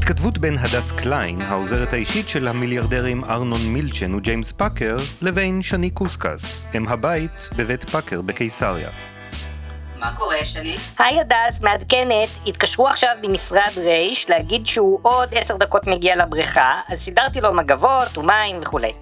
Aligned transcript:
התכתבות 0.00 0.38
בין 0.38 0.58
הדס 0.58 0.92
קליין, 0.92 1.42
העוזרת 1.42 1.92
האישית 1.92 2.28
של 2.28 2.48
המיליארדרים 2.48 3.24
ארנון 3.24 3.60
מילצ'ן 3.66 4.14
וג'יימס 4.14 4.52
פאקר, 4.52 4.96
לבין 5.22 5.62
שני 5.62 5.90
קוסקס, 5.90 6.66
אם 6.74 6.88
הבית 6.88 7.48
בבית 7.56 7.90
פאקר 7.90 8.20
בקיסריה. 8.20 8.90
מה 9.98 10.12
קורה, 10.16 10.44
שני? 10.44 10.76
היי 10.98 11.20
הדס, 11.20 11.60
מעדכנת, 11.62 12.28
התקשרו 12.46 12.88
עכשיו 12.88 13.14
ממשרד 13.22 13.72
רייש 13.76 14.30
להגיד 14.30 14.66
שהוא 14.66 14.98
עוד 15.02 15.28
עשר 15.34 15.56
דקות 15.56 15.86
מגיע 15.86 16.16
לבריכה, 16.16 16.80
אז 16.88 17.00
סידרתי 17.00 17.40
לו 17.40 17.52
מגבות 17.52 18.18
ומים 18.18 18.56
וכולי. 18.62 18.92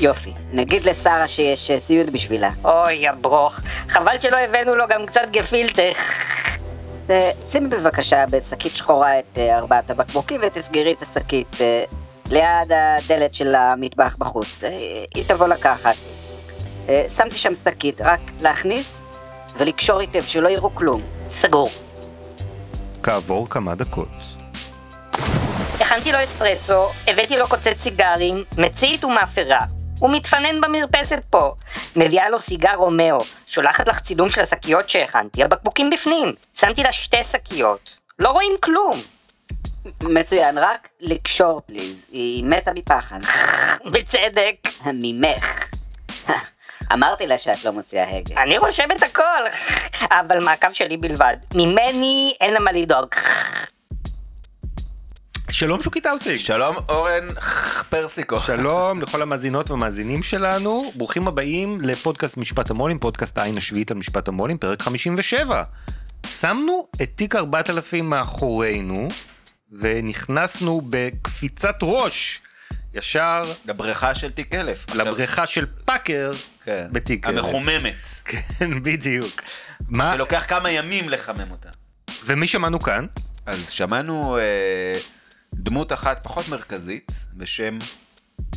יופי, 0.00 0.32
נגיד 0.52 0.84
לשרה 0.84 1.26
שיש 1.26 1.70
ציוד 1.82 2.10
בשבילה. 2.10 2.50
אוי, 2.64 3.08
הברוך, 3.08 3.60
חבל 3.88 4.20
שלא 4.20 4.36
הבאנו 4.36 4.74
לו 4.74 4.84
גם 4.88 5.06
קצת 5.06 5.22
גפילטה. 5.30 5.82
אה, 7.10 7.30
שימי 7.50 7.68
בבקשה 7.68 8.24
בשקית 8.30 8.76
שחורה 8.76 9.18
את 9.18 9.38
אה, 9.38 9.58
ארבעת 9.58 9.90
הבקבוקים 9.90 10.40
ותסגרי 10.44 10.92
את 10.92 11.02
השקית 11.02 11.56
אה, 11.60 11.84
ליד 12.30 12.72
הדלת 12.72 13.34
של 13.34 13.54
המטבח 13.54 14.16
בחוץ. 14.18 14.64
היא 15.14 15.24
תבוא 15.26 15.46
לקחת. 15.46 15.94
שמתי 17.08 17.38
שם 17.38 17.54
שקית, 17.54 18.00
רק 18.00 18.20
להכניס 18.40 19.06
ולקשור 19.58 20.00
היטב, 20.00 20.22
שלא 20.22 20.48
יראו 20.48 20.74
כלום. 20.74 21.02
סגור. 21.28 21.70
כעבור 23.02 23.48
כמה 23.48 23.74
דקות. 23.74 24.08
הכנתי 25.80 26.12
לו 26.12 26.22
אספרסו, 26.22 26.88
הבאתי 27.08 27.36
לו 27.36 27.48
קוצץ 27.48 27.80
סיגרים, 27.80 28.44
מצית 28.58 29.04
ומאפרה. 29.04 29.60
הוא 30.02 30.10
מתפנן 30.10 30.60
במרפסת 30.60 31.18
פה. 31.30 31.54
מביאה 31.96 32.30
לו 32.30 32.38
סיגר 32.38 32.74
רומאו, 32.74 33.18
שולחת 33.46 33.88
לך 33.88 34.00
צילום 34.00 34.28
של 34.28 34.40
השקיות 34.40 34.88
שהכנתי, 34.88 35.44
הבקבוקים 35.44 35.90
בפנים. 35.90 36.34
שמתי 36.54 36.82
לה 36.82 36.92
שתי 36.92 37.24
שקיות. 37.24 37.98
לא 38.18 38.28
רואים 38.28 38.52
כלום. 38.62 39.00
מצוין, 40.00 40.58
רק 40.58 40.88
לקשור 41.00 41.60
פליז, 41.66 42.06
היא 42.12 42.44
מתה 42.44 42.72
מפחד. 42.74 43.18
בצדק. 43.92 44.54
ממך. 44.94 45.68
אמרתי 46.92 47.26
לה 47.26 47.38
שאת 47.38 47.64
לא 47.64 47.70
מוציאה 47.70 48.16
הגה. 48.16 48.42
אני 48.42 48.58
רושמת 48.58 49.02
הכל, 49.02 49.42
אבל 50.10 50.44
מעקב 50.44 50.72
שלי 50.72 50.96
בלבד. 50.96 51.36
ממני 51.54 52.34
אין 52.40 52.52
לה 52.52 52.60
מה 52.60 52.72
לדאוג. 52.72 53.08
שלום 55.52 55.82
שוקי 55.82 56.00
טאוסי. 56.00 56.38
שלום 56.38 56.76
אורן 56.88 57.28
פרסיקו. 57.88 58.40
שלום 58.40 59.00
לכל 59.00 59.22
המאזינות 59.22 59.70
והמאזינים 59.70 60.22
שלנו, 60.22 60.92
ברוכים 60.94 61.28
הבאים 61.28 61.80
לפודקאסט 61.80 62.36
משפט 62.36 62.70
המו"לים, 62.70 62.98
פודקאסט 62.98 63.38
העין 63.38 63.56
השביעית 63.56 63.90
על 63.90 63.96
משפט 63.96 64.28
המו"לים, 64.28 64.58
פרק 64.58 64.82
57. 64.82 65.62
שמנו 66.26 66.88
את 67.02 67.10
תיק 67.14 67.36
4000 67.36 68.10
מאחורינו, 68.10 69.08
ונכנסנו 69.72 70.82
בקפיצת 70.90 71.76
ראש 71.82 72.40
ישר 72.94 73.42
לבריכה 73.66 74.14
של 74.14 74.30
תיק 74.30 74.54
1000. 74.54 74.86
לבריכה 74.94 75.46
של 75.46 75.66
פאקר 75.84 76.32
כן. 76.64 76.86
בתיק 76.92 77.26
1000. 77.26 77.36
המחוממת. 77.36 78.06
כן, 78.24 78.82
בדיוק. 78.82 79.42
מה? 79.88 80.12
שלוקח 80.14 80.44
כמה 80.48 80.70
ימים 80.70 81.08
לחמם 81.08 81.50
אותה. 81.50 81.68
ומי 82.24 82.46
שמענו 82.46 82.80
כאן? 82.80 83.06
אז 83.46 83.68
שמענו 83.68 84.38
אה, 84.38 84.98
דמות 85.54 85.92
אחת 85.92 86.24
פחות 86.24 86.48
מרכזית 86.48 87.12
בשם 87.34 87.78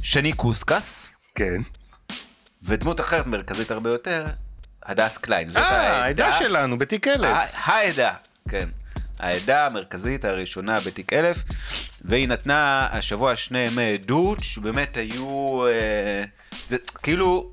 שני 0.01 0.33
קוסקס. 0.33 1.13
כן. 1.35 1.61
ודמות 2.63 3.00
אחרת 3.00 3.28
מרכזית 3.28 3.72
הרבה 3.72 3.89
יותר, 3.89 4.25
הדס 4.83 5.17
קליין. 5.17 5.50
אה, 5.57 6.03
העדה 6.03 6.31
שלנו 6.31 6.78
בתיק 6.78 7.07
אלף. 7.07 7.38
העדה, 7.53 8.13
כן. 8.50 8.69
העדה 9.19 9.66
המרכזית 9.66 10.25
הראשונה 10.25 10.79
בתיק 10.79 11.13
אלף, 11.13 11.44
והיא 12.01 12.28
נתנה 12.28 12.88
השבוע 12.91 13.35
שני 13.35 13.59
ימי 13.59 13.94
עדות 13.94 14.44
שבאמת 14.44 14.97
היו, 14.97 15.66
אה, 15.67 16.23
זה, 16.69 16.77
כאילו 17.03 17.51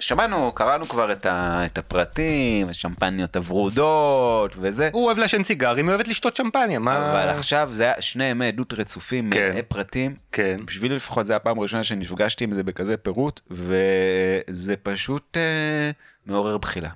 שמענו, 0.00 0.52
קראנו 0.52 0.88
כבר 0.88 1.12
את, 1.12 1.26
ה, 1.26 1.66
את 1.66 1.78
הפרטים, 1.78 2.68
השמפניות 2.68 3.36
הוורודות 3.36 4.56
וזה. 4.58 4.90
הוא 4.92 5.06
אוהב 5.06 5.18
לעשן 5.18 5.42
סיגרים, 5.42 5.88
היא 5.88 5.94
אוהבת 5.94 6.08
לשתות 6.08 6.36
שמפניה, 6.36 6.78
מה... 6.78 7.10
אבל 7.10 7.28
עכשיו 7.28 7.70
זה 7.72 7.82
היה 7.82 8.02
שני 8.02 8.24
ימי 8.24 8.46
עדות 8.46 8.72
רצופים, 8.72 9.30
כן. 9.30 9.50
מלאי 9.50 9.62
פרטים. 9.62 10.14
כן. 10.32 10.60
בשבילי 10.64 10.96
לפחות 10.96 11.26
זה 11.26 11.36
הפעם 11.36 11.58
הראשונה 11.58 11.82
שנפגשתי 11.82 12.44
עם 12.44 12.54
זה 12.54 12.62
בכזה 12.62 12.96
פירוט, 12.96 13.40
וזה 13.50 14.76
פשוט 14.82 15.36
אה, 15.36 15.90
מעורר 16.26 16.58
בחילה. 16.58 16.90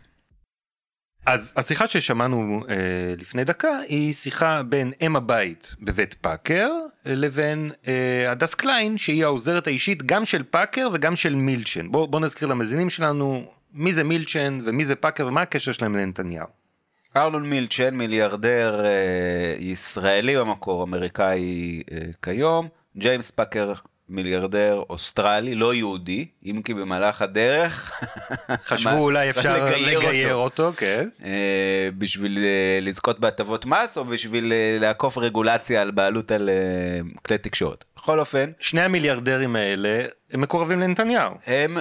אז 1.26 1.52
השיחה 1.56 1.86
ששמענו 1.86 2.64
אה, 2.68 2.74
לפני 3.18 3.44
דקה 3.44 3.78
היא 3.88 4.12
שיחה 4.12 4.62
בין 4.62 4.92
אם 5.00 5.16
הבית 5.16 5.74
בבית 5.80 6.14
פאקר 6.14 6.70
לבין 7.04 7.70
אה, 7.88 8.30
הדס 8.30 8.54
קליין 8.54 8.98
שהיא 8.98 9.24
העוזרת 9.24 9.66
האישית 9.66 10.02
גם 10.02 10.24
של 10.24 10.42
פאקר 10.42 10.88
וגם 10.92 11.16
של 11.16 11.34
מילצ'ן. 11.34 11.90
בוא, 11.90 12.08
בוא 12.08 12.20
נזכיר 12.20 12.48
למאזינים 12.48 12.90
שלנו 12.90 13.44
מי 13.72 13.92
זה 13.92 14.04
מילצ'ן 14.04 14.58
ומי 14.64 14.84
זה 14.84 14.94
פאקר 14.94 15.26
ומה 15.26 15.42
הקשר 15.42 15.72
שלהם 15.72 15.96
לנתניהו. 15.96 16.46
ארנון 17.16 17.50
מילצ'ן 17.50 17.94
מיליארדר 17.94 18.84
אה, 18.84 19.54
ישראלי 19.58 20.36
במקור 20.36 20.82
אמריקאי 20.82 21.82
אה, 21.92 21.98
כיום 22.22 22.68
ג'יימס 22.96 23.30
פאקר 23.30 23.72
מיליארדר 24.08 24.82
אוסטרלי, 24.90 25.54
לא 25.54 25.74
יהודי, 25.74 26.26
אם 26.46 26.60
כי 26.64 26.74
במהלך 26.74 27.22
הדרך 27.22 27.92
חשבו 28.64 28.90
אולי 28.90 29.30
אפשר 29.30 29.64
לגייר, 29.64 29.98
לגייר 29.98 30.34
אותו, 30.34 30.66
אותו, 30.66 30.76
כן. 30.76 31.08
אה, 31.24 31.88
בשביל 31.98 32.38
אה, 32.38 32.78
לזכות 32.82 33.20
בהטבות 33.20 33.66
מס 33.66 33.98
או 33.98 34.04
בשביל 34.04 34.52
אה, 34.52 34.78
לעקוף 34.80 35.18
רגולציה 35.18 35.82
על 35.82 35.90
בעלות 35.90 36.30
על 36.30 36.50
כלי 37.26 37.38
תקשורת. 37.38 37.84
בכל 37.96 38.20
אופן. 38.20 38.50
שני 38.60 38.82
המיליארדרים 38.82 39.56
האלה 39.56 40.04
הם 40.32 40.40
מקורבים 40.40 40.80
לנתניהו. 40.80 41.34
הם... 41.46 41.78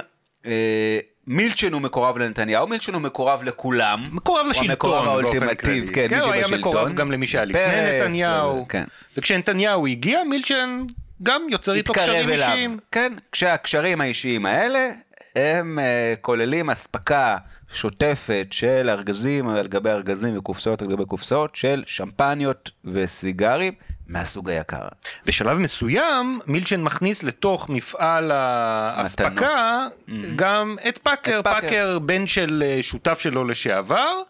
מילצ'ן 1.27 1.73
הוא 1.73 1.81
מקורב 1.81 2.17
לנתניהו, 2.17 2.67
מילצ'ן 2.67 2.93
הוא 2.93 3.01
מקורב 3.01 3.43
לכולם. 3.43 4.09
מקורב 4.11 4.45
לשלטון 4.49 5.21
באופן 5.21 5.55
כללי. 5.55 5.87
כן, 5.87 6.07
כן 6.09 6.19
הוא 6.19 6.31
היה 6.31 6.47
מקורב 6.47 6.93
גם 6.93 7.11
למי 7.11 7.27
שהיה 7.27 7.45
לפני 7.45 7.95
נתניהו. 7.95 8.65
כן. 8.69 8.83
וכשנתניהו 9.17 9.87
הגיע, 9.87 10.23
מילצ'ן 10.23 10.85
גם 11.23 11.41
יוצר 11.49 11.73
איתו 11.73 11.93
קשרים 11.93 12.29
אליו. 12.29 12.49
אישיים. 12.49 12.77
כן, 12.91 13.13
כשהקשרים 13.31 14.01
האישיים 14.01 14.45
האלה 14.45 14.89
הם 15.35 15.79
אה, 15.79 16.19
כוללים 16.21 16.69
אספקה 16.69 17.37
שוטפת 17.73 18.47
של 18.51 18.89
ארגזים 18.89 19.49
על 19.49 19.67
גבי 19.67 19.89
ארגזים 19.89 20.37
וקופסאות 20.37 20.81
על 20.81 20.87
גבי 20.87 21.05
קופסאות 21.05 21.55
של 21.55 21.83
שמפניות 21.85 22.71
וסיגרים 22.85 23.73
מהסוג 24.07 24.49
היקר. 24.49 24.87
בשלב 25.25 25.57
מסוים 25.57 26.39
מילצ'ן 26.47 26.81
מכניס 26.81 27.23
לתוך 27.23 27.69
מפעל 27.69 28.31
האספקה 28.33 29.87
אהמ. 29.87 30.11
גם 30.35 30.75
את 30.87 30.97
פאקר, 30.97 31.39
את 31.39 31.43
פאקר, 31.43 31.61
פאקר 31.61 31.99
בן 31.99 32.27
של 32.27 32.63
אה, 32.65 32.83
שותף 32.83 33.19
שלו 33.19 33.43
לשעבר. 33.43 34.21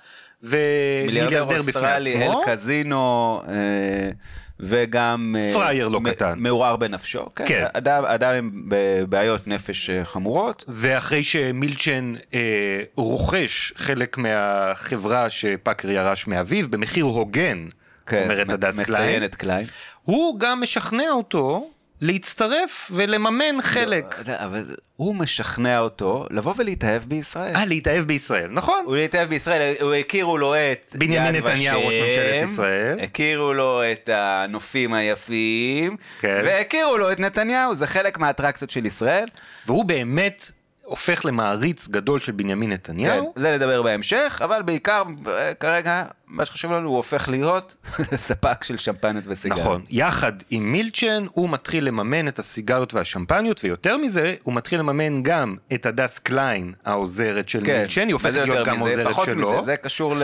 ומיליארדר 0.44 1.44
בפני 1.46 1.52
עצמו. 1.52 1.52
מיליארדר 1.52 1.60
אוסטרלי, 1.60 2.28
איל 2.27 2.33
קזינו. 2.46 3.42
אה, 3.48 3.54
וגם... 4.59 5.35
אה, 5.39 5.51
פראייר 5.53 5.88
לא 5.88 6.00
קטן. 6.03 6.39
מעורער 6.39 6.75
בנפשו. 6.75 7.25
כן. 7.35 7.44
כן. 7.47 7.65
אדם, 7.73 8.05
אדם 8.05 8.33
עם 8.33 8.69
בעיות 9.09 9.47
נפש 9.47 9.89
אה, 9.89 10.05
חמורות. 10.05 10.65
ואחרי 10.67 11.23
שמילצ'ן 11.23 12.13
אה, 12.33 12.39
רוכש 12.95 13.73
חלק 13.75 14.17
מהחברה 14.17 15.29
שפאקר 15.29 15.89
ירש 15.89 16.27
מאביו, 16.27 16.69
במחיר 16.69 17.05
הוגן, 17.05 17.67
כן, 18.05 18.23
אומרת 18.23 18.51
הדס 18.51 18.79
קליין. 18.79 19.03
מציינת 19.03 19.35
קליין. 19.35 19.65
הוא 20.03 20.39
גם 20.39 20.61
משכנע 20.61 21.11
אותו 21.11 21.69
להצטרף 22.03 22.91
ולממן 22.94 23.61
חלק. 23.61 24.15
לא, 24.27 24.33
אבל 24.38 24.75
הוא 24.95 25.15
משכנע 25.15 25.79
אותו 25.79 26.27
לבוא 26.29 26.53
ולהתאהב 26.57 27.03
בישראל. 27.03 27.55
אה, 27.55 27.65
להתאהב 27.65 28.07
בישראל, 28.07 28.50
נכון. 28.51 28.83
הוא 28.85 28.95
להתאהב 28.95 29.29
בישראל, 29.29 29.73
הוא 29.81 29.94
הכירו 29.94 30.38
לו 30.38 30.55
את 30.55 30.95
בנימין 30.95 31.35
נתניהו, 31.35 31.85
ראש 31.85 31.94
ממשלת 31.94 32.44
ישראל. 32.44 33.00
הכירו 33.00 33.53
לו 33.53 33.81
את 33.91 34.09
הנופים 34.13 34.94
היפים, 34.94 35.97
כן. 36.19 36.41
והכירו 36.45 36.97
לו 36.97 37.11
את 37.11 37.19
נתניהו, 37.19 37.75
זה 37.75 37.88
חלק 37.88 38.17
מהאטרקציות 38.17 38.69
של 38.71 38.85
ישראל. 38.85 39.27
והוא 39.67 39.85
באמת 39.85 40.51
הופך 40.85 41.25
למעריץ 41.25 41.88
גדול 41.88 42.19
של 42.19 42.31
בנימין 42.31 42.69
כן, 42.69 42.74
נתניהו. 42.74 43.33
זה 43.38 43.56
נדבר 43.56 43.81
בהמשך, 43.81 44.41
אבל 44.44 44.62
בעיקר 44.62 45.03
אה, 45.27 45.53
כרגע 45.53 46.03
מה 46.27 46.45
שחשוב 46.45 46.71
לנו 46.71 46.88
הוא 46.89 46.97
הופך 46.97 47.30
להיות 47.30 47.75
ספק 48.15 48.63
של 48.63 48.77
שמפניות 48.77 49.24
וסיגרים. 49.27 49.62
נכון, 49.62 49.81
יחד 49.89 50.31
עם 50.50 50.71
מילצ'ן 50.71 51.25
הוא 51.31 51.50
מתחיל 51.50 51.83
לממן 51.85 52.27
את 52.27 52.39
הסיגריות 52.39 52.94
והשמפניות, 52.94 53.62
ויותר 53.63 53.97
מזה, 53.97 54.35
הוא 54.44 54.53
מתחיל 54.53 54.80
לממן 54.80 55.24
גם 55.24 55.56
את 55.74 55.85
הדס 55.85 56.19
קליין, 56.19 56.74
העוזרת 56.86 57.50
של 57.50 57.65
כן, 57.65 57.77
מילצ'ן, 57.79 58.07
היא 58.07 58.13
הופכת 58.13 58.33
להיות 58.33 58.68
גם 58.68 58.75
מזה, 58.75 58.89
עוזרת 58.89 59.07
פחות 59.07 59.25
שלו. 59.25 59.51
מזה, 59.51 59.62
זה 59.62 59.75
קשור 59.77 60.15
ל- 60.15 60.24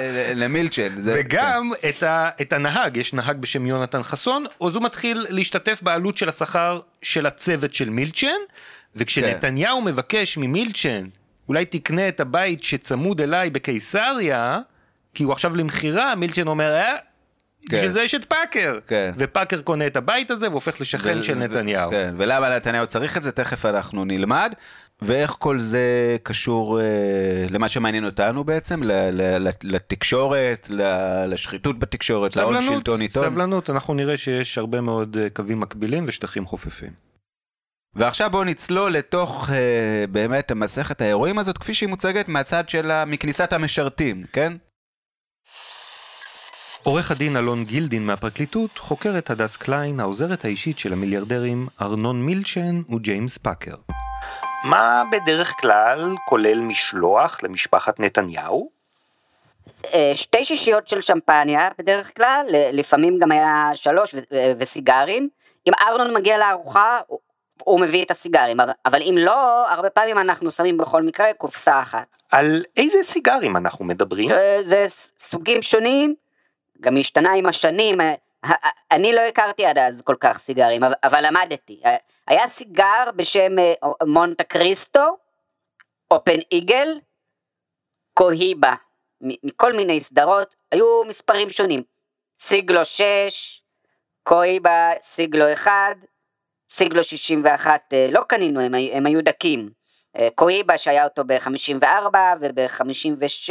למילצ'ן. 0.42 0.88
זה- 1.00 1.14
וגם 1.18 1.70
את, 1.88 2.02
ה, 2.02 2.28
את 2.40 2.52
הנהג, 2.52 2.96
יש 2.96 3.14
נהג 3.14 3.36
בשם 3.38 3.66
יונתן 3.66 4.02
חסון, 4.02 4.44
אז 4.66 4.74
הוא 4.74 4.82
מתחיל 4.82 5.26
להשתתף 5.30 5.78
בעלות 5.82 6.16
של 6.16 6.28
השכר 6.28 6.80
של 7.02 7.26
הצוות 7.26 7.74
של 7.74 7.90
מילצ'ן, 7.90 8.28
וכשנתניהו 8.96 9.82
מבקש 9.82 10.38
ממילצ'ן, 10.38 11.06
אולי 11.48 11.64
תקנה 11.64 12.08
את 12.08 12.20
הבית 12.20 12.62
שצמוד 12.62 13.20
אליי 13.20 13.50
בקיסריה, 13.50 14.58
כי 15.14 15.24
הוא 15.24 15.32
עכשיו 15.32 15.56
למכירה, 15.56 16.14
מילצ'ן 16.14 16.48
אומר, 16.48 16.72
אה, 16.72 16.96
כן. 17.68 17.76
בשביל 17.76 17.90
זה 17.90 18.02
יש 18.02 18.14
את 18.14 18.24
פאקר. 18.24 18.78
כן. 18.86 19.12
ופאקר 19.16 19.62
קונה 19.62 19.86
את 19.86 19.96
הבית 19.96 20.30
הזה 20.30 20.50
והופך 20.50 20.80
לשכן 20.80 21.18
ו- 21.18 21.22
של 21.22 21.32
ו- 21.32 21.40
נתניהו. 21.40 21.90
כן, 21.90 22.14
ולמה 22.18 22.56
נתניהו 22.56 22.86
צריך 22.86 23.16
את 23.16 23.22
זה, 23.22 23.32
תכף 23.32 23.66
אנחנו 23.66 24.04
נלמד. 24.04 24.52
ואיך 25.02 25.30
כל 25.38 25.58
זה 25.58 26.16
קשור 26.22 26.80
אה, 26.80 26.84
למה 27.50 27.68
שמעניין 27.68 28.04
אותנו 28.04 28.44
בעצם, 28.44 28.82
ל- 28.82 28.92
ל- 29.10 29.48
ל- 29.48 29.50
לתקשורת, 29.64 30.66
ל- 30.70 31.24
לשחיתות 31.28 31.78
בתקשורת, 31.78 32.36
להון 32.36 32.54
סבלנות, 32.54 32.76
שלטון 32.78 33.00
עיתון. 33.00 33.22
סבלנות, 33.22 33.70
אנחנו 33.70 33.94
נראה 33.94 34.16
שיש 34.16 34.58
הרבה 34.58 34.80
מאוד 34.80 35.16
אה, 35.20 35.30
קווים 35.30 35.60
מקבילים 35.60 36.04
ושטחים 36.08 36.46
חופפים. 36.46 37.09
ועכשיו 37.94 38.30
בואו 38.30 38.44
נצלול 38.44 38.92
לתוך 38.92 39.50
אה, 39.50 40.04
באמת 40.10 40.52
מסכת 40.52 41.00
האירועים 41.00 41.38
הזאת, 41.38 41.58
כפי 41.58 41.74
שהיא 41.74 41.88
מוצגת 41.88 42.28
מהצד 42.28 42.68
של 42.68 42.90
ה... 42.90 43.04
מכניסת 43.04 43.52
המשרתים, 43.52 44.24
כן? 44.32 44.52
עורך 46.82 47.10
הדין 47.10 47.36
אלון 47.36 47.64
גילדין 47.64 48.06
מהפרקליטות 48.06 48.78
חוקר 48.78 49.18
את 49.18 49.30
הדס 49.30 49.56
קליין, 49.56 50.00
העוזרת 50.00 50.44
האישית 50.44 50.78
של 50.78 50.92
המיליארדרים 50.92 51.68
ארנון 51.82 52.22
מילצ'ן 52.22 52.82
וג'יימס 52.94 53.38
פאקר. 53.38 53.74
מה 54.64 55.02
בדרך 55.12 55.54
כלל 55.60 56.14
כולל 56.28 56.60
משלוח 56.60 57.42
למשפחת 57.42 58.00
נתניהו? 58.00 58.70
אה, 59.94 60.10
שתי 60.14 60.44
שישיות 60.44 60.88
של 60.88 61.00
שמפניה 61.00 61.68
בדרך 61.78 62.16
כלל, 62.16 62.46
לפעמים 62.50 63.18
גם 63.18 63.32
היה 63.32 63.70
שלוש 63.74 64.14
וסיגרים. 64.58 65.28
אם 65.66 65.72
ארנון 65.80 66.14
מגיע 66.14 66.38
לארוחה, 66.38 66.98
הוא- 67.64 67.80
מביא 67.80 68.04
את 68.04 68.10
הסיגרים, 68.10 68.56
אבל- 68.86 69.02
אם 69.02 69.14
לא, 69.18 69.68
הרבה 69.70 69.90
פעמים 69.90 70.18
אנחנו 70.18 70.52
שמים 70.52 70.78
בכל 70.78 71.02
מקרה 71.02 71.32
קופסה 71.34 71.80
אחת. 71.82 72.18
על 72.30 72.62
איזה 72.76 72.98
סיגרים 73.02 73.56
אנחנו 73.56 73.84
מדברים? 73.84 74.30
אה, 74.30 74.58
זה 74.62 74.86
סוגים 75.18 75.62
שונים, 75.62 76.14
גם 76.80 76.96
השתנה 76.96 77.32
עם 77.32 77.46
השנים. 77.46 78.00
אה, 78.00 78.14
אני 78.90 79.12
לא 79.12 79.20
הכרתי 79.20 79.66
עד 79.66 79.78
אז 79.78 80.02
כל 80.02 80.16
כך 80.20 80.38
סיגרים, 80.38 80.80
אבל- 81.04 81.26
למדתי. 81.26 81.80
אה, 81.84 81.96
היה 82.28 82.48
סיגר 82.48 83.04
בשם 83.16 83.52
מונטה 84.06 84.44
קריסטו, 84.44 85.16
אופן 86.10 86.36
איגל, 86.52 86.88
קוהיבה, 88.14 88.74
מכל 89.20 89.72
מיני 89.72 90.00
סדרות, 90.00 90.54
היו 90.72 91.04
מספרים 91.04 91.50
שונים. 91.50 91.82
סיגלו 92.38 92.84
6, 92.84 93.62
קוהיבה 94.22 94.90
סיגלו 95.00 95.52
1, 95.52 95.72
סיגלו 96.70 97.02
61 97.02 97.80
אה, 97.92 98.08
לא 98.10 98.20
קנינו, 98.28 98.60
הם, 98.60 98.74
הם 98.92 99.06
היו 99.06 99.22
דקים. 99.22 99.70
אה, 100.16 100.28
קוהיבה 100.34 100.78
שהיה 100.78 101.04
אותו 101.04 101.22
ב-54 101.26 102.16
וב-56, 102.40 103.50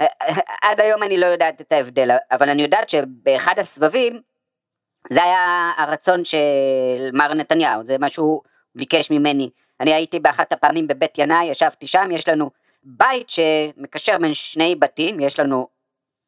אה, 0.00 0.06
עד 0.62 0.80
היום 0.80 1.02
אני 1.02 1.18
לא 1.18 1.26
יודעת 1.26 1.60
את 1.60 1.72
ההבדל, 1.72 2.10
אבל 2.30 2.48
אני 2.48 2.62
יודעת 2.62 2.88
שבאחד 2.88 3.58
הסבבים 3.58 4.20
זה 5.10 5.22
היה 5.22 5.72
הרצון 5.76 6.24
של 6.24 7.10
מר 7.12 7.34
נתניהו, 7.34 7.84
זה 7.84 7.98
מה 7.98 8.08
שהוא 8.08 8.40
ביקש 8.74 9.10
ממני. 9.10 9.50
אני 9.80 9.94
הייתי 9.94 10.20
באחת 10.20 10.52
הפעמים 10.52 10.86
בבית 10.86 11.18
ינאי, 11.18 11.46
ישבתי 11.46 11.86
שם, 11.86 12.08
יש 12.12 12.28
לנו 12.28 12.50
בית 12.82 13.30
שמקשר 13.30 14.18
בין 14.18 14.34
שני 14.34 14.76
בתים, 14.76 15.20
יש 15.20 15.40
לנו 15.40 15.68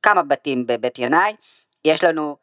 כמה 0.02 0.22
בתים 0.22 0.66
בבית 0.66 0.98
ינאי, 0.98 1.34
יש 1.84 2.04
לנו 2.04 2.36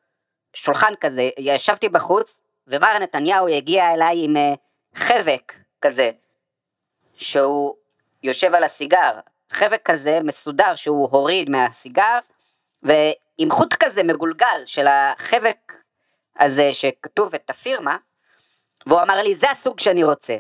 שולחן 0.54 0.94
כזה, 1.02 1.30
ישבתי 1.40 1.90
בחוץ, 1.90 2.42
ומר 2.68 2.98
נתניהו 3.00 3.48
הגיע 3.48 3.94
אליי 3.94 4.26
עם 4.26 4.38
אה, 4.38 4.54
חבק 4.96 5.54
כזה, 5.82 6.12
שהוא 7.16 7.76
יושב 8.24 8.56
על 8.56 8.64
הסיגר, 8.64 9.12
חבק 9.50 9.82
כזה 9.86 10.20
מסודר 10.24 10.76
שהוא 10.76 11.10
הוריד 11.12 11.50
מהסיגר, 11.50 12.20
ועם 12.84 13.52
חוט 13.52 13.74
כזה 13.74 14.04
מגולגל 14.04 14.64
של 14.66 14.88
החבק 14.88 15.74
הזה 16.40 16.74
שכתוב 16.74 17.36
את 17.36 17.50
הפירמה, 17.50 17.98
והוא 18.86 19.02
אמר 19.02 19.22
לי, 19.22 19.36
זה 19.36 19.52
הסוג 19.52 19.80
שאני 19.80 20.04
רוצה. 20.04 20.36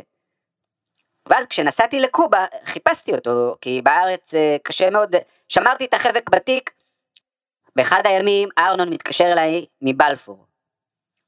ואז 1.25 1.45
כשנסעתי 1.45 1.99
לקובה, 1.99 2.45
חיפשתי 2.65 3.15
אותו, 3.15 3.55
כי 3.61 3.81
בארץ 3.81 4.35
אה, 4.35 4.57
קשה 4.63 4.89
מאוד, 4.89 5.15
שמרתי 5.49 5.85
את 5.85 5.93
החבק 5.93 6.29
בתיק. 6.29 6.71
באחד 7.75 8.01
הימים 8.05 8.49
ארנון 8.57 8.89
מתקשר 8.89 9.25
אליי 9.31 9.65
מבלפור. 9.81 10.46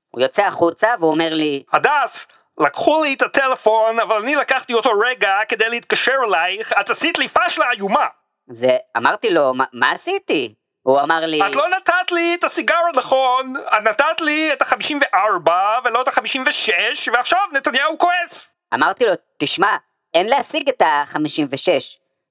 הוא 0.10 0.22
יוצא 0.22 0.42
החוצה 0.46 0.88
והוא 1.00 1.12
אומר 1.12 1.34
לי, 1.34 1.64
הדס, 1.72 2.28
לקחו 2.60 3.04
לי 3.04 3.14
את 3.14 3.22
הטלפון, 3.22 4.00
אבל 4.00 4.16
אני 4.18 4.36
לקחתי 4.36 4.74
אותו 4.74 4.90
רגע 5.06 5.38
כדי 5.48 5.70
להתקשר 5.70 6.16
אלייך, 6.28 6.74
את 6.80 6.90
עשית 6.90 7.18
לי 7.20 7.28
פשלה 7.28 7.66
איומה. 7.72 8.06
זה, 8.50 8.78
אמרתי 8.98 9.30
לו, 9.30 9.54
"מה- 9.54 9.66
מה 9.74 9.92
עשיתי? 9.92 10.54
הוא 10.84 11.00
אמר 11.02 11.20
לי, 11.26 11.40
את 11.48 11.56
לא 11.56 11.68
נתת 11.78 12.12
לי 12.12 12.36
את 12.40 12.44
הסיגרות 12.44 12.96
נכון, 12.96 13.54
את 13.58 13.88
נתת 13.88 14.22
לי 14.22 14.54
את 14.54 14.62
ה-54 14.62 15.50
ולא 15.84 16.02
את 16.02 16.08
ה-56, 16.08 16.72
ועכשיו 17.14 17.40
נתניהו 17.54 17.98
כועס. 17.98 18.50
אמרתי 18.74 19.06
לו, 19.06 19.12
תשמע, 19.38 19.78
אין 20.14 20.28
להשיג 20.30 20.70
את 20.70 20.82
ה-56, 20.82 21.68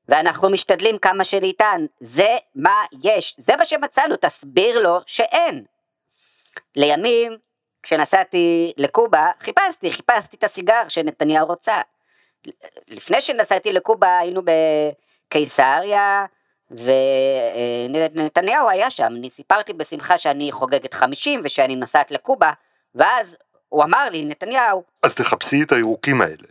ואנחנו 0.09 0.51
משתדלים 0.51 0.99
כמה 0.99 1.25
שניתן, 1.25 1.87
זה 2.01 2.37
מה 2.55 2.83
יש, 3.03 3.35
זה 3.39 3.57
מה 3.57 3.65
שמצאנו, 3.65 4.15
תסביר 4.21 4.79
לו 4.79 4.99
שאין. 5.07 5.65
לימים, 6.77 7.37
כשנסעתי 7.89 8.73
לקובה, 8.77 9.27
חיפשתי, 9.41 9.93
חיפשתי 9.93 10.37
את 10.37 10.45
הסיגר 10.45 10.89
שנתניהו 10.89 11.47
רוצה. 11.47 11.81
לפני 12.89 13.21
שנסעתי 13.21 13.73
לקובה 13.73 14.19
היינו 14.19 14.43
בקיסריה, 15.29 16.27
ונתניהו 16.71 18.69
היה 18.69 18.91
שם, 18.91 19.13
אני 19.17 19.31
סיפרתי 19.31 19.73
בשמחה 19.73 20.19
שאני 20.19 20.53
חוגגת 20.53 20.95
50 20.95 21.41
ושאני 21.45 21.77
נוסעת 21.77 22.11
לקובה, 22.11 22.53
ואז 22.95 23.37
הוא 23.69 23.85
אמר 23.85 24.09
לי, 24.11 24.25
נתניהו, 24.25 24.83
אז 25.03 25.15
תחפשי 25.15 25.63
את 25.63 25.73
הירוקים 25.73 26.21
האלה. 26.21 26.49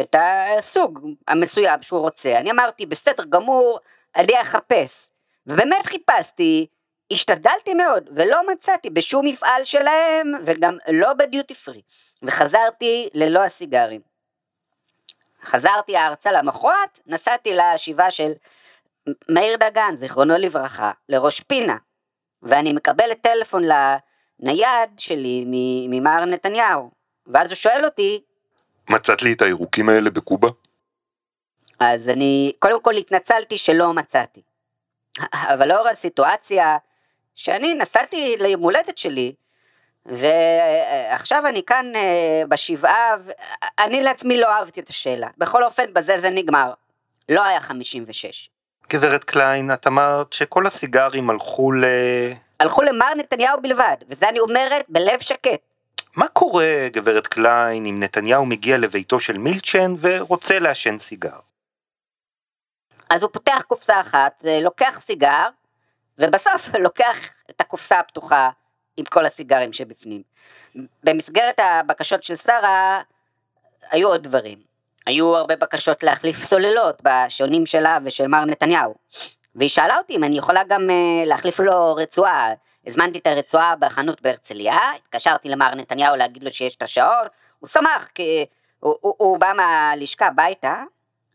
את 0.00 0.16
הסוג 0.18 1.00
המסוים 1.28 1.82
שהוא 1.82 2.00
רוצה. 2.00 2.38
אני 2.38 2.50
אמרתי, 2.50 2.86
בסדר 2.86 3.24
גמור, 3.24 3.78
אני 4.16 4.40
אחפש. 4.40 5.10
ובאמת 5.46 5.86
חיפשתי, 5.86 6.66
השתדלתי 7.10 7.74
מאוד, 7.74 8.08
ולא 8.14 8.52
מצאתי 8.52 8.90
בשום 8.90 9.26
מפעל 9.26 9.64
שלהם, 9.64 10.32
וגם 10.44 10.76
לא 10.92 11.12
בדיוטי 11.12 11.54
פרי. 11.54 11.82
וחזרתי 12.22 13.08
ללא 13.14 13.44
הסיגרים. 13.44 14.00
חזרתי 15.44 15.96
ארצה 15.96 16.32
למחרת, 16.32 17.00
נסעתי 17.06 17.52
לשבעה 17.52 18.10
של 18.10 18.32
מאיר 19.28 19.56
דגן, 19.56 19.96
זיכרונו 19.96 20.38
לברכה, 20.38 20.92
לראש 21.08 21.40
פינה. 21.40 21.76
ואני 22.42 22.72
מקבלת 22.72 23.20
טלפון 23.20 23.62
לנייד 23.64 24.90
שלי 24.96 25.44
ממר 25.88 26.24
נתניהו. 26.24 26.90
ואז 27.26 27.50
הוא 27.50 27.56
שואל 27.56 27.84
אותי, 27.84 28.20
מצאת 28.90 29.22
לי 29.22 29.32
את 29.32 29.42
הירוקים 29.42 29.88
האלה 29.88 30.10
בקובה? 30.10 30.48
אז 31.80 32.08
אני 32.08 32.52
קודם 32.58 32.82
כל 32.82 32.94
התנצלתי 32.94 33.58
שלא 33.58 33.94
מצאתי. 33.94 34.42
אבל 35.32 35.68
לאור 35.68 35.88
הסיטואציה 35.88 36.76
שאני 37.36 37.74
נסעתי 37.74 38.36
ליום 38.38 38.62
הולדת 38.62 38.98
שלי, 38.98 39.34
ועכשיו 40.06 41.46
אני 41.46 41.62
כאן 41.66 41.92
אה, 41.94 42.42
בשבעה, 42.48 43.14
אני 43.78 44.02
לעצמי 44.02 44.40
לא 44.40 44.50
אהבתי 44.50 44.80
את 44.80 44.88
השאלה. 44.88 45.28
בכל 45.38 45.64
אופן, 45.64 45.92
בזה 45.92 46.18
זה 46.18 46.30
נגמר. 46.30 46.72
לא 47.28 47.44
היה 47.44 47.60
56. 47.60 48.50
גברת 48.90 49.24
קליין, 49.24 49.72
את 49.72 49.86
אמרת 49.86 50.32
שכל 50.32 50.66
הסיגרים 50.66 51.30
הלכו 51.30 51.72
ל... 51.72 51.84
הלכו 52.60 52.82
למר 52.82 53.14
נתניהו 53.16 53.62
בלבד, 53.62 53.96
וזה 54.08 54.28
אני 54.28 54.40
אומרת 54.40 54.84
בלב 54.88 55.20
שקט. 55.20 55.60
מה 56.16 56.28
קורה, 56.28 56.88
גברת 56.92 57.26
קליין, 57.26 57.86
אם 57.86 58.02
נתניהו 58.02 58.46
מגיע 58.46 58.78
לביתו 58.78 59.20
של 59.20 59.38
מילצ'ן 59.38 59.94
ורוצה 60.00 60.58
לעשן 60.58 60.98
סיגר? 60.98 61.38
אז 63.10 63.22
הוא 63.22 63.30
פותח 63.32 63.62
קופסה 63.66 64.00
אחת, 64.00 64.44
אה, 64.46 64.60
לוקח 64.60 65.00
סיגר, 65.00 65.48
ובסוף 66.18 66.68
לוקח 66.84 67.18
את 67.50 67.60
הקופסה 67.60 67.98
הפתוחה 67.98 68.50
עם 68.96 69.04
כל 69.04 69.26
הסיגרים 69.26 69.72
שבפנים. 69.72 70.22
במסגרת 71.04 71.60
הבקשות 71.60 72.22
של 72.22 72.36
שרה, 72.36 73.02
היו 73.90 74.08
עוד 74.08 74.22
דברים. 74.22 74.58
היו 75.06 75.36
הרבה 75.36 75.56
בקשות 75.56 76.02
להחליף 76.02 76.36
סוללות 76.36 77.02
בשעונים 77.04 77.66
שלה 77.66 77.98
ושל 78.04 78.26
מר 78.26 78.44
נתניהו. 78.44 78.94
והיא 79.54 79.68
שאלה 79.68 79.98
אותי 79.98 80.16
אם 80.16 80.24
אני 80.24 80.38
יכולה 80.38 80.64
גם 80.68 80.88
uh, 80.90 81.28
להחליף 81.28 81.60
לו 81.60 81.94
רצועה. 81.94 82.48
הזמנתי 82.86 83.18
את 83.18 83.26
הרצועה 83.26 83.76
בחנות 83.76 84.22
בהרצליה, 84.22 84.78
התקשרתי 84.96 85.48
למר 85.48 85.74
נתניהו 85.74 86.16
להגיד 86.16 86.44
לו 86.44 86.50
שיש 86.50 86.76
את 86.76 86.82
השעון, 86.82 87.26
הוא 87.58 87.68
שמח 87.68 88.08
כי 88.14 88.46
הוא, 88.80 88.94
הוא, 89.00 89.14
הוא 89.18 89.38
בא 89.38 89.52
מהלשכה 89.56 90.26
הביתה, 90.26 90.82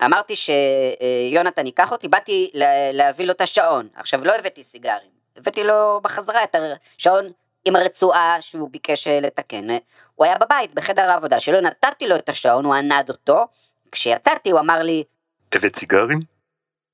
אמרתי 0.05 0.33
שיונתן 0.35 1.65
ייקח 1.65 1.91
אותי, 1.91 2.07
באתי 2.07 2.51
להביא 2.93 3.25
לו 3.25 3.31
את 3.31 3.41
השעון. 3.41 3.87
עכשיו 3.95 4.25
לא 4.25 4.35
הבאתי 4.35 4.63
סיגרים, 4.63 5.09
הבאתי 5.37 5.63
לו 5.63 5.99
בחזרה 6.03 6.43
את 6.43 6.55
השעון 6.97 7.31
עם 7.65 7.75
הרצועה 7.75 8.41
שהוא 8.41 8.69
ביקש 8.69 9.07
אה, 9.07 9.19
לתקן. 9.19 9.67
הוא 10.15 10.25
היה 10.25 10.37
בבית, 10.37 10.73
בחדר 10.73 11.09
העבודה 11.09 11.39
שלו, 11.39 11.61
נתתי 11.61 12.07
לו 12.07 12.15
את 12.15 12.29
השעון, 12.29 12.65
הוא 12.65 12.75
ענד 12.75 13.09
אותו. 13.09 13.47
כשיצאתי 13.91 14.51
הוא 14.51 14.59
אמר 14.59 14.81
לי... 14.81 15.03
הבאת 15.51 15.75
סיגרים? 15.75 16.19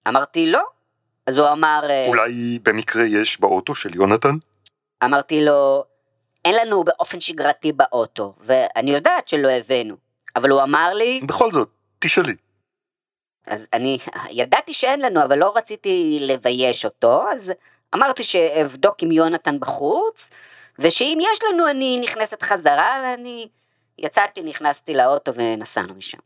אמרתי 0.07 0.51
לא. 0.51 0.63
אז 1.25 1.37
הוא 1.37 1.51
אמר... 1.51 1.81
אה, 1.89 2.07
אולי 2.07 2.59
במקרה 2.63 3.03
יש 3.05 3.39
באוטו 3.39 3.75
של 3.75 3.95
יונתן? 3.95 4.35
אמרתי 5.03 5.45
לו, 5.45 5.83
אין 6.45 6.55
לנו 6.55 6.83
באופן 6.83 7.21
שגרתי 7.21 7.71
באוטו, 7.71 8.33
ואני 8.39 8.91
יודעת 8.91 9.27
שלא 9.27 9.47
הבאנו. 9.47 9.95
אבל 10.35 10.49
הוא 10.49 10.63
אמר 10.63 10.93
לי... 10.93 11.21
בכל 11.27 11.51
זאת, 11.51 11.69
תשאלי. 11.99 12.35
אז 13.47 13.67
אני 13.73 13.97
ידעתי 14.29 14.73
שאין 14.73 15.01
לנו, 15.01 15.23
אבל 15.23 15.37
לא 15.37 15.53
רציתי 15.55 16.17
לבייש 16.21 16.85
אותו, 16.85 17.29
אז 17.31 17.53
אמרתי 17.95 18.23
שאבדוק 18.23 19.03
עם 19.03 19.11
יונתן 19.11 19.59
בחוץ, 19.59 20.29
ושאם 20.79 21.17
יש 21.21 21.39
לנו 21.43 21.69
אני 21.69 21.99
נכנסת 22.03 22.41
חזרה, 22.41 23.01
ואני 23.03 23.47
יצאתי, 23.97 24.41
נכנסתי 24.43 24.93
לאוטו 24.93 25.33
ונסענו 25.33 25.93
משם. 25.93 26.17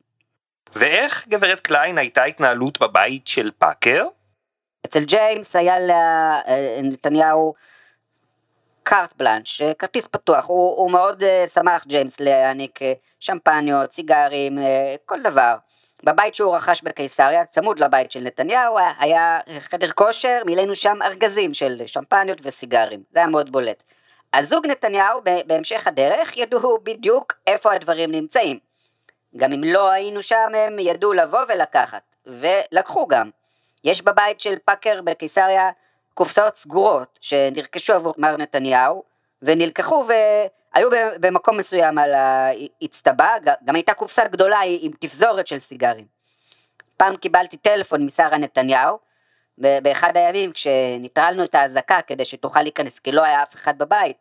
ואיך, 0.75 1.27
גברת 1.27 1.59
קליין, 1.59 1.97
הייתה 1.97 2.23
התנהלות 2.23 2.79
בבית 2.79 3.27
של 3.27 3.51
פאקר? 3.57 4.07
אצל 4.85 5.03
ג'יימס 5.03 5.55
היה 5.55 5.75
לנתניהו 5.79 7.53
קארט 8.83 9.13
בלאנש, 9.17 9.61
כרטיס 9.79 10.07
פתוח, 10.07 10.45
הוא, 10.47 10.77
הוא 10.77 10.91
מאוד 10.91 11.23
אה, 11.23 11.49
שמח 11.53 11.85
ג'יימס 11.87 12.19
להעניק 12.19 12.81
אה, 12.81 12.85
שמפניות, 13.19 13.93
סיגרים, 13.93 14.57
אה, 14.57 14.61
כל 15.05 15.21
דבר. 15.21 15.55
בבית 16.03 16.35
שהוא 16.35 16.55
רכש 16.55 16.81
בקיסריה, 16.81 17.45
צמוד 17.45 17.79
לבית 17.79 18.11
של 18.11 18.19
נתניהו, 18.19 18.77
היה 18.99 19.39
חדר 19.59 19.91
כושר, 19.91 20.41
מילאנו 20.45 20.75
שם 20.75 21.01
ארגזים 21.01 21.53
של 21.53 21.81
שמפניות 21.85 22.37
וסיגרים, 22.43 23.03
זה 23.11 23.19
היה 23.19 23.27
מאוד 23.27 23.51
בולט. 23.51 23.83
הזוג 24.33 24.67
נתניהו 24.67 25.21
בהמשך 25.45 25.87
הדרך 25.87 26.37
ידעו 26.37 26.77
בדיוק 26.83 27.33
איפה 27.47 27.73
הדברים 27.73 28.11
נמצאים. 28.11 28.59
גם 29.37 29.53
אם 29.53 29.63
לא 29.63 29.89
היינו 29.89 30.23
שם 30.23 30.51
הם 30.55 30.79
ידעו 30.79 31.13
לבוא 31.13 31.39
ולקחת, 31.47 32.15
ולקחו 32.25 33.07
גם. 33.07 33.29
יש 33.83 34.01
בבית 34.01 34.41
של 34.41 34.55
פאקר 34.65 35.01
בקיסריה 35.03 35.69
קופסאות 36.13 36.55
סגורות 36.55 37.19
שנרכשו 37.21 37.93
עבור 37.93 38.13
מר 38.17 38.37
נתניהו, 38.37 39.03
ונלקחו 39.41 40.05
והיו 40.07 40.89
במקום 41.19 41.57
מסוים 41.57 41.97
על 41.97 42.13
האצטבה, 42.13 43.29
גם 43.65 43.75
הייתה 43.75 43.93
קופסה 43.93 44.27
גדולה 44.27 44.59
עם 44.81 44.91
תפזורת 44.99 45.47
של 45.47 45.59
סיגרים. 45.59 46.05
פעם 46.97 47.15
קיבלתי 47.15 47.57
טלפון 47.57 48.05
משרה 48.05 48.37
נתניהו, 48.37 48.99
באחד 49.57 50.17
הימים 50.17 50.51
כשניטרלנו 50.51 51.43
את 51.43 51.55
האזעקה 51.55 52.01
כדי 52.01 52.25
שתוכל 52.25 52.61
להיכנס 52.61 52.99
כי 52.99 53.11
לא 53.11 53.23
היה 53.23 53.43
אף 53.43 53.55
אחד 53.55 53.77
בבית, 53.77 54.17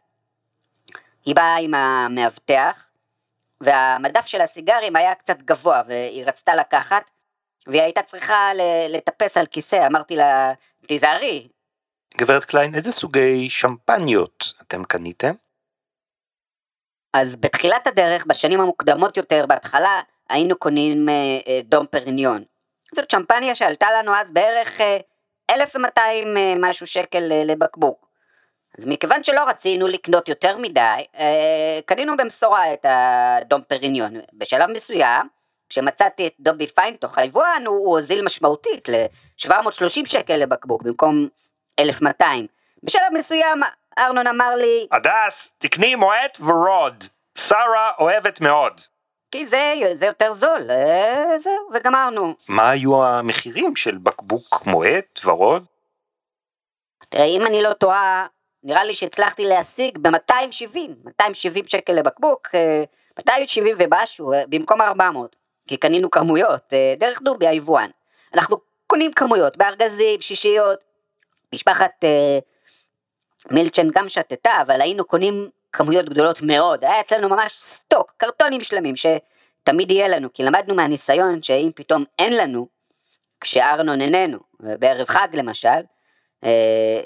היא 1.24 1.34
באה 1.34 1.56
עם 1.56 1.74
המאבטח, 1.74 2.90
והמדף 3.60 4.26
של 4.26 4.40
הסיגרים 4.40 4.96
היה 4.96 5.14
קצת 5.14 5.42
גבוה 5.42 5.82
והיא 5.86 6.24
רצתה 6.26 6.54
לקחת, 6.54 7.10
והיא 7.66 7.82
הייתה 7.82 8.02
צריכה 8.02 8.50
לטפס 8.88 9.36
על 9.36 9.46
כיסא, 9.46 9.86
אמרתי 9.86 10.16
לה, 10.16 10.52
תיזהרי, 10.86 11.48
גברת 12.16 12.44
קליין, 12.44 12.74
איזה 12.74 12.92
סוגי 12.92 13.50
שמפניות 13.50 14.52
אתם 14.62 14.84
קניתם? 14.84 15.34
אז 17.12 17.36
בתחילת 17.36 17.86
הדרך, 17.86 18.26
בשנים 18.26 18.60
המוקדמות 18.60 19.16
יותר, 19.16 19.46
בהתחלה 19.48 20.00
היינו 20.28 20.56
קונים 20.56 21.08
אה, 21.08 21.14
אה, 21.46 21.60
דום 21.64 21.86
פריניון. 21.86 22.44
זאת 22.94 23.10
שמפניה 23.10 23.54
שעלתה 23.54 23.86
לנו 23.98 24.14
אז 24.14 24.32
בערך 24.32 24.80
אה, 24.80 24.98
1,200 25.50 26.36
אה, 26.36 26.54
משהו 26.58 26.86
שקל 26.86 27.32
אה, 27.32 27.44
לבקבוק. 27.44 28.08
אז 28.78 28.86
מכיוון 28.86 29.24
שלא 29.24 29.44
רצינו 29.48 29.86
לקנות 29.86 30.28
יותר 30.28 30.56
מדי, 30.58 31.04
אה, 31.18 31.80
קנינו 31.86 32.16
במשורה 32.16 32.72
את 32.72 32.86
הדום 32.88 33.62
פריניון. 33.62 34.14
בשלב 34.32 34.70
מסוים, 34.70 35.28
כשמצאתי 35.68 36.26
את 36.26 36.34
דובי 36.40 36.66
פיינטוך 36.66 37.18
היבואן, 37.18 37.62
הוא, 37.66 37.76
הוא 37.76 37.98
הוזיל 37.98 38.24
משמעותית 38.24 38.88
ל-730 38.88 40.06
שקל 40.06 40.36
לבקבוק 40.36 40.82
במקום 40.82 41.28
1200. 41.78 42.46
בשלב 42.82 43.12
מסוים 43.12 43.60
ארנון 43.98 44.26
אמר 44.26 44.56
לי, 44.56 44.86
הדס, 44.92 45.54
תקני 45.58 45.94
מועט 45.94 46.38
ורוד, 46.40 47.04
שרה 47.38 47.90
אוהבת 47.98 48.40
מאוד. 48.40 48.80
כי 49.30 49.46
זה, 49.46 49.74
זה 49.94 50.06
יותר 50.06 50.32
זול, 50.32 50.70
אה, 50.70 51.38
זהו, 51.38 51.70
וגמרנו. 51.74 52.34
מה 52.48 52.70
היו 52.70 53.04
המחירים 53.04 53.76
של 53.76 53.98
בקבוק 53.98 54.66
מועט 54.66 55.20
ורוד? 55.24 55.64
תראה, 57.08 57.24
אם 57.24 57.46
אני 57.46 57.62
לא 57.62 57.72
טועה, 57.72 58.26
נראה 58.62 58.84
לי 58.84 58.94
שהצלחתי 58.94 59.44
להשיג 59.44 59.98
ב-270, 59.98 60.78
270 61.04 61.66
שקל 61.66 61.92
לבקבוק, 61.92 62.48
270 63.18 63.76
אה, 63.80 63.86
ומשהו, 63.86 64.32
אה, 64.32 64.42
במקום 64.48 64.80
400, 64.80 65.36
כי 65.68 65.76
קנינו 65.76 66.10
כמויות, 66.10 66.72
דרך 66.98 67.22
דובי 67.22 67.46
היבואן. 67.46 67.90
אנחנו 68.34 68.56
קונים 68.86 69.12
כמויות, 69.12 69.56
בארגזים, 69.56 70.20
שישיות, 70.20 70.84
משפחת 71.54 72.04
אה, 72.04 72.38
מילצ'ן 73.50 73.88
גם 73.94 74.08
שתתה, 74.08 74.50
אבל 74.62 74.80
היינו 74.80 75.04
קונים 75.04 75.48
כמויות 75.72 76.08
גדולות 76.08 76.42
מאוד, 76.42 76.84
היה 76.84 77.00
אצלנו 77.00 77.28
ממש 77.28 77.52
סטוק, 77.52 78.12
קרטונים 78.16 78.60
שלמים, 78.60 78.94
שתמיד 78.96 79.90
יהיה 79.90 80.08
לנו, 80.08 80.32
כי 80.32 80.42
למדנו 80.42 80.74
מהניסיון 80.74 81.42
שאם 81.42 81.70
פתאום 81.74 82.04
אין 82.18 82.36
לנו, 82.36 82.68
כשארנון 83.40 84.00
איננו, 84.00 84.38
בערב 84.60 85.06
חג 85.06 85.28
למשל, 85.32 85.68
אה, 86.44 86.50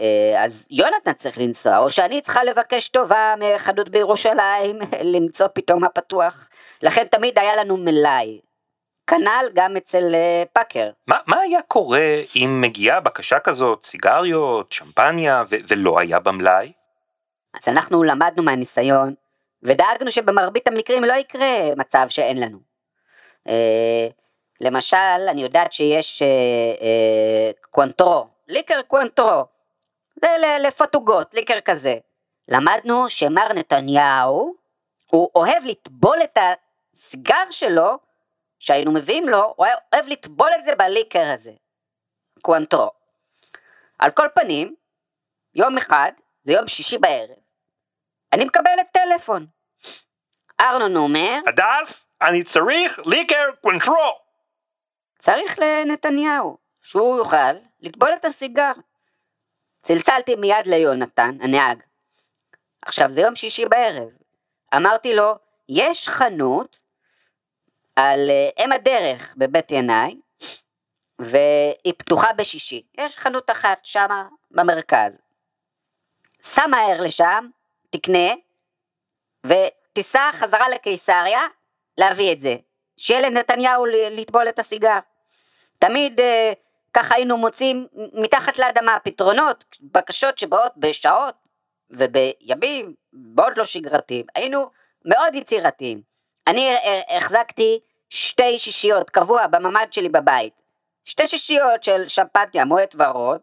אה, 0.01 0.45
אז 0.45 0.67
יונתן 0.71 1.13
צריך 1.13 1.39
לנסוע, 1.39 1.79
או 1.79 1.91
שאני 1.91 2.21
צריכה 2.21 2.45
לבקש 2.45 2.89
טובה 2.89 3.35
מחנות 3.39 3.89
בירושלים, 3.89 4.79
למצוא 5.15 5.47
פתאום 5.55 5.81
מה 5.81 5.89
פתוח, 5.89 6.49
לכן 6.83 7.05
תמיד 7.05 7.39
היה 7.39 7.57
לנו 7.57 7.77
מלאי, 7.77 8.41
כנ"ל 9.07 9.47
גם 9.55 9.77
אצל 9.77 10.13
uh, 10.13 10.49
פאקר. 10.53 10.91
מה, 11.07 11.19
מה 11.27 11.41
היה 11.41 11.63
קורה 11.63 12.21
אם 12.37 12.61
מגיעה 12.61 13.01
בקשה 13.01 13.39
כזאת, 13.39 13.83
סיגריות, 13.83 14.73
שמפניה, 14.73 15.45
ו- 15.51 15.57
ולא 15.69 15.99
היה 15.99 16.19
במלאי? 16.19 16.73
אז 17.55 17.69
אנחנו 17.69 18.03
למדנו 18.03 18.43
מהניסיון, 18.43 19.15
ודאגנו 19.63 20.11
שבמרבית 20.11 20.69
המקרים 20.69 21.05
לא 21.05 21.13
יקרה 21.13 21.75
מצב 21.77 22.07
שאין 22.09 22.41
לנו. 22.41 22.59
אה, 23.49 24.13
למשל, 24.61 24.97
אני 25.29 25.43
יודעת 25.43 25.73
שיש 25.73 26.23
אה, 26.23 27.67
קוונטרו, 27.71 28.27
ליקר 28.49 28.83
קוונטרו, 28.83 29.45
זה 30.21 30.29
לעוגות, 30.61 31.35
ליקר 31.35 31.61
כזה. 31.61 31.95
למדנו 32.49 33.11
שמר 33.11 33.53
נתניהו, 33.53 34.55
הוא 35.11 35.31
אוהב 35.35 35.65
לטבול 35.65 36.19
את 36.25 36.39
הסיגר 36.39 37.51
שלו 37.51 37.99
שהיינו 38.63 38.93
מביאים 38.93 39.29
לו, 39.29 39.55
הוא 39.57 39.67
היה 39.67 39.77
אוהב 39.93 40.09
לטבול 40.09 40.51
את 40.59 40.65
זה 40.65 40.77
בליקר 40.77 41.31
הזה, 41.35 41.53
קוונטרו. 42.43 42.91
על 43.99 44.11
כל 44.11 44.29
פנים, 44.35 44.75
יום 45.55 45.79
אחד, 45.79 46.13
זה 46.43 46.53
יום 46.53 46.69
שישי 46.69 46.99
בערב, 46.99 47.37
אני 48.33 48.45
מקבלת 48.45 48.87
טלפון. 48.93 49.47
ארנון 50.61 50.97
אומר, 50.97 51.41
הדס, 51.47 52.09
אני 52.23 52.43
צריך 52.43 52.99
ליקר 53.07 53.45
קוונטרו. 53.61 54.19
צריך 55.19 55.59
לנתניהו, 55.59 56.59
שהוא 56.83 57.17
יוכל 57.17 57.53
לטבול 57.81 58.13
את 58.13 58.25
הסיגר. 58.25 58.73
צלצלתי 59.83 60.37
מיד 60.37 60.67
ליונתן, 60.67 61.37
הנהג. 61.41 61.83
עכשיו, 62.83 63.11
זה 63.11 63.21
יום 63.21 63.35
שישי 63.35 63.67
בערב. 63.67 64.09
אמרתי 64.77 65.17
לו, 65.17 65.35
יש 65.69 66.09
חנות 66.09 66.82
על 67.97 68.31
אה, 68.31 68.65
אם 68.65 68.73
הדרך 68.73 69.35
בבית 69.39 69.71
ינאי, 69.71 70.17
והיא 71.19 71.95
פתוחה 71.99 72.33
בשישי. 72.33 72.83
יש 72.99 73.19
חנות 73.19 73.51
אחת 73.51 73.79
שמה 73.83 74.29
במרכז. 74.51 75.19
סע 76.43 76.67
מהר 76.67 77.01
לשם, 77.01 77.49
תקנה, 77.91 78.33
ותיסע 79.47 80.31
חזרה 80.33 80.69
לקיסריה 80.69 81.41
להביא 81.99 82.33
את 82.33 82.41
זה. 82.41 82.57
שיהיה 82.97 83.21
לנתניהו 83.21 83.87
לטבול 83.87 84.49
את 84.49 84.59
הסיגר. 84.59 84.99
תמיד 85.79 86.21
אה, 86.21 86.53
ככה 86.95 87.15
היינו 87.15 87.37
מוצאים 87.37 87.87
מתחת 88.13 88.59
לאדמה 88.59 88.99
פתרונות, 89.05 89.65
בקשות 89.81 90.39
שבאות 90.39 90.73
בשעות 90.77 91.35
ובימים 91.91 92.95
מאוד 93.13 93.57
לא 93.57 93.65
שגרתיים. 93.65 94.27
היינו 94.35 94.71
מאוד 95.05 95.35
יצירתיים. 95.35 96.12
אני 96.47 96.77
החזקתי 97.17 97.81
שתי 98.09 98.59
שישיות 98.59 99.11
קבוע 99.11 99.47
בממ"ד 99.47 99.87
שלי 99.91 100.09
בבית. 100.09 100.63
שתי 101.05 101.27
שישיות 101.27 101.85
של 101.85 102.09
שמפניה 102.09 102.65
מועט 102.65 102.95
ורוד, 102.99 103.41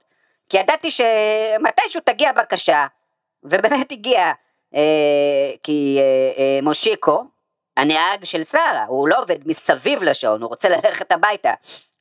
כי 0.50 0.58
ידעתי 0.58 0.92
שמתישהו 0.92 2.02
תגיע 2.06 2.32
בקשה, 2.32 2.88
ובאמת 3.44 3.92
הגיע, 3.92 4.32
אה, 4.76 5.52
כי 5.64 5.98
אה, 6.00 6.44
אה, 6.44 6.60
מושיקו, 6.64 7.24
הנהג 7.78 8.24
של 8.24 8.44
שרה, 8.44 8.86
הוא 8.88 9.08
לא 9.08 9.20
עובד 9.22 9.48
מסביב 9.48 10.04
לשעון, 10.04 10.42
הוא 10.42 10.50
רוצה 10.50 10.70
ללכת 10.70 11.12
הביתה. 11.12 11.54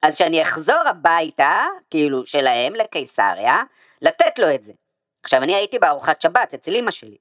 אז 0.03 0.17
שאני 0.17 0.43
אחזור 0.43 0.89
הביתה, 0.89 1.65
כאילו 1.91 2.27
שלהם, 2.27 2.75
לקיסריה, 2.75 3.63
לתת 4.03 4.39
לו 4.39 4.55
את 4.55 4.65
זה. 4.65 4.73
עכשיו, 5.23 5.43
אני 5.43 5.55
הייתי 5.55 5.79
בארוחת 5.79 6.21
שבת 6.21 6.55
אצל 6.55 6.77
אמא 6.77 6.91
שלי. 6.91 7.17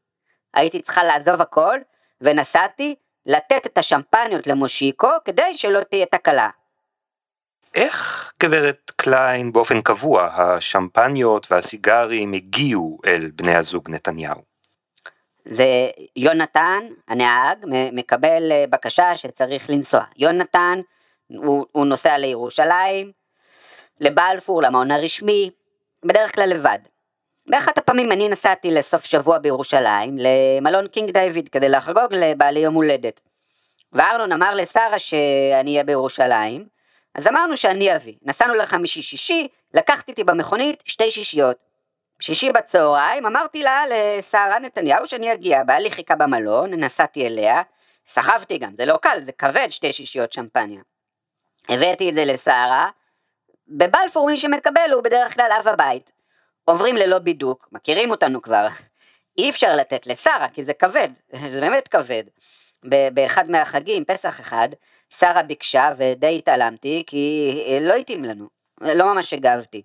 הייתי 0.54 0.82
צריכה 0.82 1.04
לעזוב 1.04 1.42
הכל, 1.42 1.80
ונסעתי 2.22 2.96
לתת 3.28 3.66
את 3.66 3.78
השמפניות 3.78 4.48
למושיקו, 4.48 5.10
כדי 5.26 5.58
שלא 5.58 5.84
תהיה 5.84 6.06
תקלה. 6.06 6.50
איך 7.76 8.32
גברת 8.40 8.92
קליין 8.96 9.52
באופן 9.52 9.82
קבוע 9.82 10.26
השמפניות 10.26 11.52
והסיגרים 11.52 12.34
הגיעו 12.34 13.00
אל 13.06 13.32
בני 13.36 13.56
הזוג 13.56 13.90
נתניהו? 13.90 14.42
זה 15.46 15.66
יונתן, 16.16 16.84
הנהג, 17.08 17.66
מקבל 17.94 18.52
אה, 18.52 18.66
בקשה 18.70 19.16
שצריך 19.16 19.70
לנסוע. 19.70 20.04
יונתן, 20.18 20.80
הוא, 21.28 21.66
הוא 21.72 21.86
נוסע 21.86 22.18
לירושלים, 22.18 23.12
לבלפור, 24.00 24.62
למעון 24.62 24.92
הרשמי, 24.92 25.50
בדרך 26.06 26.36
כלל 26.36 26.50
לבד. 26.50 26.80
באחת 27.50 27.78
הפעמים 27.78 28.12
אני 28.12 28.30
נסעתי 28.30 28.72
לסוף 28.72 29.06
שבוע 29.06 29.38
בירושלים, 29.38 30.18
למלון 30.18 30.88
קינג 30.88 31.12
דיוויד, 31.12 31.50
כדי 31.50 31.70
לחגוג 31.70 32.14
לבעלי 32.14 32.60
יום 32.60 32.74
הולדת. 32.74 33.22
וארנון 33.94 34.32
אמר 34.32 34.54
לשרה 34.54 35.00
שאני 35.00 35.72
אהיה 35.72 35.84
בירושלים, 35.84 36.66
אז 37.16 37.28
אמרנו 37.28 37.58
שאני 37.58 37.96
אביא. 37.96 38.14
נסענו 38.22 38.54
לחמישי 38.54 39.02
שישי, 39.02 39.48
לקחתי 39.74 40.12
איתי 40.12 40.24
במכונית 40.24 40.84
שתי 40.86 41.12
שישיות. 41.12 41.58
שישי 42.20 42.52
בצהריים 42.52 43.26
אמרתי 43.26 43.64
לה, 43.64 43.84
לשרה 43.90 44.60
נתניהו, 44.60 45.08
שאני 45.08 45.34
אגיע, 45.34 45.64
בעלי 45.64 45.92
חיכה 45.92 46.16
במלון, 46.16 46.74
נסעתי 46.74 47.28
אליה, 47.28 47.62
סחבתי 48.06 48.58
גם, 48.58 48.76
זה 48.76 48.86
לא 48.86 48.98
קל, 48.98 49.20
זה 49.20 49.32
כבד 49.32 49.68
שתי 49.70 49.94
שישיות 49.94 50.34
שמפניה. 50.34 50.82
הבאתי 51.70 52.10
את 52.10 52.16
זה 52.16 52.26
לשרה, 52.26 52.90
בבלפור 53.68 54.28
מי 54.28 54.38
שמקבל 54.38 54.92
הוא 54.94 55.04
בדרך 55.04 55.34
כלל 55.34 55.52
אב 55.60 55.68
הבית. 55.68 56.12
עוברים 56.70 56.98
ללא 56.98 57.20
בידוק, 57.20 57.70
מכירים 57.72 58.12
אותנו 58.12 58.42
כבר, 58.42 58.68
אי 59.38 59.50
אפשר 59.50 59.76
לתת 59.76 60.08
לשרה 60.08 60.50
כי 60.50 60.64
זה 60.64 60.74
כבד, 60.74 61.10
זה 61.52 61.62
באמת 61.62 61.88
כבד. 61.88 62.24
באחד 63.14 63.50
מהחגים, 63.52 64.06
פסח 64.06 64.40
אחד, 64.40 64.70
שרה 65.10 65.44
ביקשה 65.44 65.92
ודי 65.98 66.38
התעלמתי 66.38 67.04
כי 67.08 67.54
לא 67.82 67.94
התאים 67.94 68.24
לנו, 68.24 68.48
לא 68.82 69.14
ממש 69.14 69.34
הגבתי. 69.34 69.82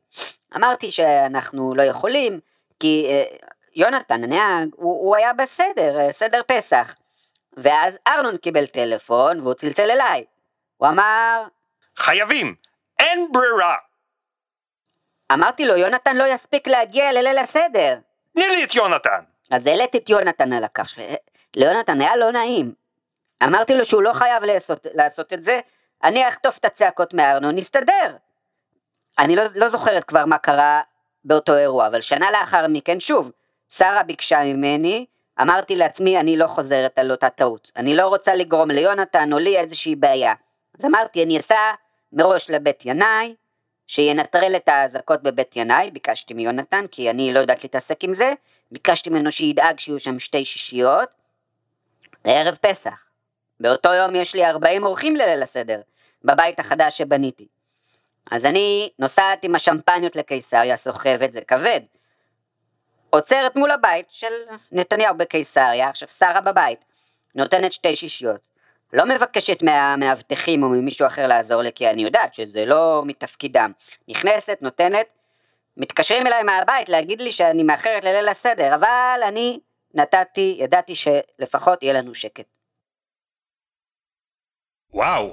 אמרתי 0.56 0.90
שאנחנו 0.90 1.74
לא 1.74 1.82
יכולים, 1.82 2.40
כי 2.80 3.06
אה, 3.08 3.24
יונתן 3.74 4.24
הנהג, 4.24 4.68
הוא, 4.72 5.06
הוא 5.06 5.16
היה 5.16 5.32
בסדר, 5.32 6.00
אה, 6.00 6.12
סדר 6.12 6.40
פסח. 6.46 6.94
ואז 7.56 7.98
ארנון 8.06 8.36
קיבל 8.36 8.66
טלפון 8.66 9.40
והוא 9.40 9.54
צלצל 9.54 9.90
אליי. 9.90 10.24
הוא 10.76 10.88
אמר... 10.88 11.44
חייבים! 11.96 12.54
אין 12.98 13.28
ברירה! 13.32 13.74
אמרתי 15.32 15.64
לו, 15.64 15.76
יונתן 15.76 16.16
לא 16.16 16.24
יספיק 16.24 16.68
להגיע 16.68 17.12
לליל 17.12 17.38
הסדר. 17.38 17.98
תני 18.32 18.46
לי 18.46 18.64
את 18.64 18.74
יונתן! 18.74 19.20
אז 19.50 19.66
העליתי 19.66 19.98
את 19.98 20.10
יונתן 20.10 20.52
על 20.52 20.64
הקו. 20.64 20.82
ליונתן 21.56 22.00
היה 22.00 22.16
לא 22.16 22.32
נעים. 22.32 22.72
אמרתי 23.44 23.74
לו 23.74 23.84
שהוא 23.84 24.02
לא 24.02 24.12
חייב 24.12 24.44
לעשות, 24.44 24.86
לעשות 24.94 25.32
את 25.32 25.44
זה, 25.44 25.60
אני 26.04 26.28
אחטוף 26.28 26.58
את 26.58 26.64
הצעקות 26.64 27.14
מארנון, 27.14 27.54
נסתדר. 27.54 28.16
אני 29.18 29.36
לא, 29.36 29.42
לא 29.54 29.68
זוכרת 29.68 30.04
כבר 30.04 30.26
מה 30.26 30.38
קרה 30.38 30.80
באותו 31.24 31.56
אירוע, 31.56 31.86
אבל 31.86 32.00
שנה 32.00 32.30
לאחר 32.30 32.66
מכן, 32.68 33.00
שוב, 33.00 33.30
שרה 33.68 34.02
ביקשה 34.02 34.44
ממני, 34.44 35.06
אמרתי 35.40 35.76
לעצמי, 35.76 36.20
אני 36.20 36.36
לא 36.36 36.46
חוזרת 36.46 36.98
על 36.98 37.11
אותה 37.11 37.30
טעות. 37.30 37.70
אני 37.76 37.96
לא 37.96 38.07
רוצה 38.07 38.35
לגרום 38.35 38.70
ליונתן 38.70 39.33
או 39.33 39.38
לי 39.38 39.59
איזושהי 39.59 39.96
בעיה. 39.96 40.35
אז 40.78 40.85
אמרתי, 40.85 41.24
אני 41.24 41.40
אסע 41.40 41.72
מראש 42.12 42.50
לבית 42.50 42.87
ינאי, 42.87 43.35
שינטרל 43.87 44.57
את 44.57 44.68
האזעקות 44.68 45.23
בבית 45.23 45.57
ינאי, 45.57 45.90
ביקשתי 45.90 46.35
מיונתן, 46.35 46.85
כי 46.90 47.11
אני 47.11 47.35
לא 47.35 47.38
יודעת 47.38 47.64
להתעסק 47.64 48.05
עם 48.05 48.12
זה, 48.12 48.33
ביקשתי 48.71 49.11
ממנו 49.11 49.33
שידאג 49.33 49.79
שיהיו 49.79 50.01
שם 50.01 50.18
שתי 50.18 50.45
שישיות, 50.45 51.14
לערב 52.25 52.59
פסח. 52.61 53.11
באותו 53.61 53.95
יום 53.95 54.14
יש 54.14 54.35
לי 54.35 54.47
40 54.47 54.85
אורחים 54.85 55.16
לליל 55.16 55.42
הסדר, 55.42 55.81
בבית 56.25 56.61
החדש 56.61 56.99
שבניתי. 56.99 57.47
אז 58.31 58.47
אני 58.47 58.90
נוסעת 58.99 59.45
עם 59.45 59.55
השמפניות 59.55 60.16
לקיסריה, 60.16 60.77
סוחבת, 60.77 61.33
זה 61.33 61.40
כבד. 61.40 61.81
עוצרת 63.11 63.57
מול 63.57 63.71
הבית 63.71 64.07
של 64.11 64.33
נתניהו 64.73 65.16
בקיסריה, 65.16 65.88
עכשיו 65.88 66.09
שרה 66.09 66.40
בבית, 66.40 66.85
נותנת 67.35 67.73
שתי 67.73 67.97
שישיות. 67.97 68.51
לא 68.92 69.07
מבקשת 69.07 69.62
מהמאבטחים 69.62 70.62
או 70.62 70.68
ממישהו 70.68 71.07
אחר 71.07 71.26
לעזור 71.26 71.62
לי, 71.62 71.70
כי 71.74 71.90
אני 71.90 72.02
יודעת 72.02 72.35
שזה 72.35 72.64
לא 72.64 73.02
מתפקידם. 73.07 73.72
נכנסת, 74.09 74.59
נותנת, 74.61 75.12
מתקשרים 75.76 76.26
אליי 76.26 76.42
מהבית 76.42 76.88
להגיד 76.88 77.20
לי 77.20 77.33
שאני 77.33 77.62
מאחרת 77.62 78.05
לליל 78.05 78.28
הסדר, 78.28 78.74
אבל 78.74 79.20
אני 79.28 79.61
נתתי, 79.94 80.57
ידעתי 80.59 80.94
שלפחות 80.94 81.83
יהיה 81.83 81.92
לנו 81.92 82.14
שקט. 82.14 82.57
וואו. 84.92 85.33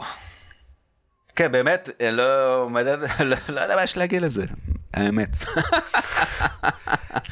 כן, 1.36 1.52
באמת, 1.52 1.89
לא, 2.12 2.69
לא, 2.69 2.95
לא, 3.50 3.62
יודע 3.62 3.76
מה 3.76 3.84
יש 3.84 3.98
להגיד 3.98 4.22
לזה, 4.22 4.43
האמת. 4.93 5.30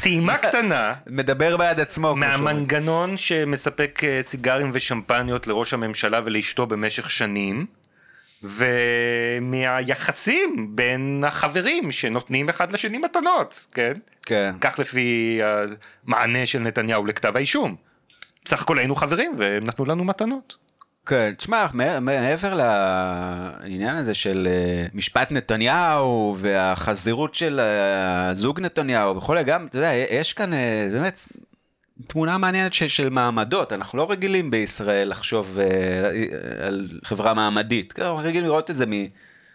טעימה 0.02 0.38
קטנה. 0.38 0.94
מדבר 1.08 1.58
בעד 1.58 1.80
עצמו. 1.80 2.16
מהמנגנון 2.16 3.18
שמספק 3.18 4.02
אה, 4.04 4.22
סיגרים 4.22 4.72
ושמפניות 4.74 5.48
לראש 5.48 5.74
הממשלה 5.74 6.22
ולאשתו 6.26 6.68
במשך 6.68 7.10
שנים. 7.10 7.66
ומהיחסים 9.40 10.76
בין 10.76 11.24
החברים 11.28 11.92
שנותנים 11.92 12.50
אחד 12.50 12.72
לשני 12.72 12.98
מתנות, 12.98 13.68
כן? 13.74 13.94
כן. 14.24 14.56
כך 14.62 14.80
לפי 14.80 15.40
המענה 15.44 16.46
של 16.46 16.60
נתניהו 16.60 17.06
לכתב 17.06 17.36
האישום. 17.36 17.76
סך 18.48 18.62
הכל 18.62 18.78
היינו 18.78 18.96
חברים 18.96 19.34
והם 19.38 19.66
נתנו 19.66 19.86
לנו 19.86 20.04
מתנות. 20.04 20.67
כן, 21.08 21.34
תשמע, 21.38 21.68
מעבר 22.02 22.54
לעניין 22.54 23.96
הזה 23.96 24.14
של 24.14 24.48
אה, 24.52 24.86
משפט 24.94 25.32
נתניהו 25.32 26.36
והחזירות 26.40 27.36
של 27.36 27.60
אה, 27.60 28.34
זוג 28.34 28.60
נתניהו 28.60 29.16
וכולי, 29.16 29.44
גם, 29.44 29.66
אתה 29.66 29.78
יודע, 29.78 29.94
יש 29.94 30.34
כאן 30.34 30.54
אה, 30.54 30.90
באמת 30.92 31.20
תמונה 32.08 32.38
מעניינת 32.38 32.74
של, 32.74 32.88
של 32.88 33.10
מעמדות, 33.10 33.74
אנחנו 33.74 33.98
לא 33.98 34.12
רגילים 34.12 34.52
בישראל 34.52 35.10
לחשוב 35.10 35.58
על 36.68 36.88
חברה 37.04 37.34
מעמדית, 37.34 38.00
אנחנו 38.00 38.18
רגילים 38.18 38.44
לראות 38.44 38.72
את 38.72 38.76
זה 38.76 38.86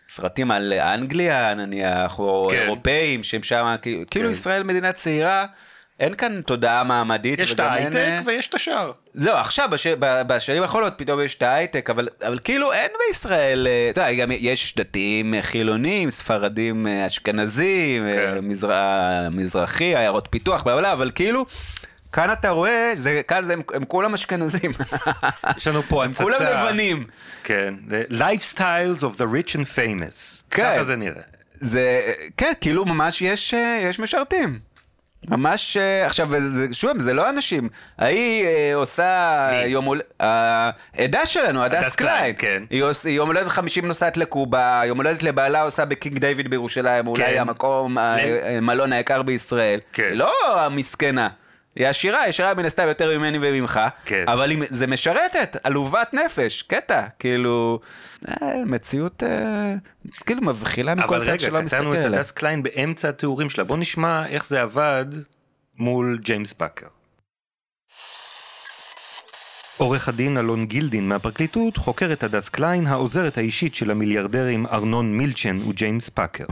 מסרטים 0.08 0.50
על 0.50 0.72
אנגליה 0.72 1.54
נניח, 1.54 2.18
או 2.18 2.48
כן. 2.50 2.56
אירופאים 2.56 3.22
שהם 3.22 3.42
שם, 3.42 3.74
כאילו 3.82 4.26
כן. 4.26 4.30
ישראל 4.30 4.62
מדינה 4.62 4.92
צעירה. 4.92 5.46
אין 6.00 6.14
כאן 6.14 6.40
תודעה 6.40 6.84
מעמדית. 6.84 7.38
יש 7.38 7.54
את 7.54 7.60
ההייטק 7.60 7.96
אין... 7.96 8.12
אה, 8.12 8.20
ויש 8.24 8.48
את 8.48 8.54
השאר. 8.54 8.92
זהו, 9.14 9.36
עכשיו, 9.36 9.68
בש... 9.72 9.86
בשנים 10.26 10.62
האחרונות 10.62 10.92
פתאום 10.96 11.20
יש 11.20 11.34
את 11.34 11.42
ההייטק, 11.42 11.90
אבל, 11.90 12.08
אבל 12.26 12.38
כאילו 12.44 12.72
אין 12.72 12.90
בישראל, 13.06 13.66
אה, 13.66 13.88
אתה 13.90 14.00
יודע, 14.00 14.12
גם 14.12 14.28
יש 14.32 14.74
דתיים 14.76 15.34
אה, 15.34 15.42
חילונים, 15.42 16.10
ספרדים 16.10 16.86
אשכנזים, 16.86 18.02
כן. 18.02 18.38
מזר... 18.42 18.72
מזרחי, 19.30 19.96
עיירות 19.96 20.28
פיתוח, 20.30 20.62
בעולם, 20.62 20.92
אבל 20.92 21.10
כאילו... 21.14 21.46
כאן 22.12 22.32
אתה 22.32 22.50
רואה, 22.50 22.92
זה, 22.94 23.20
כאן 23.28 23.44
זה, 23.44 23.52
הם, 23.52 23.62
הם 23.74 23.84
כולם 23.84 24.14
אשכנזים. 24.14 24.72
יש 25.56 25.66
לנו 25.66 25.82
פה 25.82 26.04
הצצה. 26.04 26.24
כולם 26.24 26.36
לבנים. 26.40 27.06
כן, 27.44 27.74
lifestyles 28.10 29.00
of 29.00 29.16
the 29.16 29.24
rich 29.34 29.54
and 29.54 29.76
famous. 29.76 30.42
כן. 30.50 30.70
ככה 30.72 30.82
זה 30.82 30.96
נראה. 30.96 31.22
זה, 31.60 32.12
כן, 32.36 32.52
כאילו 32.60 32.84
ממש 32.84 33.22
יש, 33.22 33.54
יש 33.82 33.98
משרתים. 33.98 34.71
ממש 35.30 35.76
אה, 35.76 36.06
עכשיו 36.06 36.28
זה, 36.40 36.66
שוב 36.72 37.00
זה 37.00 37.12
לא 37.12 37.30
אנשים 37.30 37.68
ההיא 37.98 38.46
אה, 38.46 38.74
עושה 38.74 39.48
מי? 39.52 39.66
יום 39.66 39.84
הולדת 39.84 40.04
העדה 40.20 41.26
שלנו 41.26 41.62
הדס 41.62 41.96
קליין 41.96 42.34
כן. 42.38 42.62
היא 42.70 42.82
עושה 42.82 43.08
יום 43.08 43.28
הולדת 43.28 43.48
50 43.48 43.86
נוסעת 43.86 44.16
לקובה 44.16 44.82
יום 44.86 44.98
הולדת 44.98 45.22
לבעלה 45.22 45.62
עושה 45.62 45.84
בקינג 45.84 46.18
דיוויד 46.18 46.50
בירושלים 46.50 47.04
כן. 47.04 47.10
אולי 47.10 47.38
המקום 47.38 47.98
המלון 47.98 48.92
היקר 48.92 49.22
בישראל 49.22 49.80
כן. 49.92 50.10
לא 50.12 50.60
המסכנה. 50.60 51.28
היא 51.76 51.86
עשירה, 51.86 52.28
ישרה 52.28 52.54
מן 52.54 52.64
הסתם 52.64 52.88
יותר 52.88 53.18
ממני 53.18 53.38
וממך, 53.40 53.80
כן. 54.04 54.24
אבל 54.26 54.50
היא, 54.50 54.58
זה 54.70 54.86
משרתת, 54.86 55.56
עלובת 55.62 56.14
נפש, 56.14 56.62
קטע, 56.62 57.06
כאילו, 57.18 57.80
אה, 58.28 58.64
מציאות 58.66 59.22
אה, 59.22 59.74
כאילו 60.26 60.42
מבחילה 60.42 60.94
מכל 60.94 61.24
צד 61.24 61.40
שלא 61.40 61.62
מסתכל 61.62 61.76
עליה. 61.76 61.90
אבל 61.90 61.98
רגע, 61.98 62.02
קטענו 62.02 62.14
את 62.14 62.18
הדס 62.18 62.30
קליין 62.30 62.62
באמצע 62.62 63.08
התיאורים 63.08 63.50
שלה, 63.50 63.64
בוא 63.64 63.76
נשמע 63.76 64.26
איך 64.26 64.46
זה 64.46 64.62
עבד 64.62 65.06
מול 65.78 66.18
ג'יימס 66.22 66.52
פאקר. 66.52 66.86
עורך 69.76 70.08
הדין 70.08 70.38
אלון 70.38 70.66
גילדין 70.66 71.08
מהפרקליטות 71.08 71.76
חוקר 71.76 72.12
את 72.12 72.22
הדס 72.22 72.48
קליין, 72.48 72.86
העוזרת 72.86 73.38
האישית 73.38 73.74
של 73.74 73.90
המיליארדרים 73.90 74.66
ארנון 74.66 75.16
מילצ'ן 75.18 75.58
וג'יימס 75.68 76.08
פאקר. 76.08 76.44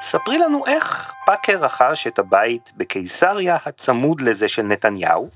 ספרי 0.00 0.38
לנו 0.38 0.66
איך 0.66 1.14
פאקר 1.26 1.56
רכש 1.60 2.06
את 2.06 2.18
הבית 2.18 2.72
בקיסריה 2.76 3.56
הצמוד 3.66 4.20
לזה 4.20 4.48
של 4.48 4.62
נתניהו. 4.62 5.28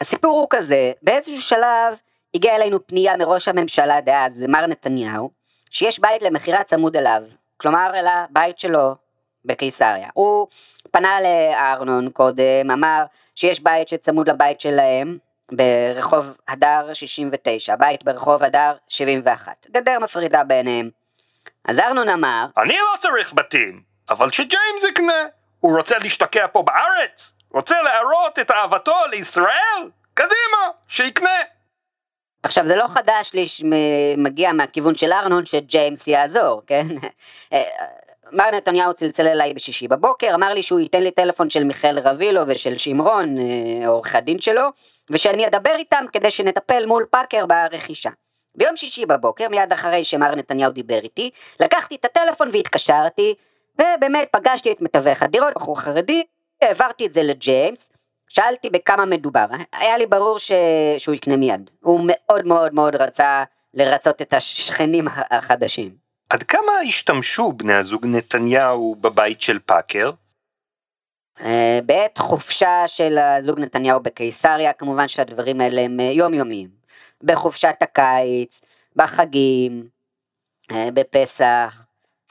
הסיפור 0.00 0.40
הוא 0.40 0.46
כזה, 0.50 0.92
באיזשהו 1.02 1.40
שלב 1.40 1.98
הגיעה 2.34 2.56
אלינו 2.56 2.86
פנייה 2.86 3.16
מראש 3.16 3.48
הממשלה 3.48 4.00
דאז, 4.00 4.44
מר 4.48 4.66
נתניהו, 4.66 5.30
שיש 5.70 5.98
בית 5.98 6.22
למכירה 6.22 6.64
צמוד 6.64 6.96
אליו, 6.96 7.22
כלומר 7.56 7.90
אל 7.94 8.06
הבית 8.06 8.58
שלו 8.58 8.94
בקיסריה. 9.44 10.08
הוא 10.14 10.46
פנה 10.90 11.18
לארנון 11.20 12.10
קודם, 12.10 12.70
אמר 12.72 13.04
שיש 13.34 13.60
בית 13.60 13.88
שצמוד 13.88 14.30
לבית 14.30 14.60
שלהם, 14.60 15.18
ברחוב 15.52 16.36
הדר 16.48 16.92
69, 16.92 17.76
בית 17.76 18.04
ברחוב 18.04 18.42
הדר 18.42 18.72
71, 18.88 19.66
גדר 19.70 19.98
מפרידה 19.98 20.44
ביניהם. 20.44 21.03
אז 21.64 21.80
ארנון 21.80 22.08
אמר, 22.08 22.46
אני 22.56 22.76
לא 22.76 22.96
צריך 22.98 23.34
בתים, 23.34 23.82
אבל 24.10 24.30
שג'יימס 24.30 24.84
יקנה, 24.90 25.26
הוא 25.60 25.76
רוצה 25.76 25.98
להשתקע 25.98 26.46
פה 26.46 26.62
בארץ, 26.62 27.34
רוצה 27.50 27.82
להראות 27.82 28.38
את 28.38 28.50
אהבתו 28.50 28.96
לישראל, 29.10 29.90
קדימה, 30.14 30.68
שיקנה. 30.88 31.38
עכשיו 32.42 32.66
זה 32.66 32.76
לא 32.76 32.88
חדש 32.88 33.30
לי 33.34 33.46
שמגיע 33.46 34.52
מהכיוון 34.52 34.94
של 34.94 35.12
ארנון 35.12 35.46
שג'יימס 35.46 36.06
יעזור, 36.08 36.62
כן? 36.66 36.86
מר 38.32 38.50
נתניהו 38.50 38.94
צלצל 38.94 39.26
אליי 39.26 39.54
בשישי 39.54 39.88
בבוקר, 39.88 40.34
אמר 40.34 40.54
לי 40.54 40.62
שהוא 40.62 40.80
ייתן 40.80 41.02
לי 41.02 41.10
טלפון 41.10 41.50
של 41.50 41.64
מיכאל 41.64 41.98
רבילו 41.98 42.40
ושל 42.46 42.78
שמרון, 42.78 43.36
אה, 43.38 43.88
עורך 43.88 44.14
הדין 44.14 44.38
שלו, 44.38 44.68
ושאני 45.10 45.46
אדבר 45.46 45.74
איתם 45.78 46.04
כדי 46.12 46.30
שנטפל 46.30 46.86
מול 46.86 47.06
פאקר 47.10 47.46
ברכישה. 47.46 48.10
ביום 48.54 48.76
שישי 48.76 49.06
בבוקר, 49.06 49.48
מיד 49.48 49.72
אחרי 49.72 50.04
שמר 50.04 50.34
נתניהו 50.34 50.72
דיבר 50.72 50.98
איתי, 50.98 51.30
לקחתי 51.60 51.94
את 51.94 52.04
הטלפון 52.04 52.50
והתקשרתי, 52.52 53.34
ובאמת 53.74 54.28
פגשתי 54.30 54.72
את 54.72 54.80
מתווך 54.80 55.22
הדירות, 55.22 55.54
בחור 55.54 55.80
חרדי, 55.80 56.22
העברתי 56.62 57.06
את 57.06 57.12
זה 57.12 57.22
לג'יימס, 57.22 57.92
שאלתי 58.28 58.70
בכמה 58.70 59.04
מדובר, 59.04 59.46
היה 59.72 59.98
לי 59.98 60.06
ברור 60.06 60.38
ש... 60.38 60.52
שהוא 60.98 61.14
יקנה 61.14 61.36
מיד, 61.36 61.70
הוא 61.80 62.00
מאוד 62.06 62.46
מאוד 62.46 62.74
מאוד 62.74 62.96
רצה 62.96 63.44
לרצות 63.74 64.22
את 64.22 64.32
השכנים 64.32 65.08
החדשים. 65.30 65.90
עד 66.30 66.42
כמה 66.42 66.72
השתמשו 66.88 67.52
בני 67.52 67.74
הזוג 67.74 68.06
נתניהו 68.06 68.96
בבית 69.00 69.40
של 69.40 69.58
פאקר? 69.58 70.10
אה, 71.40 71.78
בעת 71.86 72.18
חופשה 72.18 72.82
של 72.86 73.18
הזוג 73.18 73.60
נתניהו 73.60 74.00
בקיסריה, 74.00 74.72
כמובן 74.72 75.08
שהדברים 75.08 75.60
האלה 75.60 75.80
הם 75.80 76.00
אה, 76.00 76.04
יומיומיים. 76.04 76.83
בחופשת 77.24 77.74
הקיץ, 77.80 78.60
בחגים, 78.96 79.88
אה, 80.70 80.88
בפסח, 80.94 81.86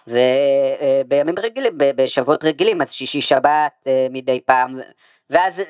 ובימים 0.07 1.35
רגילים, 1.39 1.73
בשבועות 1.77 2.43
רגילים, 2.43 2.81
אז 2.81 2.91
שישי 2.91 3.21
שבת 3.21 3.87
מדי 4.09 4.41
פעם, 4.45 4.79
ואז 5.29 5.61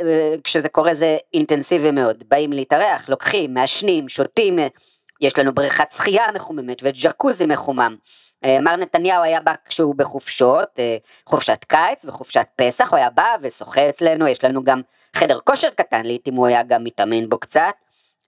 כשזה 0.44 0.70
קורה 0.70 0.94
זה 0.94 1.18
אינטנסיבי 1.34 1.92
מאוד, 1.92 2.24
באים 2.28 2.54
להתארח, 2.54 3.10
לוקחים, 3.10 3.54
מעשנים, 3.54 4.10
שותים, 4.10 4.60
יש 5.22 5.40
לנו 5.40 5.54
בריכת 5.54 5.92
שחייה 5.92 6.26
מחוממת 6.34 6.78
וג'קוזי 6.84 7.46
מחומם. 7.46 7.96
אה, 8.46 8.62
מר 8.62 8.76
נתניהו 8.76 9.24
היה 9.24 9.40
בא 9.42 9.54
כשהוא 9.66 9.96
בחופשות, 9.96 10.80
אה, 10.80 10.98
חופשת 11.26 11.64
קיץ 11.68 12.06
וחופשת 12.06 12.48
פסח, 12.56 12.90
הוא 12.90 12.98
היה 12.98 13.10
בא 13.10 13.36
ושוחה 13.42 13.90
אצלנו, 13.90 14.28
יש 14.28 14.44
לנו 14.44 14.64
גם 14.64 14.82
חדר 15.16 15.40
כושר 15.40 15.70
קטן, 15.70 16.02
לעיתים 16.06 16.36
הוא 16.36 16.48
היה 16.48 16.64
גם 16.64 16.84
מתאמן 16.84 17.30
בו 17.30 17.40
קצת. 17.40 17.74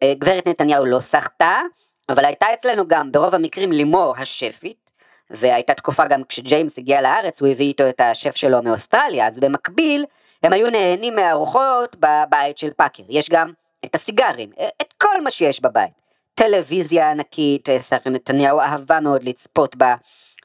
אה, 0.04 0.14
גברת 0.18 0.48
נתניהו 0.48 0.86
לא 0.86 1.00
סחטה, 1.00 1.62
אבל 2.10 2.26
הייתה 2.26 2.46
אצלנו 2.54 2.88
גם 2.88 3.12
ברוב 3.12 3.36
המקרים 3.36 3.72
לימור 3.72 4.14
השפית, 4.18 4.92
והייתה 5.30 5.74
תקופה 5.74 6.08
גם 6.08 6.24
כשג'יימס 6.24 6.78
הגיע 6.78 7.02
לארץ, 7.02 7.42
הוא 7.42 7.50
הביא 7.50 7.68
איתו 7.68 7.90
את 7.90 8.02
השף 8.02 8.36
שלו 8.36 8.64
מאוסטרליה, 8.64 9.28
אז 9.28 9.40
במקביל 9.40 10.06
הם 10.44 10.54
היו 10.54 10.70
נהנים 10.70 11.16
מארוחות 11.16 11.96
בבית 12.00 12.58
של 12.58 12.70
פאקר. 12.74 13.04
יש 13.10 13.30
גם 13.30 13.52
את 13.86 13.96
הסיגרים, 13.96 14.50
את 14.82 14.94
כל 14.98 15.22
מה 15.22 15.32
שיש 15.32 15.62
בבית. 15.62 16.02
טלוויזיה 16.36 17.12
ענקית, 17.12 17.70
אה, 17.70 17.80
שרי 17.80 18.00
נתניהו 18.06 18.60
אהבה 18.60 19.00
מאוד 19.00 19.24
לצפות 19.24 19.76
בה, 19.76 19.96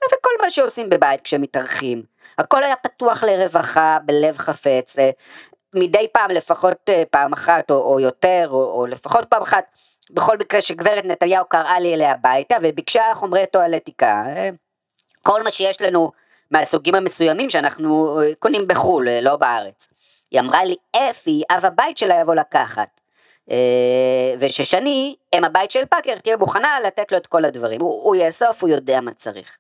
וכל 0.07 0.31
מה 0.43 0.51
שעושים 0.51 0.89
בבית 0.89 1.21
כשמתארחים. 1.21 2.03
הכל 2.39 2.63
היה 2.63 2.77
פתוח 2.77 3.23
לרווחה, 3.23 3.99
בלב 4.05 4.39
חפץ, 4.39 4.99
אה, 4.99 5.11
מדי 5.75 6.07
פעם 6.13 6.31
לפחות 6.31 6.77
אה, 6.89 7.03
פעם 7.11 7.33
אחת 7.33 7.71
או, 7.71 7.77
או 7.77 8.01
יותר, 8.01 8.47
או, 8.51 8.81
או 8.81 8.87
לפחות 8.87 9.25
פעם 9.29 9.43
אחת, 9.43 9.65
בכל 10.11 10.39
מקרה 10.39 10.61
שגברת 10.61 11.05
נתניהו 11.05 11.45
קראה 11.49 11.81
לי 11.81 11.95
אליה 11.95 12.13
הביתה 12.13 12.57
וביקשה 12.63 13.03
חומרי 13.15 13.47
טואלטיקה. 13.47 14.25
כל 15.23 15.43
מה 15.43 15.51
שיש 15.51 15.83
לנו 15.83 16.13
מהסוגים 16.51 16.95
המסוימים 16.95 17.51
שאנחנו 17.51 18.21
קונים 18.39 18.69
בחו"ל, 18.69 19.09
לא 19.23 19.37
בארץ. 19.37 19.89
היא 20.31 20.41
אמרה 20.41 20.65
לי, 20.65 20.77
אפי, 20.97 21.43
אב 21.51 21.65
הבית 21.65 21.99
שלה 21.99 22.15
יבוא 22.15 22.35
לקחת. 22.35 23.01
אה, 23.51 24.35
וששני, 24.39 25.17
אם 25.35 25.45
הבית 25.45 25.71
של 25.71 25.85
פאקר 25.85 26.19
תהיה 26.19 26.37
מוכנה 26.37 26.81
לתת 26.87 27.13
לו 27.13 27.19
את 27.19 27.27
כל 27.27 27.45
הדברים, 27.45 27.81
הוא, 27.81 28.03
הוא 28.03 28.17
יאסוף, 28.17 28.63
הוא 28.63 28.71
יודע 28.71 29.01
מה 29.01 29.15
צריך. 29.15 29.59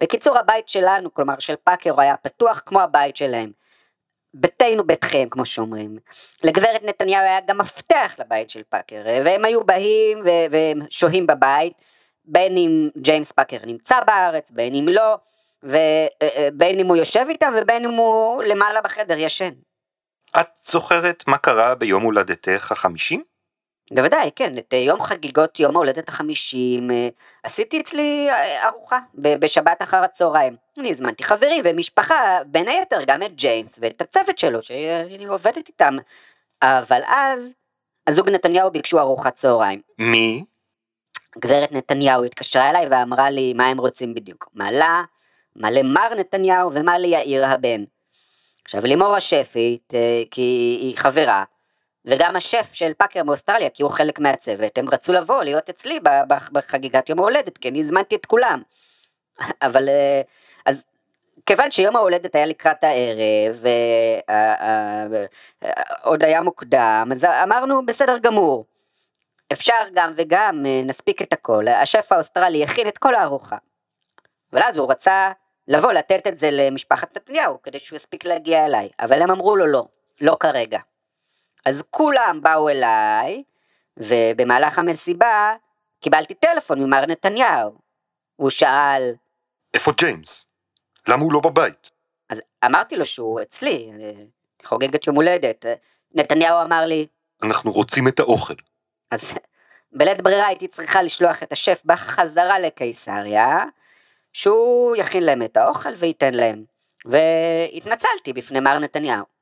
בקיצור, 0.00 0.38
הבית 0.38 0.68
שלנו, 0.68 1.14
כלומר 1.14 1.38
של 1.38 1.54
פאקר, 1.64 2.00
היה 2.00 2.16
פתוח 2.16 2.62
כמו 2.66 2.80
הבית 2.80 3.16
שלהם. 3.16 3.52
ביתנו 4.34 4.84
ביתכם, 4.86 5.28
כמו 5.30 5.46
שאומרים. 5.46 5.98
לגברת 6.44 6.82
נתניהו 6.82 7.22
היה 7.22 7.40
גם 7.40 7.58
מפתח 7.58 8.16
לבית 8.18 8.50
של 8.50 8.62
פאקר, 8.68 9.02
והם 9.24 9.44
היו 9.44 9.64
באים 9.64 10.20
ו- 10.24 10.46
והם 10.50 10.78
שוהים 10.90 11.26
בבית, 11.26 11.84
בין 12.24 12.56
אם 12.56 12.88
ג'יימס 12.98 13.32
פאקר 13.32 13.56
נמצא 13.66 14.00
בארץ, 14.00 14.50
בין 14.50 14.74
אם 14.74 14.88
לא, 14.88 15.16
ובין 15.62 16.80
אם 16.80 16.86
הוא 16.86 16.96
יושב 16.96 17.26
איתם 17.28 17.52
ובין 17.56 17.84
אם 17.84 17.90
הוא 17.90 18.42
למעלה 18.42 18.80
בחדר 18.80 19.18
ישן. 19.18 19.50
את 20.40 20.48
זוכרת 20.62 21.24
מה 21.26 21.38
קרה 21.38 21.74
ביום 21.74 22.02
הולדתך 22.02 22.72
החמישים? 22.72 23.33
בוודאי, 23.92 24.30
כן, 24.36 24.58
את 24.58 24.74
אה, 24.74 24.78
יום 24.78 25.02
חגיגות 25.02 25.60
יום 25.60 25.76
ההולדת 25.76 26.08
החמישים 26.08 26.90
אה, 26.90 27.08
עשיתי 27.42 27.80
אצלי 27.80 28.30
אה, 28.30 28.68
ארוחה 28.68 28.98
בשבת 29.14 29.82
אחר 29.82 30.04
הצהריים. 30.04 30.56
אני 30.78 30.90
הזמנתי 30.90 31.24
חברים 31.24 31.62
ומשפחה, 31.64 32.38
בין 32.46 32.68
היתר 32.68 33.04
גם 33.06 33.22
את 33.22 33.34
ג'יימס 33.34 33.78
ואת 33.82 34.02
הצוות 34.02 34.38
שלו 34.38 34.62
שאני 34.62 35.24
עובדת 35.24 35.68
איתם. 35.68 35.96
אבל 36.62 37.00
אז 37.06 37.54
הזוג 38.06 38.30
נתניהו 38.30 38.70
ביקשו 38.70 39.00
ארוחת 39.00 39.34
צהריים. 39.34 39.80
מי? 39.98 40.44
גברת 41.38 41.72
נתניהו 41.72 42.24
התקשרה 42.24 42.70
אליי 42.70 42.86
ואמרה 42.90 43.30
לי 43.30 43.52
מה 43.54 43.66
הם 43.66 43.78
רוצים 43.78 44.14
בדיוק. 44.14 44.48
מה 44.54 44.70
לה, 44.70 45.02
מה 45.56 45.70
למר 45.70 46.14
נתניהו 46.18 46.72
ומה 46.72 46.98
ליאיר 46.98 47.46
הבן. 47.46 47.84
עכשיו 48.64 48.80
לימור 48.84 49.16
השפית, 49.16 49.92
כי 50.30 50.78
היא 50.80 50.96
חברה, 50.96 51.44
וגם 52.04 52.36
השף 52.36 52.70
של 52.72 52.92
פאקר 52.98 53.22
מאוסטרליה, 53.22 53.70
כי 53.70 53.82
הוא 53.82 53.90
חלק 53.90 54.18
מהצוות, 54.18 54.78
הם 54.78 54.88
רצו 54.88 55.12
לבוא, 55.12 55.42
להיות 55.42 55.68
אצלי 55.68 56.00
בחגיגת 56.52 57.08
יום 57.08 57.18
ההולדת, 57.18 57.58
כי 57.58 57.68
אני 57.68 57.80
הזמנתי 57.80 58.14
את 58.14 58.26
כולם. 58.26 58.62
אבל 59.66 59.88
אה, 59.88 60.20
אז 60.66 60.84
כיוון 61.46 61.70
שיום 61.70 61.96
ההולדת 61.96 62.34
היה 62.34 62.46
לקראת 62.46 62.84
הערב, 62.84 63.64
ועוד 66.04 66.24
היה 66.24 66.40
מוקדם, 66.40 67.08
אז 67.12 67.24
אמרנו 67.24 67.86
בסדר 67.86 68.18
גמור. 68.18 68.64
אפשר 69.52 69.74
גם 69.94 70.12
וגם, 70.16 70.66
אה, 70.66 70.82
נספיק 70.84 71.22
את 71.22 71.32
הכל. 71.32 71.68
השף 71.68 72.12
האוסטרלי 72.12 72.64
הכין 72.64 72.88
את 72.88 72.98
כל 72.98 73.14
הארוחה. 73.14 73.56
אבל 74.52 74.62
אז 74.62 74.76
הוא 74.76 74.90
רצה 74.90 75.32
לבוא 75.68 75.92
לתת 75.92 76.26
את 76.26 76.38
זה 76.38 76.50
למשפחת 76.50 77.16
נתניהו 77.16 77.62
כדי 77.62 77.78
שהוא 77.78 77.96
יספיק 77.96 78.24
להגיע 78.24 78.66
אליי, 78.66 78.88
אבל 79.00 79.22
הם 79.22 79.30
אמרו 79.30 79.56
לו 79.56 79.66
לא, 79.66 79.84
לא 80.20 80.36
כרגע. 80.40 80.78
אז 81.64 81.82
כולם 81.90 82.40
באו 82.42 82.68
אליי, 82.68 83.42
ובמהלך 83.96 84.78
המסיבה 84.78 85.54
קיבלתי 86.00 86.34
טלפון 86.34 86.82
ממר 86.82 87.06
נתניהו. 87.06 87.78
הוא 88.36 88.50
שאל... 88.50 89.12
איפה 89.74 89.92
ג'יימס? 89.92 90.46
למה 91.08 91.22
הוא 91.22 91.32
לא 91.32 91.40
בבית? 91.40 91.90
אז 92.30 92.42
אמרתי 92.64 92.96
לו 92.96 93.04
שהוא 93.04 93.42
אצלי, 93.42 93.92
חוגגת 94.64 95.06
יום 95.06 95.16
הולדת. 95.16 95.66
נתניהו 96.14 96.62
אמר 96.62 96.84
לי... 96.84 97.06
אנחנו 97.42 97.70
רוצים 97.70 98.08
את 98.08 98.20
האוכל. 98.20 98.54
אז 99.10 99.34
בלית 99.92 100.22
ברירה 100.22 100.46
הייתי 100.46 100.68
צריכה 100.68 101.02
לשלוח 101.02 101.42
את 101.42 101.52
השף 101.52 101.82
בחזרה 101.84 102.58
לקיסריה, 102.58 103.64
שהוא 104.32 104.96
יכין 104.96 105.22
להם 105.22 105.42
את 105.42 105.56
האוכל 105.56 105.92
וייתן 105.96 106.34
להם. 106.34 106.64
והתנצלתי 107.04 108.32
בפני 108.32 108.60
מר 108.60 108.78
נתניהו. 108.78 109.33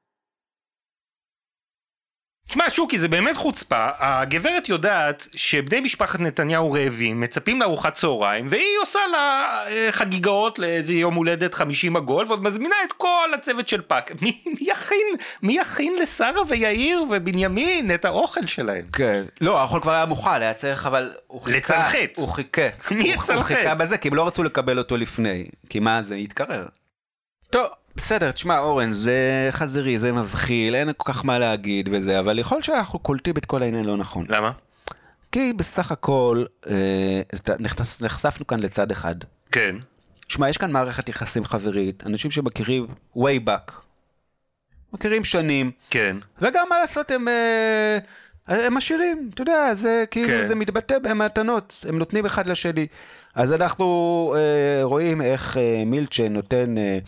תשמע, 2.48 2.64
שוקי, 2.70 2.98
זה 2.98 3.08
באמת 3.08 3.36
חוצפה. 3.36 3.88
הגברת 3.98 4.68
יודעת 4.68 5.28
שבני 5.34 5.80
משפחת 5.80 6.20
נתניהו 6.20 6.72
רעבים, 6.72 7.20
מצפים 7.20 7.60
לארוחת 7.60 7.94
צהריים, 7.94 8.46
והיא 8.50 8.78
עושה 8.82 8.98
לה 9.12 9.44
אה, 9.66 9.88
חגיגות 9.90 10.58
לאיזה 10.58 10.92
יום 10.92 11.14
הולדת 11.14 11.54
50 11.54 11.96
עגול, 11.96 12.26
ועוד 12.28 12.42
מזמינה 12.42 12.74
את 12.86 12.92
כל 12.92 13.06
הצוות 13.34 13.68
של 13.68 13.80
פאקר. 13.82 14.12
מי, 14.22 14.40
מי 14.46 14.70
יכין, 14.70 15.06
מי 15.42 15.58
יכין 15.58 15.94
לשרה 16.02 16.42
ויאיר 16.48 17.04
ובנימין 17.10 17.94
את 17.94 18.04
האוכל 18.04 18.46
שלהם? 18.46 18.84
כן. 18.92 19.24
לא, 19.40 19.60
האוכל 19.60 19.80
כבר 19.80 19.92
היה 19.92 20.04
מוכן, 20.06 20.30
היה 20.42 20.54
צריך 20.54 20.86
אבל... 20.86 21.12
הוא 21.26 21.42
חיכה- 21.42 21.56
לצלחת. 21.56 21.96
הוא 22.16 22.28
חיכה. 22.28 22.62
מי 22.90 23.02
הוא- 23.02 23.14
הוא 23.14 23.22
יצלחת? 23.22 23.46
חיכה 23.56 23.74
בזה, 23.74 23.96
כי 23.98 24.08
הם 24.08 24.14
לא 24.14 24.26
רצו 24.26 24.42
לקבל 24.42 24.78
אותו 24.78 24.96
לפני. 24.96 25.44
כי 25.68 25.80
מה, 25.80 26.02
זה 26.02 26.16
יתקרר. 26.16 26.66
טוב, 27.52 27.66
בסדר, 27.96 28.30
תשמע, 28.32 28.58
אורן, 28.58 28.92
זה 28.92 29.18
חזירי, 29.50 29.98
זה 29.98 30.12
מבחיל, 30.12 30.74
אין 30.74 30.90
כל 30.96 31.12
כך 31.12 31.24
מה 31.24 31.38
להגיד 31.38 31.88
וזה, 31.92 32.18
אבל 32.18 32.38
יכול 32.38 32.56
להיות 32.56 32.64
שאנחנו 32.64 32.98
קולטים 32.98 33.34
את 33.38 33.46
כל 33.46 33.62
העניין 33.62 33.84
לא 33.84 33.96
נכון. 33.96 34.24
למה? 34.28 34.50
כי 35.32 35.52
בסך 35.52 35.92
הכל, 35.92 36.44
אה, 36.70 37.22
נחשף- 37.58 38.02
נחשפנו 38.02 38.46
כאן 38.46 38.60
לצד 38.60 38.90
אחד. 38.92 39.14
כן. 39.52 39.76
שמע, 40.28 40.48
יש 40.48 40.58
כאן 40.58 40.70
מערכת 40.70 41.08
יחסים 41.08 41.44
חברית, 41.44 42.02
אנשים 42.06 42.30
שמכירים 42.30 42.86
way 43.16 43.46
back. 43.46 43.72
מכירים 44.92 45.24
שנים, 45.24 45.70
כן. 45.90 46.16
וגם 46.42 46.66
מה 46.70 46.78
לעשות, 46.78 47.10
הם, 47.10 47.28
אה, 47.28 47.98
הם 48.48 48.76
עשירים, 48.76 49.30
אתה 49.34 49.42
יודע, 49.42 49.74
זה 49.74 50.04
כאילו, 50.10 50.28
כן. 50.28 50.44
זה 50.44 50.54
מתבטא 50.54 50.98
במתנות, 50.98 51.84
הם 51.88 51.98
נותנים 51.98 52.26
אחד 52.26 52.46
לשני. 52.46 52.86
אז 53.34 53.52
אנחנו 53.52 53.86
אה, 54.36 54.84
רואים 54.84 55.22
איך 55.22 55.56
אה, 55.56 55.82
מילצ'ן 55.86 56.32
נותן 56.32 56.78
אה, 56.78 56.98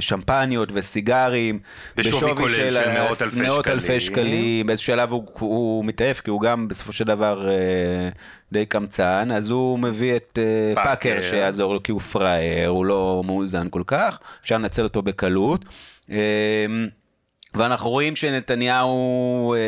שמפניות 0.00 0.68
וסיגרים, 0.72 1.58
בשווי 1.96 2.36
כולל 2.36 2.70
של 2.70 2.76
אה, 2.76 2.94
מאות 3.04 3.22
אלפי 3.22 3.40
מאות 3.40 3.68
אלפי 3.68 4.00
שקלים. 4.00 4.00
שקלים, 4.00 4.66
באיזשהו 4.66 4.86
שלב 4.86 5.12
הוא, 5.12 5.26
הוא 5.38 5.84
מתעייף, 5.84 6.20
כי 6.20 6.30
הוא 6.30 6.40
גם 6.40 6.68
בסופו 6.68 6.92
של 6.92 7.04
דבר 7.04 7.48
אה, 7.48 7.54
די 8.52 8.66
קמצן, 8.66 9.28
אז 9.34 9.50
הוא 9.50 9.78
מביא 9.78 10.16
את 10.16 10.38
אה, 10.38 10.74
פאקר. 10.74 10.90
פאקר 10.90 11.22
שיעזור 11.30 11.74
לו, 11.74 11.82
כי 11.82 11.92
הוא 11.92 12.00
פראייר, 12.00 12.68
הוא 12.68 12.86
לא 12.86 13.22
מאוזן 13.26 13.66
כל 13.70 13.82
כך, 13.86 14.18
אפשר 14.42 14.54
לנצל 14.58 14.82
אותו 14.82 15.02
בקלות. 15.02 15.64
אה, 17.54 17.60
ואנחנו 17.60 17.90
רואים 17.90 18.16
שנתניהו, 18.16 19.54
אה, 19.54 19.58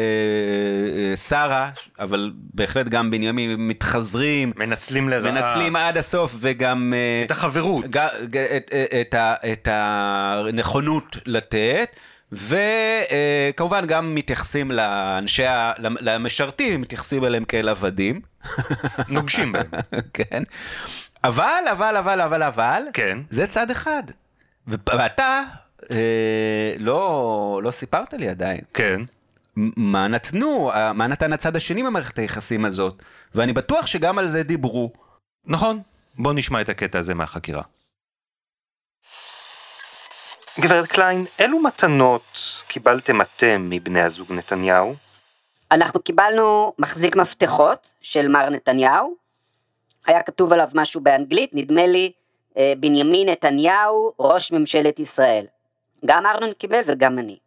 אה, 1.11 1.17
שרה, 1.17 1.71
אבל 2.01 2.33
בהחלט 2.55 2.89
גם 2.89 3.11
בנימין 3.11 3.55
מתחזרים, 3.69 4.53
מנצלים 4.57 5.09
לרעה. 5.09 5.33
מנצלים 5.33 5.77
עד 5.77 5.97
הסוף 5.99 6.37
וגם... 6.41 6.95
אה, 6.97 7.23
את 7.27 7.31
החברות. 7.31 7.85
ג- 7.85 7.99
ג- 8.31 8.37
את, 8.37 8.71
את, 9.01 9.15
ה- 9.15 9.35
את 9.53 9.69
הנכונות 9.71 11.17
לתת, 11.27 11.97
וכמובן 12.33 13.87
גם 13.87 14.15
מתייחסים 14.15 14.71
לאנשי, 14.71 15.43
למשרתים, 15.79 16.81
מתייחסים 16.81 17.25
אליהם 17.25 17.45
כאל 17.45 17.69
עבדים. 17.69 18.21
נוגשים 19.09 19.53
בהם. 19.53 19.65
כן. 20.15 20.43
אבל, 21.25 21.63
אבל, 21.73 21.97
אבל, 21.97 22.21
אבל, 22.21 22.43
אבל, 22.43 22.83
כן. 22.93 23.19
זה 23.31 23.47
צד 23.47 23.71
אחד. 23.71 24.03
ואתה 24.67 25.23
אה, 25.23 25.43
לא, 26.79 27.61
לא 27.65 27.71
סיפרת 27.71 28.13
לי 28.13 28.29
עדיין. 28.29 28.61
כן. 28.75 29.01
מה 29.77 30.09
נתנו, 30.09 30.71
אה, 30.73 30.93
מה 30.93 31.07
נתן 31.07 31.33
הצד 31.33 31.57
השני 31.57 31.83
במערכת 31.83 32.19
היחסים 32.19 32.65
הזאת, 32.65 33.03
ואני 33.35 33.53
בטוח 33.53 33.87
שגם 33.87 34.19
על 34.19 34.29
זה 34.29 34.43
דיברו. 34.43 34.93
נכון. 35.45 35.81
בוא 36.19 36.33
נשמע 36.33 36.61
את 36.61 36.69
הקטע 36.69 36.99
הזה 36.99 37.15
מהחקירה. 37.15 37.63
גברת 40.61 40.87
קליין, 40.87 41.25
אילו 41.39 41.59
מתנות 41.59 42.39
קיבלתם 42.67 43.21
אתם 43.21 43.67
מבני 43.71 44.01
הזוג 44.01 44.33
נתניהו? 44.33 44.95
אנחנו 45.71 46.01
קיבלנו 46.01 46.73
מחזיק 46.79 47.17
מפתחות 47.17 47.93
של 48.01 48.29
מר 48.29 48.51
נתניהו, 48.51 49.17
היה 50.07 50.23
כתוב 50.23 50.53
עליו 50.53 50.69
משהו 50.75 51.01
באנגלית, 51.01 51.51
נדמה 51.55 51.87
לי 51.87 52.13
אה, 52.57 52.73
בנימין 52.81 53.29
נתניהו, 53.29 54.13
ראש 54.21 54.53
ממשלת 54.53 54.99
ישראל. 54.99 55.47
גם 56.07 56.27
ארנון 56.27 56.53
קיבל 56.53 56.81
וגם 56.87 57.19
אני. 57.19 57.39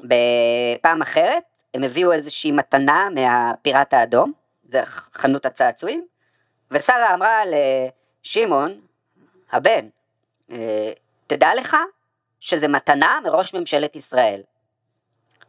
בפעם 0.00 1.02
אחרת 1.02 1.42
הם 1.74 1.82
הביאו 1.82 2.12
איזושהי 2.12 2.52
מתנה 2.52 3.08
מהפיראט 3.10 3.94
האדום, 3.94 4.32
זה 4.68 4.80
חנות 5.14 5.46
הצעצועים, 5.46 6.06
ושרה 6.70 7.14
אמרה 7.14 7.42
לשמעון, 8.24 8.80
הבן, 9.52 9.88
אה, 10.50 10.92
תדע 11.26 11.54
לך 11.54 11.76
שזה 12.40 12.68
מתנה 12.68 13.18
מראש 13.24 13.54
ממשלת 13.54 13.96
ישראל. 13.96 14.42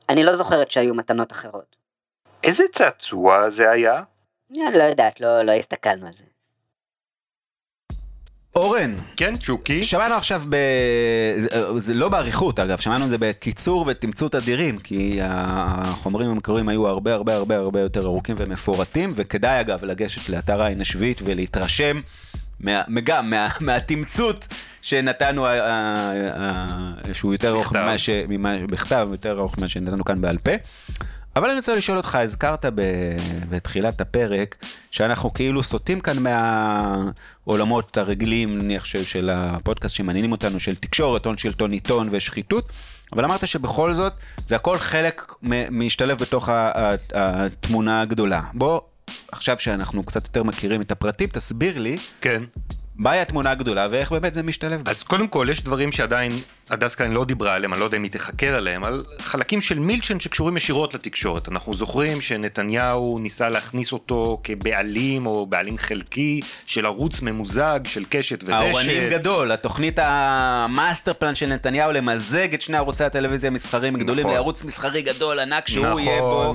אני 0.10 0.24
לא 0.24 0.36
זוכרת 0.36 0.72
שהיו 0.72 0.96
מתנות 0.96 1.32
אחרות. 1.32 1.76
איזה 2.44 2.63
צעצוע 2.72 3.50
זה 3.50 3.72
היה? 3.72 4.04
אני 4.52 4.78
לא 4.78 4.84
יודעת, 4.84 5.22
לא, 5.22 5.42
לא 5.42 5.52
הסתכלנו 5.52 6.08
על 6.08 6.13
זה. 6.13 6.24
אורן, 8.60 8.93
כן, 9.17 9.34
צ'וקי. 9.36 9.84
שמענו 9.84 10.15
עכשיו, 10.15 10.41
ב... 10.50 10.56
זה- 11.39 11.50
זה 11.80 11.93
לא 11.93 12.10
באריכות 12.10 12.60
אגב, 12.60 12.78
שמענו 12.80 13.06
את 13.06 13.10
זה 13.10 13.17
בקיצור 13.17 13.86
ותמצות 13.88 14.36
אדירים, 14.36 14.78
כי 14.78 15.19
החומרים 15.24 16.30
המקוריים 16.30 16.69
היו 16.69 16.88
הרבה 16.88 17.13
הרבה 17.13 17.36
הרבה 17.36 17.58
הרבה 17.58 17.80
יותר 17.82 18.06
ארוכים 18.06 18.36
ומפורטים, 18.39 19.10
וכדאי 19.15 19.62
אגב 19.62 19.86
לגשת 19.86 20.30
לאתר 20.30 20.62
העין 20.62 20.82
השביעית 20.82 21.22
ולהתרשם 21.26 21.98
מה, 22.60 22.82
גם 23.04 23.30
מה, 23.30 23.48
מהתמצות 23.60 24.48
שנתנו, 24.82 25.45
ה- 25.48 25.52
ה- 25.52 26.06
ה- 26.36 27.13
שהוא 27.13 27.34
יותר 27.34 27.50
ארוך. 27.52 27.76
ממה 27.76 27.98
ש... 27.98 28.10
ממה, 28.30 28.54
בכתב, 28.69 29.08
יותר 29.12 29.39
ארוך 29.39 29.56
ממה 29.58 29.69
שנתנו 29.69 30.04
כאן 30.06 30.22
בעל 30.22 30.38
פה. 30.38 30.52
אבל 31.36 31.50
אני 31.50 31.58
רוצה 31.58 31.76
לשאול 31.76 31.98
אותך, 31.98 32.15
הזכרת 32.15 32.65
ב... 32.76 32.82
בתחילת 33.50 34.02
הפרק, 34.02 34.56
שאנחנו 34.92 35.34
כאילו 35.34 35.63
סוטים 35.63 36.02
כאן 36.02 36.18
מהעולמות 36.24 37.98
הרגילים, 37.98 38.58
נניח 38.60 38.86
של, 38.86 39.04
של 39.04 39.30
הפודקאסט 39.34 39.96
שמעניינים 39.96 40.32
אותנו, 40.32 40.60
של 40.60 40.76
תקשורת, 40.76 41.26
הון 41.26 41.38
שלטון 41.38 41.72
עיתון 41.72 42.08
ושחיתות, 42.12 42.70
אבל 43.13 43.26
אמרת 43.26 43.48
שבכל 43.48 43.94
זאת, 43.94 44.13
זה 44.48 44.56
הכל 44.56 44.78
חלק 44.78 45.34
מ- 45.44 45.80
משתלב 45.80 46.18
בתוך 46.18 46.50
התמונה 47.13 48.02
הגדולה. 48.02 48.42
בוא, 48.54 48.82
עכשיו 49.32 49.60
שאנחנו 49.60 50.04
קצת 50.04 50.26
יותר 50.28 50.44
מכירים 50.44 50.82
את 50.82 50.92
הפרטים, 50.92 51.30
תסביר 51.30 51.80
לי, 51.80 51.98
כן. 52.22 52.44
מהי 53.00 53.20
התמונה 53.20 53.52
הגדולה 53.52 53.88
ואיך 53.92 54.12
באמת 54.12 54.34
זה 54.34 54.44
משתלב. 54.44 54.90
אז 54.90 55.04
קודם 55.04 55.28
כל, 55.28 55.48
יש 55.52 55.64
דברים 55.64 55.92
שעדיין 55.92 56.32
הדס 56.70 56.96
כאן 56.96 57.12
לא 57.12 57.26
דיברה 57.26 57.56
עליהם, 57.56 57.74
אני 57.74 57.80
לא 57.80 57.86
יודע 57.86 57.98
אם 57.98 58.04
היא 58.04 58.12
תחקר 58.12 58.56
עליהם, 58.56 58.84
על 58.84 59.04
חלקים 59.20 59.62
של 59.62 59.80
מילצ'ן 59.80 60.20
שקשורים 60.20 60.58
ישירות 60.58 60.94
לתקשורת. 60.94 61.50
אנחנו 61.50 61.74
זוכרים 61.74 62.22
שנתניהו 62.22 63.20
ניסה 63.22 63.50
להכניס 63.50 63.92
אותו 63.92 64.42
כבעלים 64.44 65.26
או 65.26 65.46
בעלים 65.46 65.78
חלקי 65.78 66.42
של 66.66 66.86
ערוץ 66.86 67.22
ממוזג 67.22 67.80
של 67.86 68.04
קשת 68.10 68.44
ורשת. 68.44 68.54
האורנים 68.54 69.10
גדול, 69.10 69.52
התוכנית 69.52 70.00
המאסטר 70.02 71.14
פלן 71.14 71.36
של 71.36 71.46
נתניהו 71.46 71.92
למזג 71.92 72.54
את 72.54 72.62
שני 72.62 72.78
ערוצי 72.78 73.04
הטלוויזיה 73.04 73.50
המסחריים 73.50 73.96
הגדולים 73.96 74.26
נכון. 74.26 74.34
לערוץ 74.34 74.64
מסחרי 74.64 75.02
גדול 75.02 75.40
ענק 75.40 75.68
שהוא 75.68 76.00
יהיה 76.00 76.22
בו. 76.22 76.54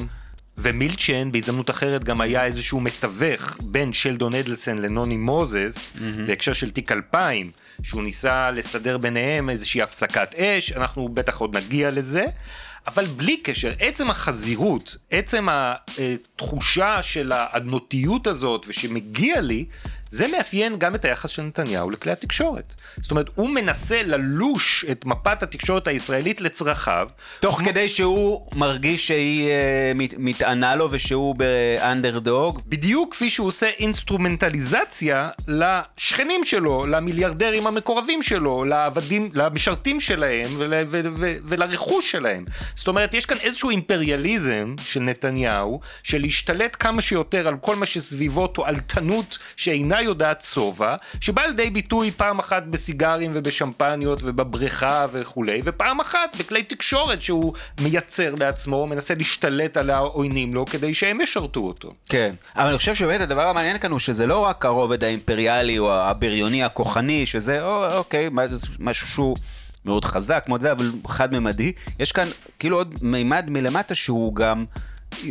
ומילצ'ן 0.59 1.33
בהזדמנות 1.33 1.71
אחרת 1.71 2.05
גם 2.05 2.21
היה 2.21 2.45
איזשהו 2.45 2.81
מתווך 2.81 3.57
בין 3.63 3.93
שלדון 3.93 4.35
אדלסון 4.35 4.79
לנוני 4.79 5.17
מוזס 5.17 5.93
בהקשר 6.27 6.53
של 6.53 6.71
תיק 6.71 6.93
2000 6.93 7.51
שהוא 7.83 8.03
ניסה 8.03 8.51
לסדר 8.51 8.99
ביניהם 8.99 9.51
איזושהי 9.51 9.83
הפסקת 9.83 10.35
אש 10.35 10.73
אנחנו 10.73 11.09
בטח 11.09 11.39
עוד 11.39 11.57
נגיע 11.57 11.91
לזה 11.91 12.25
אבל 12.87 13.05
בלי 13.05 13.37
קשר 13.37 13.71
עצם 13.81 14.11
החזירות 14.11 14.97
עצם 15.11 15.47
התחושה 15.51 17.03
של 17.03 17.33
האדנותיות 17.33 18.27
הזאת 18.27 18.67
ושמגיע 18.69 19.41
לי 19.41 19.65
זה 20.15 20.27
מאפיין 20.37 20.79
גם 20.79 20.95
את 20.95 21.05
היחס 21.05 21.31
של 21.31 21.43
נתניהו 21.43 21.91
לכלי 21.91 22.13
התקשורת. 22.13 22.75
זאת 23.01 23.11
אומרת, 23.11 23.27
הוא 23.35 23.51
מנסה 23.51 24.03
ללוש 24.03 24.85
את 24.91 25.05
מפת 25.05 25.43
התקשורת 25.43 25.89
הישראלית 25.89 26.41
לצרכיו, 26.41 27.09
תוך 27.41 27.61
כדי 27.65 27.89
שהוא 27.89 28.47
מרגיש 28.55 29.07
שהיא 29.07 29.49
אה, 29.49 29.93
מת- 29.95 30.15
מתענה 30.19 30.77
לו 30.77 30.89
ושהוא 30.91 31.35
באנדרדוג. 31.35 32.61
בדיוק 32.67 33.15
כפי 33.15 33.31
שהוא 33.31 33.49
עושה 33.49 33.67
אינסטרומנטליזציה 33.79 35.29
לשכנים 35.49 36.45
שלו, 36.45 36.87
למיליארדרים 36.87 37.67
המקורבים 37.67 38.23
שלו, 38.23 38.65
לעבדים, 38.65 39.31
למשרתים 39.33 40.01
שלהם 40.01 40.49
ול, 40.59 40.73
ו, 40.91 41.01
ו, 41.17 41.35
ולרכוש 41.45 42.11
שלהם. 42.11 42.45
זאת 42.75 42.89
אומרת, 42.89 43.15
יש 43.15 43.27
כאן 43.27 43.37
איזשהו 43.43 43.71
אימפריאליזם 43.71 44.75
של 44.85 45.01
נתניהו, 45.01 45.81
של 46.03 46.21
להשתלט 46.21 46.77
כמה 46.81 47.03
שיותר 47.03 47.49
על 47.49 47.57
כל 47.61 47.77
מה 47.77 47.87
שסביבו 47.87 48.47
תועלתנות 48.47 49.39
שאינה 49.57 50.04
יודעת 50.05 50.43
שובע, 50.43 50.95
שבא 51.21 51.43
לידי 51.43 51.71
ביטוי 51.71 52.11
פעם 52.11 52.39
אחת 52.39 52.63
בסיגרים 52.63 53.31
ובשמפניות 53.35 54.21
ובבריכה 54.23 55.07
וכולי, 55.13 55.63
ופעם 55.65 56.01
אחת 56.01 56.37
בכלי 56.39 56.63
תקשורת 56.63 57.23
שהוא 57.23 57.55
מייצר 57.81 58.35
לעצמו, 58.35 58.87
מנסה 58.87 59.15
להשתלט 59.15 59.77
על 59.77 59.91
העוינים 59.91 60.55
לו 60.55 60.67
כדי 60.67 60.95
שהם 60.95 61.21
ישרתו 61.21 61.61
אותו. 61.61 61.95
כן. 62.09 62.35
אבל 62.57 62.69
אני 62.69 62.79
חושב 62.79 62.95
שבאמת 62.95 63.21
הדבר 63.21 63.47
המעניין 63.47 63.79
כאן 63.79 63.91
הוא 63.91 63.99
שזה 63.99 64.27
לא 64.27 64.39
רק 64.39 64.65
הרובד 64.65 65.05
האימפריאלי 65.05 65.79
או 65.79 65.93
הבריוני 65.93 66.65
הכוחני, 66.65 67.27
שזה 67.27 67.63
או, 67.63 67.97
אוקיי, 67.97 68.31
משהו 68.79 69.09
שהוא 69.09 69.37
מאוד 69.85 70.05
חזק, 70.05 70.45
מאוד 70.49 70.61
זה, 70.61 70.73
אבל 70.73 70.91
חד-ממדי. 71.09 71.73
יש 71.99 72.13
כאן 72.13 72.29
כאילו 72.59 72.77
עוד 72.77 72.95
מימד 73.03 73.45
מלמטה 73.49 73.95
שהוא 73.95 74.35
גם 74.35 74.65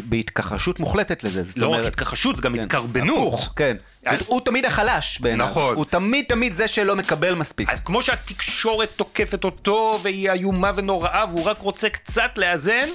בהתכחשות 0.06 0.80
מוחלטת 0.80 1.24
לזה. 1.24 1.44
זאת 1.44 1.58
לא 1.58 1.68
רק 1.68 1.72
אומרת- 1.74 1.86
התכחשות, 1.86 2.36
זה 2.36 2.42
גם 2.42 2.54
כן, 2.54 2.60
התקרבנות. 2.60 3.18
הפוך, 3.34 3.54
כן. 3.56 3.76
אה, 4.08 4.16
הוא 4.28 4.42
תמיד 4.42 4.66
החלש 4.66 5.20
בעיניו. 5.22 5.46
נכון. 5.46 5.76
הוא 5.76 5.86
תמיד 5.86 6.26
תמיד 6.30 6.54
זה 6.54 6.68
שלא 6.68 6.96
מקבל 6.96 7.36
מספיק. 7.36 7.70
אז 7.70 7.80
כמו 7.86 8.02
שהתקשורת 8.02 8.90
תוקפת 8.96 9.44
אותו 9.44 10.00
והיא 10.02 10.32
איומה 10.32 10.72
ונוראה 10.76 11.26
והוא 11.30 11.44
רק 11.46 11.60
רוצה 11.60 11.90
קצת 11.90 12.32
לאזן, 12.38 12.88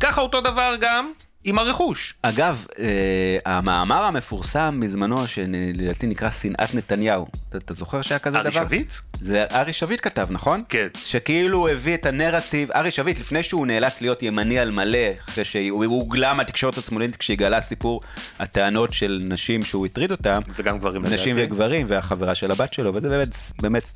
ככה 0.00 0.20
אותו 0.20 0.40
דבר 0.40 0.74
גם 0.80 1.12
עם 1.44 1.58
הרכוש. 1.58 2.14
אגב, 2.22 2.66
אה, 2.78 3.38
המאמר 3.44 4.02
המפורסם 4.02 4.80
בזמנו, 4.82 5.26
שלדעתי 5.26 6.06
נקרא 6.06 6.30
שנאת 6.30 6.74
נתניהו, 6.74 7.26
אתה, 7.48 7.58
אתה 7.58 7.74
זוכר 7.74 8.02
שהיה 8.02 8.18
כזה 8.18 8.38
דבר? 8.38 8.58
ארי 8.58 8.66
שביט? 8.66 8.92
זה 9.20 9.44
ארי 9.50 9.72
שביט 9.72 10.00
כתב, 10.02 10.26
נכון? 10.30 10.60
כן. 10.68 10.86
שכאילו 11.04 11.68
הביא 11.68 11.94
את 11.94 12.06
הנרטיב, 12.06 12.70
ארי 12.70 12.90
שביט, 12.90 13.20
לפני 13.20 13.42
שהוא 13.42 13.66
נאלץ 13.66 14.00
להיות 14.00 14.22
ימני 14.22 14.58
על 14.58 14.70
מלא, 14.70 15.08
אחרי 15.28 15.44
שהוא 15.44 15.84
הוא 15.84 16.00
הוגלה 16.00 16.34
מהתקשורת 16.34 16.78
השמאלית 16.78 17.16
כשהגלה 17.16 17.60
סיפור 17.60 18.00
הטענות 18.38 18.94
של 18.94 19.22
נשים 19.28 19.62
שהוא 19.62 19.86
הטריד 19.86 20.10
אותם, 20.10 20.40
וגם 20.56 20.78
גברים 20.78 21.02
נשים 21.02 21.36
לדעתי. 21.36 21.52
וגברים, 21.52 21.86
והחברה 21.88 22.34
של 22.34 22.50
הבת 22.50 22.72
שלו, 22.72 22.94
וזה 22.94 23.08
באמת, 23.08 23.36
באמת 23.62 23.92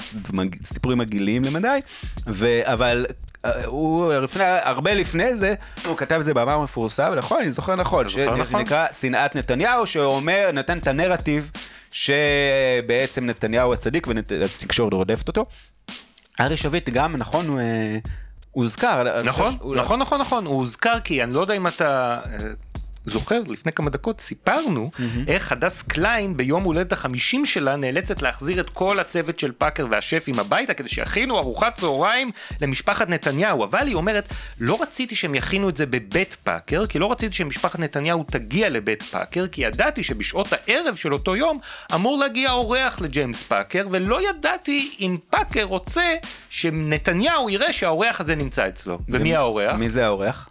סיפורים 0.62 0.98
מגעילים 0.98 1.44
למדי, 1.44 1.78
ו, 2.26 2.60
אבל 2.64 3.06
הוא, 3.64 4.12
לפני, 4.12 4.44
הרבה 4.44 4.94
לפני 4.94 5.36
זה, 5.36 5.54
הוא 5.86 5.96
כתב 5.96 6.16
את 6.18 6.24
זה 6.24 6.34
במאמר 6.34 6.60
מפורסם, 6.60 7.12
נכון, 7.16 7.40
אני 7.40 7.50
זוכר 7.50 7.74
נכון, 7.74 8.08
זוכר 8.08 8.36
נכון? 8.36 8.60
שנקרא 8.60 8.86
שנאת 8.92 9.36
נתניהו, 9.36 9.86
שאומר, 9.86 10.50
נתן 10.52 10.78
את 10.78 10.86
הנרטיב 10.86 11.50
שבעצם 11.90 13.26
נתניהו 13.26 13.72
הצדיק 13.72 14.06
והתקשורת 14.06 14.92
רודפת 14.92 15.28
אותו. 15.28 15.46
ארי 16.40 16.56
שביט 16.56 16.88
גם, 16.88 17.16
נכון, 17.16 17.48
הוא 17.48 17.60
אה, 17.60 17.98
הוזכר. 18.50 19.22
נכון, 19.22 19.54
נכון, 19.76 20.00
נכון, 20.00 20.20
נכון, 20.20 20.46
הוא 20.46 20.54
הוזכר 20.54 21.00
כי 21.00 21.24
אני 21.24 21.34
לא 21.34 21.40
יודע 21.40 21.54
אם 21.54 21.66
אתה 21.66 22.20
אה, 22.26 22.38
זוכר, 23.06 23.40
לפני 23.48 23.72
כמה 23.72 23.90
דקות 23.90 24.20
סיפרנו 24.20 24.90
איך 25.28 25.52
הדס 25.52 25.82
קליין 25.82 26.36
ביום 26.36 26.64
הולדת 26.64 26.92
החמישים 26.92 27.46
שלה 27.46 27.76
נאלצת 27.76 28.22
להחזיר 28.22 28.60
את 28.60 28.70
כל 28.70 29.00
הצוות 29.00 29.38
של 29.38 29.52
פאקר 29.52 29.86
והשפים 29.90 30.38
הביתה 30.38 30.74
כדי 30.74 30.88
שיכינו 30.88 31.38
ארוחת 31.38 31.74
צהריים 31.74 32.30
למשפחת 32.60 33.08
נתניהו, 33.08 33.64
אבל 33.64 33.86
היא 33.86 33.94
אומרת, 33.94 34.28
לא 34.60 34.82
רציתי 34.82 35.16
שהם 35.16 35.34
יכינו 35.34 35.68
את 35.68 35.76
זה 35.76 35.86
בבית 35.86 36.36
פאקר, 36.42 36.86
כי 36.86 36.98
לא 36.98 37.12
רציתי 37.12 37.36
שמשפחת 37.36 37.78
נתניהו 37.78 38.24
תגיע 38.30 38.68
לבית 38.68 39.02
פאקר, 39.02 39.46
כי 39.46 39.62
ידעתי 39.62 40.02
שבשעות 40.02 40.48
הערב 40.52 40.94
של 40.94 41.12
אותו 41.12 41.36
יום 41.36 41.58
אמור 41.94 42.18
להגיע 42.18 42.52
אורח 42.52 43.00
לג'יימס 43.00 43.42
פאקר, 43.42 43.86
ולא 43.90 44.28
ידעתי 44.28 44.96
אם 45.00 45.16
פאקר 45.30 45.62
רוצה 45.62 46.14
שנתניהו 46.50 47.50
יראה 47.50 47.72
שהאורח 47.72 48.20
הזה 48.20 48.34
נמצא 48.34 48.68
אצלו. 48.68 48.98
ומי 49.08 49.36
האורח? 49.36 49.76
מי 49.78 49.90
זה 49.90 50.06
האורח? 50.06 50.48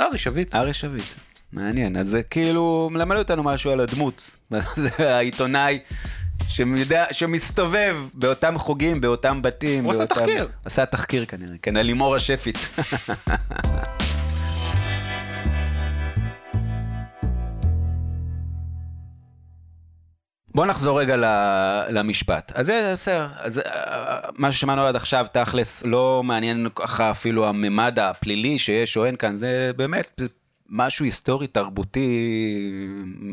ארי 0.00 0.18
שביט. 0.18 0.54
ארי 0.54 0.74
שביט. 0.74 1.04
מעניין, 1.52 1.96
אז 1.96 2.06
זה 2.06 2.22
כאילו 2.22 2.88
מלמד 2.92 3.16
אותנו 3.16 3.42
משהו 3.42 3.70
על 3.70 3.80
הדמות, 3.80 4.36
העיתונאי 4.98 5.78
שמדעת, 6.48 7.04
שמסתובב 7.12 7.96
באותם 8.14 8.58
חוגים, 8.58 9.00
באותם 9.00 9.42
בתים. 9.42 9.84
הוא 9.84 9.90
עשה 9.90 9.98
באותם... 9.98 10.14
תחקיר. 10.14 10.48
עשה 10.64 10.86
תחקיר 10.86 11.24
כנראה, 11.24 11.54
כן, 11.62 11.76
על 11.76 11.86
לימור 11.86 12.16
השפית. 12.16 12.58
בוא 20.54 20.66
נחזור 20.66 21.00
רגע 21.00 21.16
למשפט. 21.88 22.52
אז 22.54 22.66
זה 22.66 22.92
בסדר, 22.96 23.28
אז 23.38 23.58
אה, 23.58 24.18
מה 24.36 24.52
ששמענו 24.52 24.82
עד 24.82 24.96
עכשיו, 24.96 25.26
תכלס, 25.32 25.82
לא 25.84 26.22
מעניין 26.24 26.66
ככה 26.74 27.10
אפילו 27.10 27.48
הממד 27.48 27.98
הפלילי 27.98 28.58
שיש 28.58 28.96
או 28.96 29.04
אין 29.04 29.16
כאן, 29.16 29.36
זה 29.36 29.70
באמת 29.76 30.22
משהו 30.72 31.04
היסטורי 31.04 31.46
תרבותי 31.46 32.08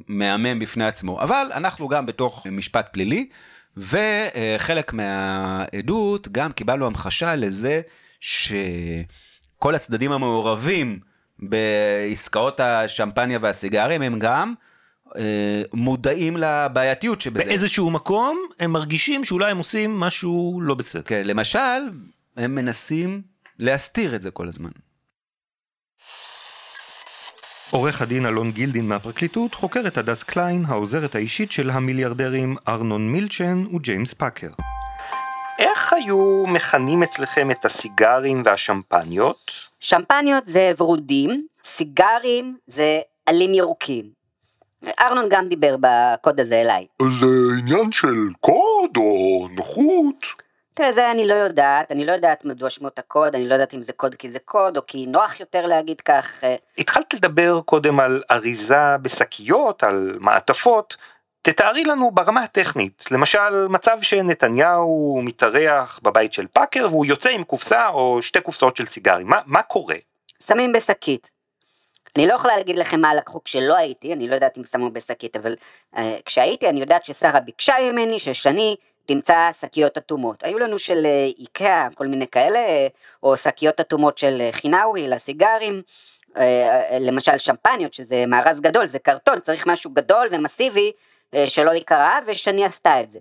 מהמם 0.07 0.59
בפני 0.59 0.85
עצמו. 0.85 1.21
אבל 1.21 1.51
אנחנו 1.53 1.87
גם 1.87 2.05
בתוך 2.05 2.47
משפט 2.51 2.87
פלילי, 2.91 3.29
וחלק 3.77 4.93
מהעדות 4.93 6.27
גם 6.27 6.51
קיבלנו 6.51 6.85
המחשה 6.87 7.35
לזה 7.35 7.81
שכל 8.19 9.75
הצדדים 9.75 10.11
המעורבים 10.11 10.99
בעסקאות 11.39 12.59
השמפניה 12.59 13.39
והסיגרים 13.41 14.01
הם 14.01 14.19
גם 14.19 14.53
אה, 15.17 15.61
מודעים 15.73 16.37
לבעייתיות 16.37 17.21
שבזה. 17.21 17.43
באיזשהו 17.43 17.91
מקום 17.91 18.41
הם 18.59 18.71
מרגישים 18.71 19.23
שאולי 19.23 19.51
הם 19.51 19.57
עושים 19.57 19.99
משהו 19.99 20.59
לא 20.61 20.75
בסדר. 20.75 21.01
כן, 21.01 21.21
למשל, 21.25 21.89
הם 22.37 22.55
מנסים 22.55 23.21
להסתיר 23.59 24.15
את 24.15 24.21
זה 24.21 24.31
כל 24.31 24.47
הזמן. 24.47 24.69
עורך 27.71 28.01
הדין 28.01 28.25
אלון 28.25 28.51
גילדין 28.51 28.87
מהפרקליטות 28.87 29.53
חוקר 29.53 29.81
את 29.87 29.97
הדס 29.97 30.23
קליין, 30.23 30.65
העוזרת 30.67 31.15
האישית 31.15 31.51
של 31.51 31.69
המיליארדרים 31.69 32.55
ארנון 32.67 33.11
מילצ'ן 33.11 33.65
וג'יימס 33.75 34.13
פאקר. 34.13 34.49
איך 35.59 35.93
היו 35.93 36.43
מכנים 36.47 37.03
אצלכם 37.03 37.51
את 37.51 37.65
הסיגרים 37.65 38.41
והשמפניות? 38.45 39.51
שמפניות 39.79 40.47
זה 40.47 40.71
ורודים, 40.77 41.47
סיגרים 41.63 42.57
זה 42.67 42.99
עלים 43.25 43.53
ירוקים. 43.53 44.05
ארנון 44.99 45.25
גם 45.29 45.47
דיבר 45.47 45.75
בקוד 45.79 46.39
הזה 46.39 46.55
אליי. 46.61 46.85
זה 47.09 47.25
עניין 47.59 47.91
של 47.91 48.15
קוד 48.39 48.97
או 48.97 49.47
נוחות? 49.51 50.25
תראה, 50.79 50.91
זה 50.91 51.11
אני 51.11 51.27
לא 51.27 51.33
יודעת, 51.33 51.91
אני 51.91 52.05
לא 52.05 52.11
יודעת 52.11 52.45
מדוע 52.45 52.69
שמות 52.69 52.99
הקוד, 52.99 53.35
אני 53.35 53.47
לא 53.47 53.53
יודעת 53.53 53.73
אם 53.73 53.81
זה 53.81 53.93
קוד 53.93 54.15
כי 54.15 54.31
זה 54.31 54.39
קוד, 54.39 54.77
או 54.77 54.81
כי 54.87 55.05
נוח 55.05 55.39
יותר 55.39 55.65
להגיד 55.65 56.01
כך. 56.01 56.43
אה, 56.43 56.55
התחלת 56.77 57.13
לדבר 57.13 57.61
קודם 57.65 57.99
על 57.99 58.23
אריזה 58.31 58.97
בשקיות, 59.01 59.83
על 59.83 60.17
מעטפות. 60.19 60.97
תתארי 61.41 61.83
לנו 61.83 62.11
ברמה 62.11 62.43
הטכנית, 62.43 63.05
למשל 63.11 63.67
מצב 63.67 63.97
שנתניהו 64.01 65.21
מתארח 65.23 65.99
בבית 66.03 66.33
של 66.33 66.47
פאקר 66.47 66.87
והוא 66.89 67.05
יוצא 67.05 67.29
עם 67.29 67.43
קופסה 67.43 67.87
או 67.87 68.21
שתי 68.21 68.41
קופסאות 68.41 68.77
של 68.77 68.87
סיגרים, 68.87 69.27
מה, 69.27 69.39
מה 69.45 69.63
קורה? 69.63 69.95
שמים 70.43 70.73
בשקית. 70.73 71.31
אני 72.15 72.27
לא 72.27 72.33
יכולה 72.33 72.57
להגיד 72.57 72.77
לכם 72.77 73.01
מה 73.01 73.15
לקחו 73.15 73.43
כשלא 73.43 73.77
הייתי, 73.77 74.13
אני 74.13 74.27
לא 74.27 74.35
יודעת 74.35 74.57
אם 74.57 74.63
שמו 74.63 74.91
בשקית, 74.91 75.35
אבל 75.35 75.55
uh, 75.95 75.99
כשהייתי 76.25 76.69
אני 76.69 76.79
יודעת 76.79 77.05
ששרה 77.05 77.39
ביקשה 77.39 77.73
ממני 77.91 78.19
ששני 78.19 78.75
תמצא 79.09 79.49
שקיות 79.61 79.97
אטומות. 79.97 80.43
היו 80.43 80.59
לנו 80.59 80.79
של 80.79 81.05
uh, 81.05 81.39
איקאה, 81.39 81.87
כל 81.95 82.07
מיני 82.07 82.27
כאלה, 82.27 82.59
uh, 82.59 82.91
או 83.23 83.37
שקיות 83.37 83.79
אטומות 83.79 84.17
של 84.17 84.41
uh, 84.49 84.55
חינאווי 84.55 85.07
לסיגרים, 85.07 85.81
למשל 86.99 87.37
שמפניות, 87.37 87.93
שזה 87.93 88.25
מארז 88.27 88.61
גדול, 88.61 88.85
זה 88.85 88.99
קרטון, 88.99 89.39
צריך 89.39 89.67
משהו 89.67 89.91
גדול 89.91 90.27
ומסיבי 90.31 90.91
שלא 91.45 91.71
ייקרע, 91.71 92.19
ושני 92.25 92.65
עשתה 92.65 93.01
את 93.01 93.11
זה. 93.11 93.19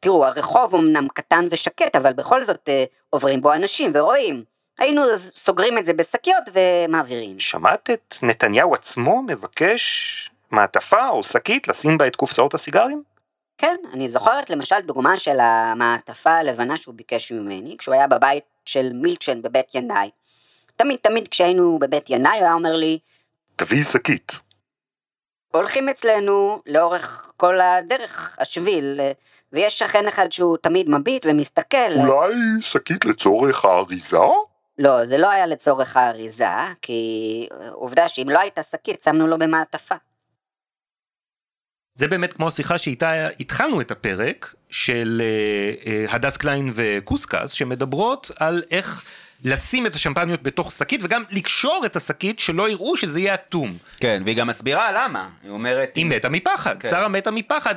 תראו, 0.00 0.26
הרחוב 0.26 0.74
אמנם 0.74 1.08
קטן 1.08 1.46
ושקט, 1.50 1.96
אבל 1.96 2.12
בכל 2.12 2.44
זאת 2.44 2.68
עוברים 3.10 3.40
בו 3.40 3.52
אנשים 3.52 3.90
ורואים. 3.94 4.44
היינו 4.78 5.02
סוגרים 5.18 5.78
את 5.78 5.86
זה 5.86 5.92
בשקיות 5.92 6.44
ומעבירים. 6.52 7.40
שמעת 7.40 7.90
את 7.90 8.14
נתניהו 8.22 8.74
עצמו 8.74 9.22
מבקש 9.22 10.30
מעטפה 10.50 11.08
או 11.08 11.22
שקית 11.22 11.68
לשים 11.68 11.98
בה 11.98 12.06
את 12.06 12.16
קופסאות 12.16 12.54
הסיגרים? 12.54 13.02
כן, 13.58 13.76
אני 13.92 14.08
זוכרת 14.08 14.50
למשל 14.50 14.80
דוגמה 14.80 15.16
של 15.16 15.40
המעטפה 15.40 16.30
הלבנה 16.30 16.76
שהוא 16.76 16.94
ביקש 16.94 17.32
ממני, 17.32 17.76
כשהוא 17.78 17.94
היה 17.94 18.06
בבית 18.06 18.44
של 18.64 18.92
מילצ'ן 18.92 19.42
בבית 19.42 19.74
ינאי. 19.74 20.10
תמיד 20.76 20.98
תמיד 21.02 21.28
כשהיינו 21.28 21.78
בבית 21.78 22.10
ינאי 22.10 22.38
הוא 22.38 22.44
היה 22.44 22.54
אומר 22.54 22.76
לי, 22.76 22.98
תביאי 23.56 23.84
שקית. 23.84 24.40
הולכים 25.52 25.88
אצלנו 25.88 26.62
לאורך 26.66 27.32
כל 27.36 27.60
הדרך, 27.60 28.36
השביל, 28.40 29.00
ויש 29.52 29.78
שכן 29.78 30.08
אחד 30.08 30.32
שהוא 30.32 30.56
תמיד 30.56 30.88
מביט 30.88 31.26
ומסתכל. 31.28 31.92
אולי 31.96 32.34
שקית 32.60 33.04
לצורך 33.04 33.64
האריזה? 33.64 34.18
לא, 34.78 35.04
זה 35.04 35.18
לא 35.18 35.30
היה 35.30 35.46
לצורך 35.46 35.96
האריזה, 35.96 36.46
כי 36.82 37.48
עובדה 37.72 38.08
שאם 38.08 38.28
לא 38.30 38.38
הייתה 38.38 38.62
שקית, 38.62 39.02
שמנו 39.02 39.26
לו 39.26 39.38
במעטפה. 39.38 39.94
זה 41.94 42.08
באמת 42.08 42.32
כמו 42.32 42.48
השיחה 42.48 42.78
שאיתה 42.78 43.28
התחלנו 43.40 43.80
את 43.80 43.90
הפרק 43.90 44.54
של 44.70 45.22
אה, 45.24 45.92
אה, 45.92 46.14
הדס 46.14 46.36
קליין 46.36 46.72
וקוסקס, 46.74 47.50
שמדברות 47.50 48.30
על 48.38 48.62
איך 48.70 49.04
לשים 49.44 49.86
את 49.86 49.94
השמפניות 49.94 50.42
בתוך 50.42 50.72
שקית 50.72 51.00
וגם 51.02 51.22
לקשור 51.30 51.82
את 51.86 51.96
השקית 51.96 52.38
שלא 52.38 52.68
יראו 52.70 52.96
שזה 52.96 53.20
יהיה 53.20 53.34
אטום. 53.34 53.76
כן, 54.00 54.22
והיא 54.24 54.36
גם 54.36 54.46
מסבירה 54.46 54.92
למה. 55.04 55.28
היא 55.42 55.50
אומרת... 55.50 55.96
היא 55.96 56.06
מתה 56.06 56.28
מפחד, 56.28 56.76
כן. 56.80 56.88
שרה 56.88 57.08
מתה 57.08 57.30
מפחד. 57.30 57.74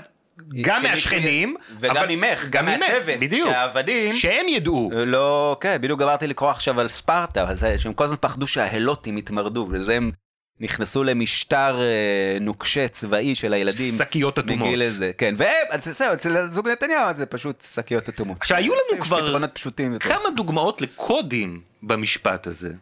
גם 0.62 0.84
מהשכנים, 0.84 1.56
וגם 1.80 1.98
אבל- 1.98 2.16
ממך, 2.16 2.50
גם 2.50 2.66
מהצוות. 2.66 3.20
בדיוק, 3.20 3.50
שהעבדים... 3.50 4.14
שהם 4.14 4.48
ידעו. 4.48 4.92
לא, 5.06 5.58
כן, 5.62 5.78
בדיוק 5.82 6.00
גמרתי 6.00 6.28
לקרוא 6.28 6.50
עכשיו 6.50 6.80
על 6.80 6.88
ספרטה, 6.88 7.44
אז 7.44 7.66
שהם 7.78 7.94
כל 7.94 8.04
הזמן 8.04 8.18
פחדו 8.20 8.48
שההלוטים 8.48 9.18
יתמרדו, 9.18 9.68
וזה 9.72 9.96
הם 9.96 10.12
נכנסו 10.60 11.04
למשטר 11.04 11.82
אה, 11.82 12.38
נוקשה 12.42 12.88
צבאי 12.88 13.36
של 13.36 13.54
הילדים. 13.54 13.94
שקיות 13.98 14.40
אטומות. 14.40 14.68
מגיל 14.68 14.82
איזה, 14.82 15.12
כן. 15.18 15.36
והם, 15.38 15.68
אז 15.70 15.84
זהו, 15.86 16.14
אצל 16.14 16.48
זוג 16.48 16.68
נתניהו 16.68 17.14
זה 17.18 17.26
פשוט 17.26 17.64
שקיות 17.76 18.10
אטומות. 18.10 18.38
עכשיו, 18.40 18.58
היו 18.58 18.74
לנו 18.74 19.02
כבר 19.02 19.28
פתרונות 19.28 19.52
פשוטים 19.54 19.94
יותר. 19.94 20.10
כמה 20.10 20.30
דוגמאות 20.36 20.82
לקודים 20.82 21.62
במשפט 21.84 22.48
הזה. 22.48 22.74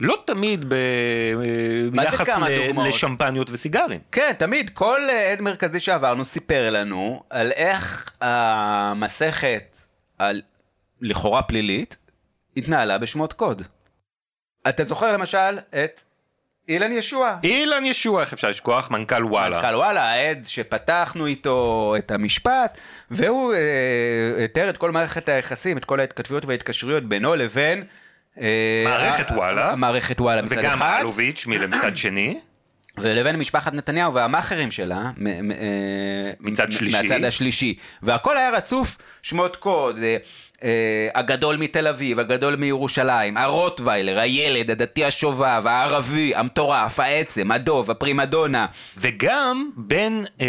לא 0.00 0.22
תמיד 0.26 0.64
ב... 0.68 0.74
זה 1.84 1.90
ביחס 1.90 2.28
ל-? 2.28 2.86
לשמפניות 2.88 3.50
וסיגרים. 3.50 4.00
כן, 4.12 4.32
תמיד, 4.38 4.70
כל 4.70 5.00
אה, 5.10 5.32
עד 5.32 5.40
מרכזי 5.40 5.80
שעברנו 5.80 6.24
סיפר 6.24 6.70
לנו 6.70 7.22
על 7.30 7.52
איך 7.52 8.12
המסכת 8.20 9.76
על 10.18 10.42
לכאורה 11.00 11.42
פלילית 11.42 11.96
התנהלה 12.56 12.98
בשמות 12.98 13.32
קוד. 13.32 13.62
אתה 14.68 14.84
זוכר 14.84 15.12
למשל 15.12 15.58
את 15.84 16.00
אילן 16.70 16.92
ישוע. 16.92 17.36
אילן 17.44 17.84
ישוע, 17.84 18.20
איך 18.20 18.32
אפשר 18.32 18.50
לשכוח? 18.50 18.90
מנכ"ל 18.90 19.24
וואלה. 19.24 19.56
מנכ"ל 19.56 19.74
וואלה, 19.74 20.10
העד 20.10 20.44
שפתחנו 20.46 21.26
איתו 21.26 21.94
את 21.98 22.10
המשפט, 22.10 22.78
והוא 23.10 23.54
אה, 23.54 24.46
תיאר 24.52 24.70
את 24.70 24.76
כל 24.76 24.90
מערכת 24.90 25.28
היחסים, 25.28 25.78
את 25.78 25.84
כל 25.84 26.00
ההתכתבויות 26.00 26.44
וההתקשרויות 26.44 27.04
בינו 27.04 27.34
לבין... 27.34 27.84
אה, 28.40 28.84
מערכת 28.84 29.30
וואלה. 29.30 29.76
מערכת 29.76 30.20
וואלה 30.20 30.42
מצד 30.42 30.58
וגם 30.58 30.72
אחד, 30.72 30.98
אלוביץ' 31.00 31.46
מצד 31.46 31.96
שני. 31.96 32.40
ולבין 32.98 33.36
משפחת 33.36 33.72
נתניהו 33.72 34.14
והמאכערים 34.14 34.70
שלה, 34.70 35.10
אה, 35.26 36.30
מצד 36.40 36.72
שלישי. 36.72 36.96
מהצד 37.02 37.24
השלישי. 37.24 37.78
והכל 38.02 38.36
היה 38.36 38.50
רצוף 38.50 38.98
שמות 39.22 39.56
קוד. 39.56 39.98
אה, 40.64 41.08
הגדול 41.14 41.56
מתל 41.56 41.86
אביב, 41.86 42.18
הגדול 42.18 42.56
מירושלים, 42.56 43.36
הרוטוויילר, 43.36 44.18
הילד, 44.18 44.70
הדתי 44.70 45.04
השובב, 45.04 45.62
הערבי, 45.66 46.34
המטורף, 46.34 47.00
העצם, 47.00 47.50
הדוב, 47.50 47.90
הפרימדונה. 47.90 48.66
וגם 48.96 49.70
בין 49.76 50.24
אה, 50.40 50.46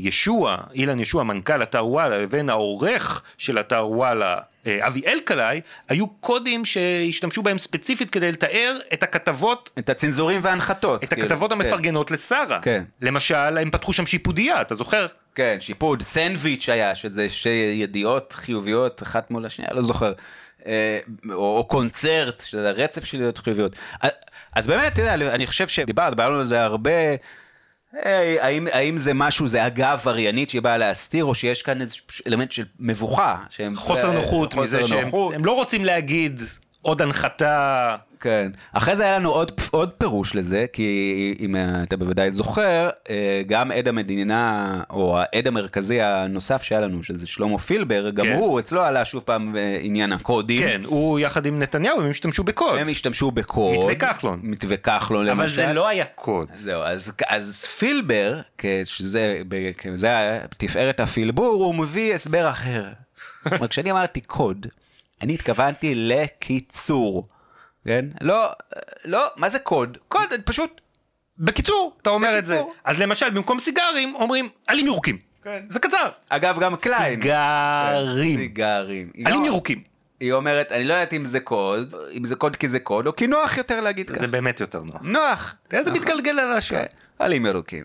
ישוע, 0.00 0.56
אילן 0.74 1.00
ישוע, 1.00 1.22
מנכ"ל 1.22 1.62
אתר 1.62 1.86
וואלה, 1.86 2.18
לבין 2.18 2.50
העורך 2.50 3.22
של 3.38 3.60
אתר 3.60 3.86
וואלה, 3.88 4.36
אבי 4.66 5.02
אלקלעי, 5.06 5.60
היו 5.88 6.06
קודים 6.08 6.64
שהשתמשו 6.64 7.42
בהם 7.42 7.58
ספציפית 7.58 8.10
כדי 8.10 8.32
לתאר 8.32 8.78
את 8.92 9.02
הכתבות, 9.02 9.70
את 9.78 9.88
הצנזורים 9.90 10.40
והנחתות. 10.44 11.04
את 11.04 11.08
כאילו. 11.14 11.26
הכתבות 11.26 11.52
כן. 11.52 11.60
המפרגנות 11.60 12.10
לשרה. 12.10 12.58
כן. 12.62 12.84
למשל, 13.02 13.58
הם 13.58 13.70
פתחו 13.70 13.92
שם 13.92 14.06
שיפודיה, 14.06 14.60
אתה 14.60 14.74
זוכר? 14.74 15.06
כן, 15.34 15.56
שיפוד, 15.60 16.02
סנדוויץ' 16.02 16.68
היה, 16.68 16.94
שזה 16.94 17.30
שתי 17.30 17.48
ידיעות 17.80 18.32
חיוביות 18.32 19.02
אחת 19.02 19.30
מול 19.30 19.46
השנייה, 19.46 19.70
לא 19.74 19.82
זוכר. 19.82 20.12
אה, 20.66 20.98
או, 21.30 21.56
או 21.58 21.64
קונצרט, 21.64 22.42
שזה 22.46 22.70
רצף 22.70 23.04
של 23.04 23.16
ידיעות 23.16 23.38
חיוביות. 23.38 23.76
אז- 24.00 24.10
אז 24.54 24.66
באמת, 24.66 24.92
אתה 24.92 25.02
יודע, 25.02 25.14
אני 25.14 25.46
חושב 25.46 25.68
שדיברת, 25.68 26.10
דיברנו 26.10 26.36
על 26.36 26.44
זה 26.44 26.62
הרבה. 26.62 26.90
אה, 28.04 28.36
האם, 28.40 28.66
האם 28.72 28.98
זה 28.98 29.14
משהו, 29.14 29.48
זה 29.48 29.66
אגב 29.66 29.98
עבריינית 30.00 30.50
שהיא 30.50 30.62
באה 30.62 30.78
להסתיר, 30.78 31.24
או 31.24 31.34
שיש 31.34 31.62
כאן 31.62 31.80
איזה 31.80 31.96
אלמנט 32.26 32.52
של 32.52 32.64
מבוכה? 32.80 33.36
שהם, 33.48 33.76
חוסר 33.76 34.08
אה, 34.08 34.14
נוחות 34.14 34.52
חוסר 34.54 34.78
מזה 34.78 34.88
שהם 34.88 35.04
נוחות. 35.04 35.34
הם 35.34 35.44
לא 35.44 35.52
רוצים 35.52 35.84
להגיד 35.84 36.40
עוד 36.84 37.02
הנחתה. 37.02 37.96
כן. 38.20 38.50
אחרי 38.72 38.96
זה 38.96 39.04
היה 39.04 39.18
לנו 39.18 39.30
עוד, 39.30 39.52
עוד 39.70 39.90
פירוש 39.90 40.34
לזה, 40.34 40.66
כי 40.72 41.34
אם 41.40 41.56
אתה 41.82 41.96
בוודאי 41.96 42.32
זוכר, 42.32 42.88
אה, 43.10 43.42
גם 43.46 43.70
עד 43.70 43.88
המדינה, 43.88 44.80
או 44.90 45.18
העד 45.18 45.46
המרכזי 45.46 46.00
הנוסף 46.02 46.62
שהיה 46.62 46.80
לנו, 46.80 47.02
שזה 47.02 47.26
שלמה 47.26 47.58
פילבר, 47.58 48.10
גם 48.10 48.26
כן. 48.26 48.32
הוא, 48.32 48.60
אצלו 48.60 48.82
עלה 48.82 49.04
שוב 49.04 49.22
פעם 49.22 49.56
אה, 49.56 49.78
עניין 49.80 50.12
הקודים. 50.12 50.58
כן, 50.58 50.82
הוא 50.84 51.18
יחד 51.18 51.46
עם 51.46 51.58
נתניהו, 51.58 52.00
הם 52.00 52.10
השתמשו 52.10 52.44
בקוד. 52.44 52.78
הם 52.78 52.88
השתמשו 52.88 53.30
בקוד. 53.30 53.76
מתווה 53.78 53.94
כחלון. 53.94 54.40
מתווה 54.42 54.76
כחלון 54.76 55.28
אבל 55.28 55.42
למשל. 55.42 55.56
זה 55.56 55.72
לא 55.72 55.88
היה 55.88 56.04
קוד. 56.04 56.48
זהו, 56.52 56.82
אז, 56.82 57.12
אז 57.28 57.64
פילבר, 57.64 58.40
שזה 58.84 59.40
ב- 59.48 59.70
זה 59.94 60.06
היה 60.06 60.38
תפארת 60.56 61.00
הפילבור, 61.00 61.64
הוא 61.64 61.74
מביא 61.74 62.14
הסבר 62.14 62.50
אחר. 62.50 62.84
כלומר, 63.48 63.68
כשאני 63.72 63.90
אמרתי 63.90 64.20
קוד, 64.20 64.66
אני 65.24 65.34
התכוונתי 65.34 65.92
לקיצור. 65.94 67.28
כן? 67.84 68.04
לא, 68.20 68.50
לא, 69.04 69.26
מה 69.36 69.48
זה 69.50 69.58
קוד? 69.58 69.98
קוד, 70.08 70.28
פשוט... 70.44 70.80
בקיצור, 71.38 71.96
אתה 72.02 72.10
אומר 72.10 72.38
את 72.38 72.44
זה. 72.46 72.60
אז 72.84 72.98
למשל, 72.98 73.30
במקום 73.30 73.58
סיגרים, 73.58 74.14
אומרים 74.14 74.48
עלים 74.66 74.86
ירוקים. 74.86 75.18
זה 75.68 75.80
קצר. 75.80 76.08
אגב, 76.28 76.58
גם 76.60 76.76
קליין. 76.76 77.20
סיגרים. 77.22 78.38
סיגרים. 78.38 79.10
היא 79.14 79.26
עלים 79.26 79.40
לא- 79.42 79.46
ירוקים. 79.46 79.82
היא 80.20 80.32
אומרת, 80.32 80.72
אני 80.72 80.84
לא 80.84 80.94
יודעת 80.94 81.12
אם 81.12 81.24
זה 81.24 81.40
קוד, 81.40 81.94
אם 82.12 82.24
זה 82.24 82.36
קוד 82.36 82.56
כי 82.56 82.68
זה 82.68 82.78
קוד, 82.78 83.06
או 83.06 83.16
כי 83.16 83.26
נוח 83.26 83.56
יותר 83.56 83.80
להגיד 83.80 84.08
ככה. 84.10 84.18
זה 84.18 84.26
באמת 84.26 84.60
יותר 84.60 84.82
נוח. 84.82 85.00
נוח. 85.02 85.54
איזה 85.72 85.90
מתגלגל 85.90 86.38
על 86.38 86.52
השעה. 86.56 86.80
כן, 86.80 86.86
עלים 87.18 87.46
ירוקים. 87.46 87.84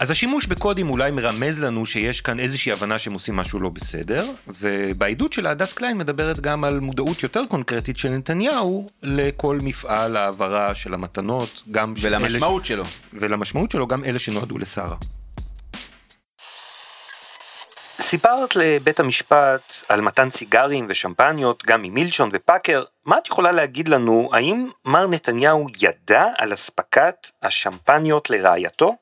אז 0.00 0.10
השימוש 0.10 0.46
בקודים 0.46 0.90
אולי 0.90 1.10
מרמז 1.10 1.62
לנו 1.64 1.86
שיש 1.86 2.20
כאן 2.20 2.40
איזושהי 2.40 2.72
הבנה 2.72 2.98
שהם 2.98 3.12
עושים 3.12 3.36
משהו 3.36 3.60
לא 3.60 3.68
בסדר, 3.68 4.26
ובעדות 4.48 5.32
של 5.32 5.46
הדס 5.46 5.72
קליין 5.72 5.98
מדברת 5.98 6.40
גם 6.40 6.64
על 6.64 6.80
מודעות 6.80 7.22
יותר 7.22 7.42
קונקרטית 7.48 7.96
של 7.96 8.08
נתניהו 8.08 8.86
לכל 9.02 9.58
מפעל 9.62 10.16
ההעברה 10.16 10.74
של 10.74 10.94
המתנות, 10.94 11.62
גם 11.70 11.96
של 11.96 12.08
אלה 12.14 12.18
ש- 12.18 12.22
ולמשמעות 12.22 12.66
שלו. 12.66 12.84
ולמשמעות 13.12 13.70
שלו 13.70 13.86
גם 13.86 14.04
אלה 14.04 14.18
שנועדו 14.18 14.58
לשרה. 14.58 14.96
סיפרת 18.00 18.56
לבית 18.56 19.00
המשפט 19.00 19.72
על 19.88 20.00
מתן 20.00 20.30
סיגרים 20.30 20.86
ושמפניות 20.88 21.64
גם 21.66 21.82
ממילצ'ון 21.82 22.28
ופאקר, 22.32 22.82
מה 23.06 23.18
את 23.18 23.26
יכולה 23.26 23.52
להגיד 23.52 23.88
לנו, 23.88 24.30
האם 24.32 24.70
מר 24.84 25.06
נתניהו 25.06 25.66
ידע 25.82 26.24
על 26.38 26.52
אספקת 26.52 27.26
השמפניות 27.42 28.30
לרעייתו? 28.30 29.01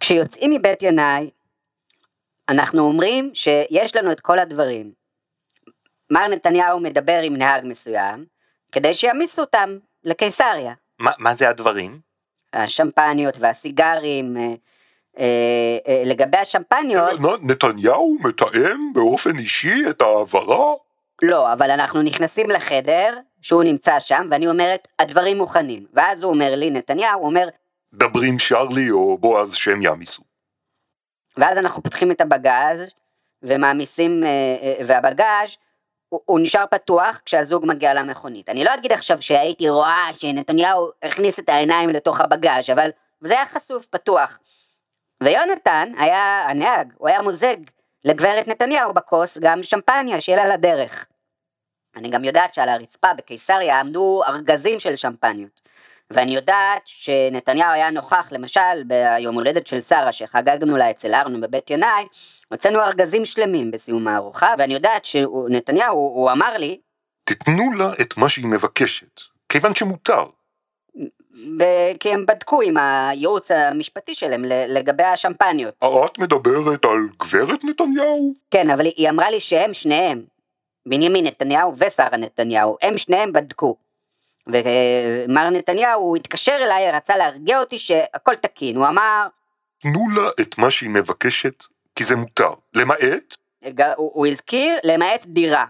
כשיוצאים 0.00 0.50
מבית 0.50 0.82
ינאי, 0.82 1.30
אנחנו 2.48 2.82
אומרים 2.82 3.30
שיש 3.34 3.96
לנו 3.96 4.12
את 4.12 4.20
כל 4.20 4.38
הדברים. 4.38 4.92
מר 6.10 6.26
נתניהו 6.28 6.80
מדבר 6.80 7.20
עם 7.22 7.36
נהג 7.36 7.64
מסוים, 7.66 8.24
כדי 8.72 8.94
שיעמיסו 8.94 9.42
אותם 9.42 9.78
לקיסריה. 10.04 10.74
מה, 10.98 11.10
מה 11.18 11.34
זה 11.34 11.48
הדברים? 11.48 12.00
השמפניות 12.52 13.34
והסיגרים, 13.38 14.36
אה, 14.36 14.42
אה, 15.18 15.78
אה, 15.88 16.02
לגבי 16.06 16.38
השמפניות, 16.38 17.20
נ- 17.20 17.50
נתניהו 17.50 18.16
מתאם 18.20 18.92
באופן 18.94 19.38
אישי 19.38 19.90
את 19.90 20.02
ההעברה? 20.02 20.74
לא, 21.22 21.52
אבל 21.52 21.70
אנחנו 21.70 22.02
נכנסים 22.02 22.50
לחדר, 22.50 23.18
שהוא 23.42 23.62
נמצא 23.64 23.98
שם, 23.98 24.28
ואני 24.30 24.48
אומרת, 24.48 24.88
הדברים 24.98 25.38
מוכנים. 25.38 25.86
ואז 25.94 26.22
הוא 26.22 26.32
אומר 26.32 26.54
לי, 26.54 26.70
נתניהו, 26.70 27.20
הוא 27.20 27.26
אומר, 27.26 27.48
דברי 27.94 28.28
עם 28.28 28.38
שרלי 28.38 28.90
או 28.90 29.18
בועז 29.18 29.54
שהם 29.54 29.82
יעמיסו. 29.82 30.22
ואז 31.36 31.58
אנחנו 31.58 31.82
פותחים 31.82 32.10
את 32.10 32.20
הבגז, 32.20 32.94
ומעמיסים, 33.42 34.24
אה, 34.24 34.28
אה, 34.62 34.84
והבגז, 34.86 35.56
הוא, 36.08 36.20
הוא 36.24 36.40
נשאר 36.40 36.64
פתוח 36.70 37.20
כשהזוג 37.24 37.66
מגיע 37.66 37.94
למכונית. 37.94 38.48
אני 38.48 38.64
לא 38.64 38.74
אגיד 38.74 38.92
עכשיו 38.92 39.22
שהייתי 39.22 39.68
רואה 39.68 40.08
שנתניהו 40.12 40.90
הכניס 41.02 41.38
את 41.38 41.48
העיניים 41.48 41.90
לתוך 41.90 42.20
הבגז, 42.20 42.70
אבל 42.72 42.90
זה 43.20 43.34
היה 43.34 43.46
חשוף, 43.46 43.86
פתוח. 43.86 44.38
ויונתן 45.22 45.92
היה 45.98 46.46
הנהג, 46.48 46.92
הוא 46.98 47.08
היה 47.08 47.22
מוזג 47.22 47.56
לגברת 48.04 48.48
נתניהו 48.48 48.94
בכוס 48.94 49.38
גם 49.38 49.62
שמפניה 49.62 50.20
שיהיה 50.20 50.44
לה 50.44 50.54
לדרך. 50.54 51.06
אני 51.96 52.10
גם 52.10 52.24
יודעת 52.24 52.54
שעל 52.54 52.68
הרצפה 52.68 53.14
בקיסריה 53.14 53.80
עמדו 53.80 54.22
ארגזים 54.28 54.80
של 54.80 54.96
שמפניות. 54.96 55.60
ואני 56.12 56.34
יודעת 56.34 56.82
שנתניהו 56.84 57.72
היה 57.72 57.90
נוכח, 57.90 58.28
למשל, 58.32 58.82
ביום 58.86 59.34
הולדת 59.34 59.66
של 59.66 59.82
שרה, 59.82 60.12
שחגגנו 60.12 60.76
לה 60.76 60.90
אצל 60.90 61.14
ארנו 61.14 61.40
בבית 61.40 61.70
ינאי, 61.70 62.06
הוצאנו 62.48 62.80
ארגזים 62.80 63.24
שלמים 63.24 63.70
בסיום 63.70 64.08
הארוחה, 64.08 64.54
ואני 64.58 64.74
יודעת 64.74 65.04
שנתניהו, 65.04 65.96
הוא 65.96 66.30
אמר 66.32 66.56
לי, 66.56 66.80
תיתנו 67.24 67.72
לה 67.78 67.92
את 68.00 68.16
מה 68.16 68.28
שהיא 68.28 68.46
מבקשת, 68.46 69.20
כיוון 69.48 69.74
שמותר. 69.74 70.24
ב- 71.58 71.96
כי 72.00 72.10
הם 72.10 72.26
בדקו 72.26 72.62
עם 72.62 72.76
הייעוץ 72.76 73.50
המשפטי 73.50 74.14
שלהם 74.14 74.44
לגבי 74.44 75.02
השמפניות. 75.02 75.74
את 76.06 76.18
מדברת 76.18 76.84
על 76.84 77.08
גברת 77.18 77.64
נתניהו? 77.64 78.34
כן, 78.50 78.70
אבל 78.70 78.84
היא 78.84 79.10
אמרה 79.10 79.30
לי 79.30 79.40
שהם 79.40 79.74
שניהם, 79.74 80.22
בנימין 80.88 81.26
נתניהו 81.26 81.72
ושרה 81.76 82.16
נתניהו, 82.16 82.76
הם 82.82 82.98
שניהם 82.98 83.32
בדקו. 83.32 83.76
ומר 84.52 85.50
נתניהו, 85.50 86.16
התקשר 86.16 86.56
אליי, 86.64 86.92
רצה 86.92 87.16
להרגיע 87.16 87.60
אותי 87.60 87.78
שהכל 87.78 88.34
תקין, 88.34 88.76
הוא 88.76 88.86
אמר, 88.86 89.26
תנו 89.78 90.08
לה 90.16 90.30
את 90.40 90.58
מה 90.58 90.70
שהיא 90.70 90.90
מבקשת, 90.90 91.64
כי 91.96 92.04
זה 92.04 92.16
מותר. 92.16 92.50
למעט, 92.74 93.36
הוא, 93.96 94.10
הוא 94.14 94.26
הזכיר 94.26 94.78
למעט 94.84 95.26
דירה. 95.26 95.64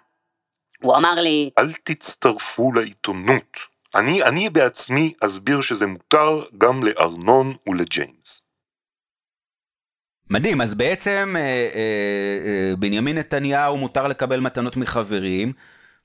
הוא 0.82 0.96
אמר 0.96 1.14
לי, 1.14 1.50
אל 1.58 1.72
תצטרפו 1.72 2.72
לעיתונות. 2.72 3.56
אני, 3.94 4.22
אני 4.22 4.50
בעצמי 4.50 5.12
אסביר 5.20 5.60
שזה 5.60 5.86
מותר 5.86 6.42
גם 6.58 6.80
לארנון 6.82 7.54
ולג'יימס. 7.68 8.42
מדהים, 10.30 10.60
אז 10.60 10.74
בעצם 10.74 11.34
אה, 11.38 11.42
אה, 11.42 11.78
אה, 12.44 12.76
בנימין 12.78 13.18
נתניהו 13.18 13.76
מותר 13.76 14.06
לקבל 14.06 14.40
מתנות 14.40 14.76
מחברים. 14.76 15.52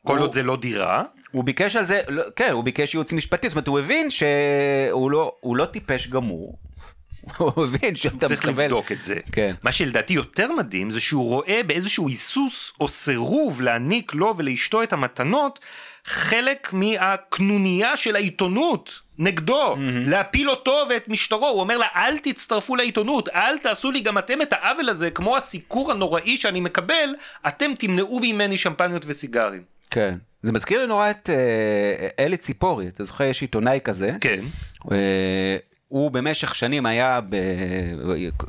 כל 0.05 0.13
הוא- 0.17 0.21
עוד 0.23 0.33
זה 0.33 0.43
לא 0.43 0.55
דירה. 0.57 1.03
הוא 1.35 1.43
ביקש 1.43 1.75
על 1.75 1.85
זה, 1.85 2.01
לא, 2.07 2.23
כן, 2.35 2.51
הוא 2.51 2.63
ביקש 2.63 2.93
ייעוץ 2.93 3.13
משפטי, 3.13 3.49
זאת 3.49 3.55
אומרת, 3.55 3.67
הוא 3.67 3.79
הבין 3.79 4.11
שהוא 4.11 5.11
לא, 5.11 5.35
הוא 5.39 5.57
לא 5.57 5.65
טיפש 5.65 6.07
גמור. 6.07 6.57
הוא 7.37 7.63
הבין 7.63 7.95
שאתה 7.95 8.27
צריך 8.27 8.45
מקבל... 8.45 8.63
לבדוק 8.63 8.91
את 8.91 9.01
זה. 9.01 9.15
כן. 9.31 9.55
מה 9.63 9.71
שלדעתי 9.71 10.13
יותר 10.13 10.51
מדהים 10.51 10.89
זה 10.89 11.01
שהוא 11.01 11.29
רואה 11.29 11.61
באיזשהו 11.67 12.07
היסוס 12.07 12.73
או 12.79 12.87
סירוב 12.87 13.61
להעניק 13.61 14.13
לו 14.13 14.33
ולאשתו 14.37 14.83
את 14.83 14.93
המתנות 14.93 15.59
חלק 16.05 16.73
מהקנוניה 16.73 17.97
של 17.97 18.15
העיתונות 18.15 19.01
נגדו, 19.17 19.75
להפיל 20.05 20.49
אותו 20.49 20.85
ואת 20.89 21.07
משטרו, 21.07 21.47
הוא 21.47 21.59
אומר 21.59 21.77
לה 21.77 21.87
אל 21.95 22.17
תצטרפו 22.17 22.75
לעיתונות, 22.75 23.29
אל 23.29 23.57
תעשו 23.57 23.91
לי 23.91 24.01
גם 24.01 24.17
אתם 24.17 24.41
את 24.41 24.53
העוול 24.53 24.89
הזה, 24.89 25.09
כמו 25.09 25.37
הסיקור 25.37 25.91
הנוראי 25.91 26.37
שאני 26.37 26.59
מקבל, 26.59 27.09
אתם 27.47 27.71
תמנעו 27.79 28.19
ממני 28.21 28.57
שמפניות 28.57 29.03
וסיגרים. 29.07 29.74
כן. 29.89 30.17
זה 30.43 30.51
מזכיר 30.51 30.81
לי 30.81 30.87
נורא 30.87 31.09
את 31.09 31.29
אה, 31.29 32.25
אלי 32.25 32.37
ציפורי, 32.37 32.87
אתה 32.87 33.03
זוכר, 33.03 33.23
יש 33.23 33.41
עיתונאי 33.41 33.79
כזה. 33.83 34.11
כן. 34.21 34.45
אה, 34.91 35.57
הוא 35.87 36.11
במשך 36.11 36.55
שנים 36.55 36.85
היה 36.85 37.19
ב... 37.29 37.35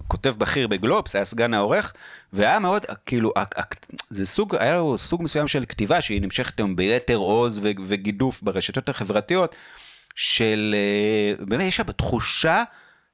כותב 0.08 0.34
בכיר 0.38 0.68
בגלובס, 0.68 1.16
היה 1.16 1.24
סגן 1.24 1.54
העורך, 1.54 1.92
והיה 2.32 2.58
מאוד, 2.58 2.86
כאילו, 3.06 3.32
זה 4.10 4.26
סוג, 4.26 4.56
היה 4.56 4.76
לו 4.76 4.98
סוג 4.98 5.22
מסוים 5.22 5.48
של 5.48 5.64
כתיבה 5.68 6.00
שהיא 6.00 6.22
נמשכת 6.22 6.58
היום 6.58 6.76
ביתר 6.76 7.16
עוז 7.16 7.60
וגידוף 7.62 8.42
ברשתות 8.42 8.88
החברתיות, 8.88 9.56
של, 10.14 10.74
אה, 10.78 11.44
באמת 11.44 11.64
יש 11.64 11.76
שם 11.76 11.92
תחושה 11.92 12.62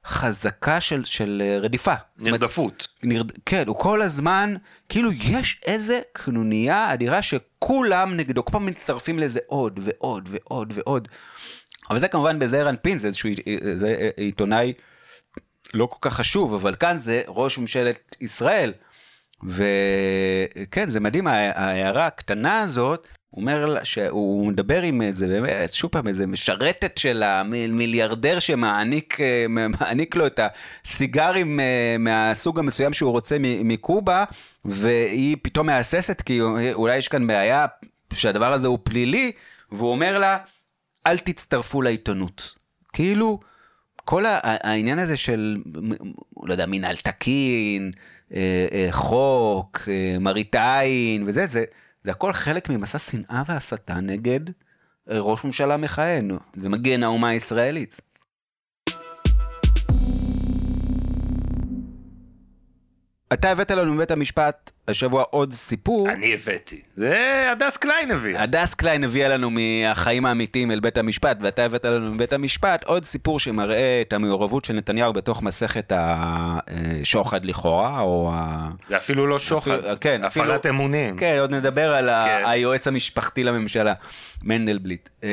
חזקה 0.05 0.81
של, 0.81 1.05
של 1.05 1.41
אה, 1.45 1.59
רדיפה. 1.59 1.93
זאת 2.17 2.27
אומרת, 2.27 2.41
נרדפות. 2.41 2.87
נרד... 3.03 3.31
כן, 3.45 3.63
הוא 3.67 3.75
כל 3.79 4.01
הזמן, 4.01 4.55
כאילו 4.89 5.11
יש 5.11 5.61
איזה 5.65 5.99
קנוניה 6.13 6.93
אדירה 6.93 7.21
שכולם 7.21 8.17
נגדו, 8.17 8.45
כל 8.45 8.51
פעם 8.51 8.65
מצטרפים 8.65 9.19
לזה 9.19 9.39
עוד 9.47 9.79
ועוד 9.83 10.29
ועוד 10.31 10.73
ועוד. 10.75 11.07
אבל 11.89 11.99
זה 11.99 12.07
כמובן 12.07 12.39
בזעיר 12.39 12.69
אנפין, 12.69 12.97
זה 12.97 13.07
איזשהו 13.07 13.29
זה 13.75 14.09
עיתונאי 14.17 14.73
לא 15.73 15.85
כל 15.85 15.97
כך 16.01 16.13
חשוב, 16.15 16.53
אבל 16.53 16.75
כאן 16.75 16.97
זה 16.97 17.21
ראש 17.27 17.57
ממשלת 17.57 18.15
ישראל. 18.21 18.73
וכן, 19.43 20.85
זה 20.87 20.99
מדהים, 20.99 21.27
הה- 21.27 21.59
ההערה 21.63 22.05
הקטנה 22.07 22.61
הזאת, 22.61 23.07
הוא 23.33 23.41
אומר 23.41 23.83
שהוא 23.83 24.47
מדבר 24.47 24.81
עם 24.81 25.01
איזה, 25.01 25.27
באמת, 25.27 25.73
שוב 25.73 25.91
פעם, 25.91 26.07
איזה 26.07 26.27
משרתת 26.27 26.97
של 26.97 27.23
המיליארדר 27.23 28.39
שמעניק 28.39 29.17
מעניק 29.49 30.15
לו 30.15 30.27
את 30.27 30.39
הסיגרים 30.85 31.59
אה, 31.59 31.95
מהסוג 31.99 32.59
המסוים 32.59 32.93
שהוא 32.93 33.11
רוצה 33.11 33.37
מקובה, 33.39 34.23
והיא 34.65 35.37
פתאום 35.41 35.67
מהססת, 35.67 36.21
כי 36.21 36.39
אולי 36.73 36.97
יש 36.97 37.07
כאן 37.07 37.27
בעיה 37.27 37.65
שהדבר 38.13 38.53
הזה 38.53 38.67
הוא 38.67 38.79
פלילי, 38.83 39.31
והוא 39.71 39.91
אומר 39.91 40.19
לה, 40.19 40.37
אל 41.07 41.17
תצטרפו 41.17 41.81
לעיתונות. 41.81 42.55
כאילו, 42.93 43.39
כל 43.95 44.23
העניין 44.27 44.99
הזה 44.99 45.17
של, 45.17 45.57
לא 46.43 46.51
יודע, 46.51 46.65
מינהל 46.65 46.95
תקין, 46.95 47.91
אה, 48.33 48.67
אה, 48.71 48.87
חוק, 48.91 49.87
מראית 50.19 50.55
עין 50.55 51.23
וזה, 51.27 51.45
זה, 51.45 51.63
זה 52.03 52.11
הכל 52.11 52.33
חלק 52.33 52.69
ממסע 52.69 52.99
שנאה 52.99 53.43
והסתה 53.47 53.93
נגד 53.93 54.39
אה, 55.09 55.19
ראש 55.19 55.43
ממשלה 55.43 55.77
מכהן 55.77 56.37
ומגן 56.57 57.03
האומה 57.03 57.29
הישראלית. 57.29 58.01
אתה 63.33 63.51
הבאת 63.51 63.71
לנו 63.71 63.93
מבית 63.93 64.11
המשפט 64.11 64.71
השבוע 64.87 65.23
עוד 65.29 65.53
סיפור. 65.53 66.09
אני 66.09 66.33
הבאתי. 66.33 66.81
זה 66.95 67.47
הדס 67.51 67.77
קליין 67.77 68.11
הביא. 68.11 68.39
הדס 68.39 68.73
קליין 68.73 69.03
הביאה 69.03 69.27
לנו 69.29 69.49
מהחיים 69.51 70.25
האמיתיים 70.25 70.71
אל 70.71 70.79
בית 70.79 70.97
המשפט, 70.97 71.37
ואתה 71.41 71.65
הבאת 71.65 71.85
לנו 71.85 72.11
מבית 72.11 72.33
המשפט 72.33 72.83
עוד 72.83 73.05
סיפור 73.05 73.39
שמראה 73.39 74.01
את 74.07 74.13
המעורבות 74.13 74.65
של 74.65 74.73
נתניהו 74.73 75.13
בתוך 75.13 75.41
מסכת 75.43 75.91
השוחד 75.95 77.45
לכאורה, 77.45 77.99
או 77.99 78.31
ה... 78.33 78.69
זה 78.87 78.97
אפילו 78.97 79.27
לא 79.27 79.39
שוחד. 79.39 79.71
אפילו- 79.71 79.87
כן, 80.01 80.23
אפילו- 80.23 80.45
הפרת 80.45 80.65
אמונים. 80.65 81.17
כן, 81.17 81.37
עוד 81.39 81.51
נדבר 81.51 81.93
על 81.95 82.09
כן. 82.09 82.43
היועץ 82.45 82.87
המשפטי 82.87 83.43
לממשלה, 83.43 83.93
מנדלבליט. 84.43 85.09
אמ, 85.23 85.29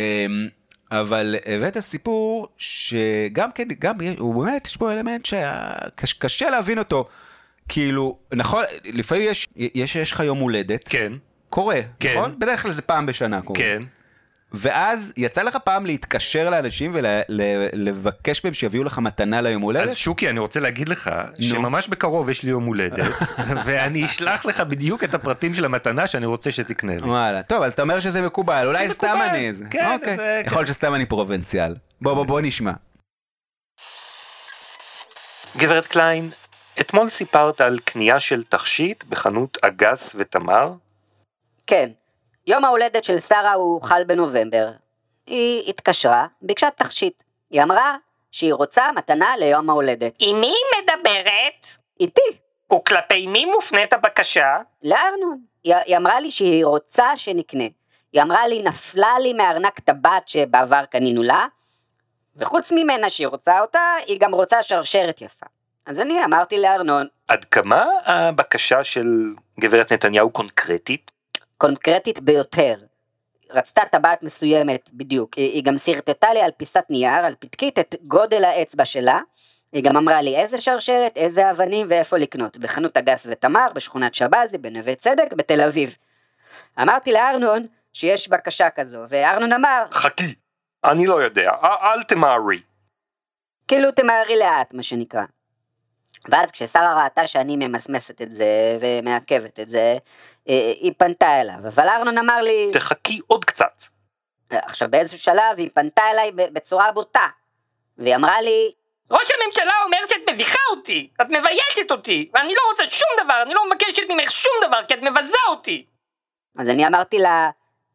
אבל 0.92 1.36
הבאת 1.46 1.78
סיפור 1.78 2.48
שגם 2.58 3.52
כן, 3.54 3.68
גם 3.78 3.94
הוא 4.18 4.44
באמת, 4.44 4.66
יש 4.66 4.76
בו 4.76 4.90
אלמנט 4.90 5.28
שקשה 6.04 6.50
להבין 6.50 6.78
אותו. 6.78 7.08
כאילו, 7.70 8.16
נכון, 8.34 8.64
לפעמים 8.84 9.30
יש, 9.30 9.46
יש, 9.56 9.96
יש 9.96 10.12
לך 10.12 10.20
יום 10.20 10.38
הולדת, 10.38 10.88
כן, 10.88 11.12
קורה, 11.50 11.80
כן. 12.00 12.10
נכון? 12.16 12.38
בדרך 12.38 12.62
כלל 12.62 12.70
זה 12.70 12.82
פעם 12.82 13.06
בשנה 13.06 13.42
קורה. 13.42 13.58
כן. 13.58 13.82
ואז 14.52 15.12
יצא 15.16 15.42
לך 15.42 15.56
פעם 15.64 15.86
להתקשר 15.86 16.50
לאנשים 16.50 16.94
ולבקש 16.94 18.44
מהם 18.44 18.54
שיביאו 18.54 18.84
לך 18.84 18.98
מתנה 18.98 19.40
ליום 19.40 19.62
הולדת? 19.62 19.88
אז 19.88 19.96
שוקי, 19.96 20.30
אני 20.30 20.40
רוצה 20.40 20.60
להגיד 20.60 20.88
לך 20.88 21.10
שממש 21.40 21.88
בקרוב 21.88 22.28
יש 22.30 22.42
לי 22.42 22.50
יום 22.50 22.64
הולדת, 22.64 23.14
ואני 23.64 24.04
אשלח 24.04 24.46
לך 24.46 24.60
בדיוק 24.60 25.04
את 25.04 25.14
הפרטים 25.14 25.54
של 25.54 25.64
המתנה 25.64 26.06
שאני 26.06 26.26
רוצה 26.26 26.50
שתקנה 26.50 26.96
לי. 26.96 27.02
וואלה, 27.02 27.42
טוב, 27.42 27.62
אז 27.62 27.72
אתה 27.72 27.82
אומר 27.82 28.00
שזה 28.00 28.22
מקובל, 28.22 28.66
אולי 28.66 28.88
זה 28.88 28.94
סתם 28.94 29.06
מקובל, 29.08 29.24
אני 29.28 29.48
איזה. 29.48 29.64
כן, 29.70 29.90
אוקיי. 29.94 30.16
זה- 30.16 30.42
יכול 30.46 30.58
להיות 30.58 30.68
שסתם 30.68 30.94
אני 30.94 31.06
פרובינציאל. 31.06 31.74
בוא, 32.00 32.14
בוא, 32.14 32.26
בוא 32.26 32.40
נשמע. 32.40 32.72
גברת 35.56 35.86
קליין, 35.86 36.30
אתמול 36.80 37.08
סיפרת 37.08 37.60
על 37.60 37.78
קנייה 37.84 38.20
של 38.20 38.44
תכשיט 38.44 39.04
בחנות 39.04 39.58
אגס 39.64 40.16
ותמר. 40.18 40.72
כן, 41.66 41.90
יום 42.46 42.64
ההולדת 42.64 43.04
של 43.04 43.20
שרה 43.20 43.52
הוא 43.52 43.82
חל 43.82 44.04
בנובמבר. 44.04 44.70
היא 45.26 45.70
התקשרה, 45.70 46.26
ביקשה 46.42 46.70
תכשיט. 46.70 47.22
היא 47.50 47.62
אמרה 47.62 47.96
שהיא 48.30 48.54
רוצה 48.54 48.92
מתנה 48.92 49.36
ליום 49.36 49.70
ההולדת. 49.70 50.14
עם 50.18 50.40
מי 50.40 50.46
היא 50.46 50.82
מדברת? 50.82 51.66
איתי, 52.00 52.38
וכלפי 52.72 53.26
מי 53.26 53.44
מופנית 53.44 53.92
הבקשה? 53.92 54.56
לארנון. 54.82 55.40
היא, 55.64 55.74
היא 55.74 55.96
אמרה 55.96 56.20
לי 56.20 56.30
שהיא 56.30 56.64
רוצה 56.64 57.16
שנקנה. 57.16 57.64
היא 58.12 58.22
אמרה 58.22 58.48
לי, 58.48 58.62
נפלה 58.62 59.18
לי 59.18 59.32
מארנק 59.32 59.80
טבעת 59.80 60.28
שבעבר 60.28 60.84
קנינו 60.84 61.22
לה, 61.22 61.46
וחוץ 62.36 62.72
ממנה 62.72 63.10
שהיא 63.10 63.26
רוצה 63.26 63.60
אותה, 63.60 63.94
היא 64.06 64.20
גם 64.20 64.34
רוצה 64.34 64.62
שרשרת 64.62 65.20
יפה. 65.20 65.46
אז 65.90 66.00
אני 66.00 66.24
אמרתי 66.24 66.58
לארנון, 66.58 67.06
עד 67.28 67.44
כמה 67.44 67.84
הבקשה 68.04 68.84
של 68.84 69.34
גברת 69.60 69.92
נתניהו 69.92 70.30
קונקרטית? 70.30 71.10
קונקרטית 71.58 72.20
ביותר. 72.20 72.74
רצתה 73.50 73.82
טבעת 73.92 74.22
מסוימת 74.22 74.90
בדיוק, 74.92 75.34
היא, 75.34 75.52
היא 75.52 75.64
גם 75.64 75.78
שרטטה 75.78 76.32
לי 76.32 76.40
על 76.40 76.50
פיסת 76.56 76.84
נייר, 76.90 77.24
על 77.24 77.34
פתקית, 77.38 77.78
את 77.78 77.96
גודל 78.02 78.44
האצבע 78.44 78.84
שלה. 78.84 79.20
היא 79.72 79.84
גם 79.84 79.96
אמרה 79.96 80.22
לי 80.22 80.36
איזה 80.36 80.60
שרשרת, 80.60 81.16
איזה 81.16 81.50
אבנים 81.50 81.86
ואיפה 81.90 82.16
לקנות, 82.16 82.58
בחנות 82.58 82.96
הגס 82.96 83.26
ותמר, 83.30 83.68
בשכונת 83.74 84.14
שבזי, 84.14 84.58
בנווה 84.58 84.94
צדק, 84.94 85.32
בתל 85.32 85.60
אביב. 85.60 85.96
אמרתי 86.82 87.12
לארנון 87.12 87.66
שיש 87.92 88.28
בקשה 88.28 88.70
כזו, 88.70 88.98
וארנון 89.08 89.52
אמר, 89.52 89.84
חכי, 89.90 90.34
אני 90.84 91.06
לא 91.06 91.22
יודע, 91.22 91.50
אל 91.62 92.02
תמהרי. 92.02 92.60
כאילו 93.68 93.90
תמהרי 93.92 94.38
לאט, 94.38 94.74
מה 94.74 94.82
שנקרא. 94.82 95.22
ואז 96.28 96.50
כששרה 96.50 97.02
ראתה 97.04 97.26
שאני 97.26 97.56
ממסמסת 97.56 98.22
את 98.22 98.32
זה 98.32 98.78
ומעכבת 98.80 99.60
את 99.60 99.68
זה, 99.68 99.96
אה, 100.48 100.72
היא 100.80 100.92
פנתה 100.98 101.40
אליו, 101.40 101.58
אבל 101.68 101.88
ארנון 101.88 102.18
אמר 102.18 102.40
לי, 102.40 102.70
תחכי 102.72 103.20
עוד 103.26 103.44
קצת. 103.44 103.82
עכשיו 104.50 104.90
באיזשהו 104.90 105.18
שלב 105.18 105.56
היא 105.56 105.70
פנתה 105.74 106.02
אליי 106.10 106.32
בצורה 106.32 106.92
בוטה, 106.92 107.26
והיא 107.98 108.14
אמרה 108.14 108.40
לי, 108.40 108.72
ראש 109.10 109.30
הממשלה 109.30 109.72
אומר 109.84 109.98
שאת 110.08 110.30
מביכה 110.34 110.58
אותי, 110.70 111.10
את 111.20 111.26
מביישת 111.26 111.90
אותי, 111.90 112.30
ואני 112.34 112.54
לא 112.54 112.60
רוצה 112.70 112.84
שום 112.90 113.08
דבר, 113.24 113.42
אני 113.42 113.54
לא 113.54 113.60
מבקשת 113.70 114.02
ממך 114.08 114.30
שום 114.30 114.52
דבר, 114.68 114.80
כי 114.88 114.94
את 114.94 115.02
מבזה 115.02 115.38
אותי. 115.48 115.86
אז 116.58 116.68
אני 116.68 116.86
אמרתי 116.86 117.18
לה, 117.18 117.50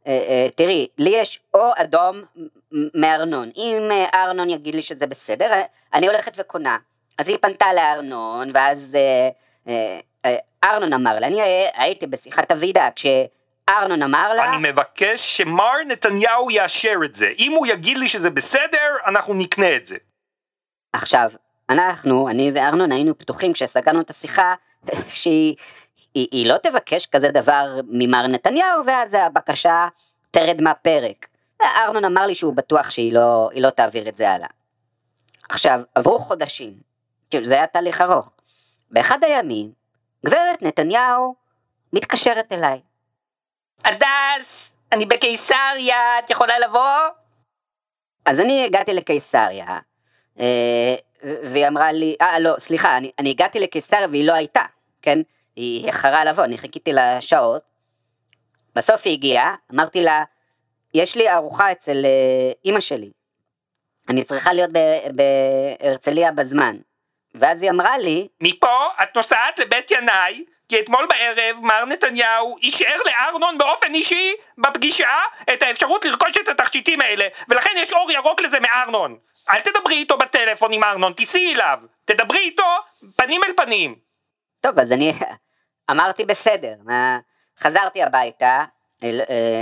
"אה, 0.08 0.12
אה, 0.12 0.48
תראי, 0.56 0.88
לי 0.98 1.10
יש 1.10 1.40
אור 1.54 1.74
אדום 1.76 2.22
מארנון, 2.72 3.50
אם 3.56 3.90
אה, 3.92 4.10
ארנון 4.14 4.50
יגיד 4.50 4.76
לי 4.76 4.82
שזה 4.82 5.08
בסדר, 5.08 5.54
אה, 5.54 5.64
אני 5.94 6.08
הולכת 6.08 6.34
וקונה. 6.38 6.78
אז 7.18 7.28
היא 7.28 7.38
פנתה 7.42 7.74
לארנון, 7.74 8.52
ואז 8.54 8.96
אה, 8.96 9.30
אה, 9.68 10.00
אה, 10.26 10.38
ארנון 10.64 10.94
אמר 10.94 11.20
לה, 11.20 11.28
אני 11.28 11.42
אה, 11.42 11.70
הייתי 11.74 12.08
בשיחת 12.08 12.52
הוועידה, 12.52 12.90
כשארנון 12.96 14.02
אמר 14.02 14.34
לה, 14.34 14.50
אני 14.50 14.72
מבקש 14.72 15.38
שמר 15.38 15.84
נתניהו 15.88 16.52
יאשר 16.52 16.96
את 17.06 17.16
זה. 17.16 17.32
אם 17.40 17.52
הוא 17.52 17.68
יגיד 17.68 17.98
לי 17.98 18.08
שזה 18.08 18.30
בסדר, 18.30 18.96
אנחנו 19.06 19.34
נקנה 19.34 19.76
את 19.76 19.86
זה. 19.86 19.96
עכשיו, 20.94 21.32
אנחנו, 21.70 22.30
אני 22.30 22.52
וארנון 22.54 22.92
היינו 22.92 23.18
פתוחים 23.18 23.54
כשסגרנו 23.54 24.02
את 24.02 24.10
השיחה, 24.10 24.56
שהיא 25.10 25.56
היא, 26.14 26.28
היא 26.32 26.48
לא 26.48 26.58
תבקש 26.58 27.06
כזה 27.06 27.32
דבר 27.32 27.80
ממר 27.88 28.28
נתניהו, 28.28 28.86
ואז 28.86 29.14
הבקשה 29.14 29.88
תרד 30.32 30.62
מהפרק. 30.62 31.28
ארנון 31.62 32.06
אמר 32.06 32.26
לי 32.26 32.36
שהוא 32.36 32.54
בטוח 32.54 32.90
שהיא 32.90 33.14
לא, 33.14 33.50
לא 33.56 33.70
תעביר 33.70 34.10
את 34.10 34.16
זה 34.16 34.32
הלאה. 34.32 34.48
עכשיו, 35.50 35.82
עברו 35.96 36.20
חודשים, 36.20 36.74
כאילו 37.30 37.46
זה 37.46 37.54
היה 37.54 37.68
תהליך 37.68 38.02
ארוך. 38.02 38.32
באחד 38.92 39.24
הימים, 39.24 39.72
גברת 40.26 40.62
נתניהו 40.62 41.36
מתקשרת 41.94 42.52
אליי. 42.52 42.82
הדס, 43.84 44.78
אני 44.92 45.06
בקיסריה, 45.06 46.20
את 46.20 46.30
יכולה 46.30 46.60
לבוא? 46.60 47.10
אז 48.26 48.40
אני 48.40 48.66
הגעתי 48.66 48.94
לקיסריה, 48.94 49.80
אה, 50.40 50.96
והיא 51.24 51.68
אמרה 51.68 51.92
לי, 51.92 52.16
אה 52.22 52.40
לא, 52.40 52.56
סליחה, 52.58 52.98
אני, 52.98 53.12
אני 53.20 53.30
הגעתי 53.30 53.60
לקיסריה 53.60 54.08
והיא 54.08 54.28
לא 54.28 54.34
הייתה, 54.34 54.64
כן? 55.02 55.20
היא 55.56 55.88
איחרה 55.88 56.26
לבוא, 56.26 56.44
אני 56.44 56.58
חיכיתי 56.58 56.94
לה 56.94 57.22
שעות. 57.22 57.64
בסוף 58.76 59.02
היא 59.06 59.14
הגיעה, 59.14 59.56
אמרתי 59.74 60.04
לה, 60.04 60.24
יש 60.94 61.16
לי 61.16 61.32
ארוחה 61.32 61.72
אצל 61.72 62.06
אה, 62.06 62.52
אימא 62.66 62.80
שלי, 62.80 63.12
אני 64.10 64.24
צריכה 64.24 64.54
להיות 64.54 64.70
בהרצליה 65.82 66.32
בזמן. 66.32 66.78
ואז 67.40 67.64
היא 67.64 67.72
אמרה 67.72 67.98
לי, 67.98 68.28
מפה 68.42 68.88
את 69.04 69.16
נוסעת 69.16 69.60
לבית 69.60 69.92
ינאי, 69.92 70.46
כי 70.70 70.80
אתמול 70.80 71.08
בערב 71.10 71.58
מר 71.62 71.86
נתניהו 71.86 72.58
אישר 72.58 72.96
לארנון 73.06 73.58
באופן 73.58 73.94
אישי 73.94 74.34
בפגישה 74.58 75.18
את 75.54 75.64
האפשרות 75.64 76.06
לרכוש 76.06 76.38
את 76.38 76.48
התכשיטים 76.48 77.02
האלה, 77.02 77.28
ולכן 77.50 77.70
יש 77.76 77.94
אור 77.94 78.12
ירוק 78.12 78.42
לזה 78.42 78.60
מארנון. 78.60 79.18
אל 79.50 79.62
תדברי 79.62 79.96
איתו 79.96 80.18
בטלפון 80.18 80.74
עם 80.74 80.84
ארנון, 80.84 81.14
תיסעי 81.14 81.54
אליו. 81.54 81.80
תדברי 82.06 82.40
איתו 82.40 82.64
פנים 83.16 83.44
אל 83.44 83.54
פנים. 83.58 83.96
טוב, 84.62 84.80
אז 84.80 84.92
אני 84.92 85.14
אמרתי 85.92 86.26
בסדר, 86.26 86.74
חזרתי 87.60 88.04
הביתה, 88.04 88.64
אה, 89.04 89.10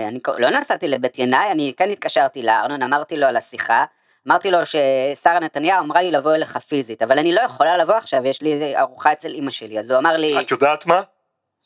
אני 0.08 0.20
לא 0.38 0.50
נסעתי 0.50 0.88
לבית 0.88 1.20
ינאי, 1.20 1.52
אני 1.52 1.74
כן 1.78 1.90
התקשרתי 1.90 2.44
לארנון, 2.44 2.84
אמרתי 2.84 3.16
לו 3.16 3.28
על 3.28 3.36
השיחה, 3.36 3.86
אמרתי 4.28 4.52
לו 4.52 4.58
ששרה 4.66 5.40
נתניהו 5.40 5.80
אמרה 5.80 6.02
לי 6.02 6.12
לבוא 6.12 6.36
אליך 6.36 6.58
פיזית, 6.58 7.02
אבל 7.02 7.20
אני 7.20 7.36
לא 7.36 7.42
יכולה 7.42 7.78
לבוא 7.78 7.96
עכשיו, 7.96 8.26
יש 8.26 8.42
לי 8.42 8.78
ארוחה 8.78 9.12
אצל 9.12 9.34
אמא 9.36 9.52
שלי, 9.52 9.80
אז 9.80 9.92
הוא 9.92 10.00
אמר 10.00 10.16
לי, 10.16 10.40
את 10.40 10.52
יודעת 10.52 10.86
מה? 10.86 11.02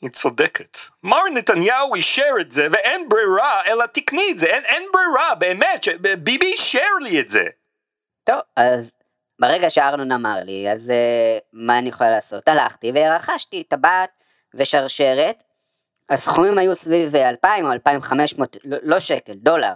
היא 0.00 0.10
צודקת. 0.10 0.78
מר 1.02 1.22
נתניהו 1.34 1.94
אישר 1.94 2.34
את 2.40 2.52
זה 2.52 2.68
ואין 2.70 3.08
ברירה 3.08 3.64
אלא 3.66 3.86
תקני 3.86 4.28
את 4.30 4.38
זה, 4.38 4.46
אין, 4.46 4.64
אין 4.64 4.82
ברירה, 4.92 5.34
באמת, 5.34 5.82
ש- 5.82 5.88
ביבי 6.18 6.46
אישר 6.46 6.88
לי 7.00 7.20
את 7.20 7.28
זה. 7.28 7.44
טוב, 8.24 8.40
אז 8.56 8.92
ברגע 9.38 9.70
שארנון 9.70 10.12
אמר 10.12 10.36
לי, 10.44 10.72
אז 10.72 10.90
uh, 10.90 11.42
מה 11.52 11.78
אני 11.78 11.88
יכולה 11.88 12.10
לעשות? 12.10 12.48
הלכתי 12.48 12.92
ורכשתי 12.94 13.62
טבעת 13.62 14.10
ושרשרת, 14.54 15.42
הסכומים 16.10 16.58
היו 16.58 16.74
סביב 16.74 17.16
2,000 17.16 17.66
או 17.66 17.72
2,500, 17.72 18.56
לא, 18.64 18.76
לא 18.82 19.00
שקל, 19.00 19.34
דולר. 19.34 19.72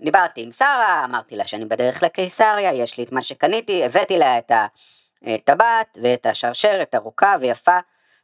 דיברתי 0.00 0.42
עם 0.42 0.50
שרה, 0.50 1.04
אמרתי 1.04 1.36
לה 1.36 1.44
שאני 1.44 1.64
בדרך 1.64 2.02
לקיסריה, 2.02 2.74
יש 2.74 2.98
לי 2.98 3.04
את 3.04 3.12
מה 3.12 3.22
שקניתי, 3.22 3.84
הבאתי 3.84 4.18
לה 4.18 4.38
את 4.38 4.52
הטבעת 5.22 5.98
ואת 6.02 6.26
השרשרת 6.26 6.94
ארוכה 6.94 7.36
ויפה, 7.40 7.78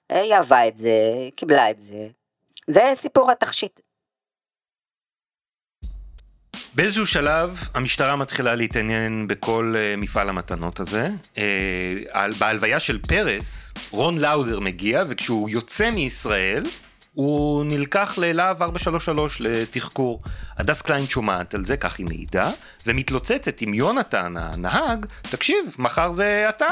היא 0.08 0.34
אהבה 0.34 0.68
את 0.68 0.76
זה, 0.76 0.90
קיבלה 1.36 1.70
את 1.70 1.80
זה. 1.80 2.08
זה 2.66 2.92
סיפור 2.94 3.30
התכשיט. 3.30 3.80
באיזשהו 6.74 7.06
שלב 7.06 7.58
המשטרה 7.74 8.16
מתחילה 8.16 8.54
להתעניין 8.54 9.26
בכל 9.28 9.74
אה, 9.76 9.94
מפעל 9.96 10.28
המתנות 10.28 10.80
הזה. 10.80 11.08
אה, 11.38 12.26
בהלוויה 12.38 12.80
של 12.80 12.98
פרס, 13.02 13.74
רון 13.90 14.18
לאודר 14.18 14.60
מגיע, 14.60 15.04
וכשהוא 15.08 15.50
יוצא 15.50 15.90
מישראל, 15.90 16.64
הוא 17.14 17.64
נלקח 17.64 18.14
ללהב 18.18 18.62
433 18.62 19.36
לתחקור. 19.40 20.22
הדס 20.58 20.82
קליין 20.82 21.06
שומעת 21.06 21.54
על 21.54 21.64
זה, 21.64 21.76
כך 21.76 21.98
היא 21.98 22.06
מעידה, 22.06 22.50
ומתלוצצת 22.86 23.60
עם 23.60 23.74
יונתן 23.74 24.34
הנהג, 24.36 25.06
תקשיב, 25.22 25.74
מחר 25.78 26.10
זה 26.10 26.46
אתה. 26.48 26.66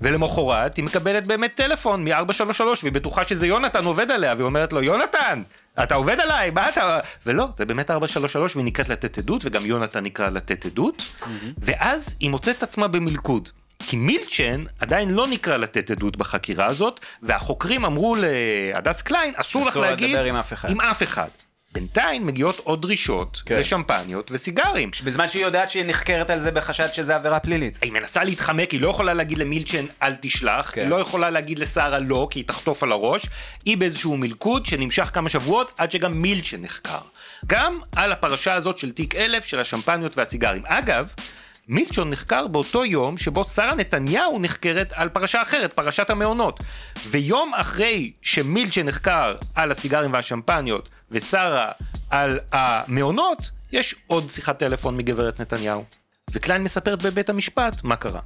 ולמחרת 0.00 0.76
היא 0.76 0.84
מקבלת 0.84 1.26
באמת 1.26 1.54
טלפון 1.54 2.04
מ-433 2.04 2.62
והיא 2.82 2.92
בטוחה 2.92 3.24
שזה 3.24 3.46
יונתן 3.46 3.84
עובד 3.84 4.10
עליה 4.10 4.34
והיא 4.34 4.44
אומרת 4.44 4.72
לו 4.72 4.82
יונתן 4.82 5.42
אתה 5.82 5.94
עובד 5.94 6.20
עליי 6.20 6.50
מה 6.50 6.68
אתה 6.68 7.00
ולא 7.26 7.48
זה 7.56 7.64
באמת 7.64 7.90
433 7.90 8.56
והיא 8.56 8.66
נקראת 8.66 8.88
לתת 8.88 9.18
עדות 9.18 9.44
וגם 9.44 9.66
יונתן 9.66 10.04
נקרא 10.04 10.30
לתת 10.30 10.66
עדות 10.66 11.02
ואז 11.58 12.16
היא 12.20 12.30
מוצאת 12.30 12.58
את 12.58 12.62
עצמה 12.62 12.88
במלכוד. 12.88 13.48
כי 13.86 13.96
מילצ'ן 13.96 14.64
עדיין 14.78 15.10
לא 15.10 15.26
נקרא 15.26 15.56
לתת 15.56 15.90
עדות 15.90 16.16
בחקירה 16.16 16.66
הזאת 16.66 17.00
והחוקרים 17.22 17.84
אמרו 17.84 18.16
להדס 18.18 19.02
קליין 19.02 19.34
אסור 19.36 19.62
לך 19.62 19.68
אסור 19.68 19.82
לה 19.82 19.90
להגיד 19.90 20.16
עם 20.16 20.36
אף 20.36 20.52
אחד." 20.52 20.70
עם 20.70 20.80
אף 20.80 21.02
אחד. 21.02 21.28
בינתיים 21.72 22.26
מגיעות 22.26 22.58
עוד 22.58 22.82
דרישות 22.82 23.42
כן. 23.46 23.56
לשמפניות 23.60 24.30
וסיגרים. 24.32 24.90
בזמן 25.04 25.28
שהיא 25.28 25.42
יודעת 25.42 25.70
שהיא 25.70 25.84
נחקרת 25.86 26.30
על 26.30 26.40
זה 26.40 26.50
בחשד 26.50 26.92
שזה 26.92 27.14
עבירה 27.14 27.40
פלילית. 27.40 27.78
היא 27.82 27.92
מנסה 27.92 28.24
להתחמק, 28.24 28.70
היא 28.70 28.80
לא 28.80 28.88
יכולה 28.88 29.14
להגיד 29.14 29.38
למילצ'ן 29.38 29.84
אל 30.02 30.14
תשלח, 30.20 30.70
כן. 30.74 30.80
היא 30.80 30.88
לא 30.88 30.96
יכולה 30.96 31.30
להגיד 31.30 31.58
לשרה 31.58 31.98
לא, 31.98 32.28
כי 32.30 32.38
היא 32.38 32.44
תחטוף 32.44 32.82
על 32.82 32.92
הראש, 32.92 33.26
היא 33.64 33.76
באיזשהו 33.76 34.16
מלכוד 34.16 34.66
שנמשך 34.66 35.10
כמה 35.12 35.28
שבועות 35.28 35.72
עד 35.78 35.90
שגם 35.90 36.22
מילצ'ן 36.22 36.62
נחקר. 36.62 36.98
גם 37.46 37.80
על 37.96 38.12
הפרשה 38.12 38.54
הזאת 38.54 38.78
של 38.78 38.90
תיק 38.90 39.14
אלף 39.14 39.44
של 39.44 39.60
השמפניות 39.60 40.18
והסיגרים. 40.18 40.62
אגב, 40.66 41.12
מילצ'ון 41.68 42.10
נחקר 42.10 42.46
באותו 42.46 42.84
יום 42.84 43.16
שבו 43.16 43.44
שרה 43.44 43.74
נתניהו 43.74 44.38
נחקרת 44.38 44.92
על 44.92 45.08
פרשה 45.08 45.42
אחרת, 45.42 45.72
פרשת 45.72 46.10
המעונות. 46.10 46.60
ויום 47.06 47.54
אחרי 47.54 48.12
שמילצ'ן 48.22 48.86
נחקר 48.86 49.36
על 49.54 49.70
הסיגרים 49.70 50.12
והשמפניות 50.12 50.90
ושרה 51.10 51.70
על 52.10 52.40
המעונות, 52.52 53.50
יש 53.72 53.94
עוד 54.06 54.30
שיחת 54.30 54.58
טלפון 54.58 54.96
מגברת 54.96 55.40
נתניהו. 55.40 55.84
וקליין 56.30 56.62
מספרת 56.62 57.02
בבית 57.02 57.30
המשפט 57.30 57.74
מה 57.84 57.96
קרה. 57.96 58.20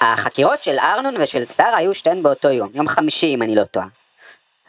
החקירות 0.00 0.62
של 0.62 0.78
ארנון 0.78 1.16
ושל 1.20 1.46
שרה 1.46 1.76
היו 1.76 1.94
שתיהן 1.94 2.22
באותו 2.22 2.48
יום, 2.48 2.70
יום 2.74 2.88
חמישי 2.88 3.34
אם 3.34 3.42
אני 3.42 3.54
לא 3.54 3.64
טועה. 3.64 3.86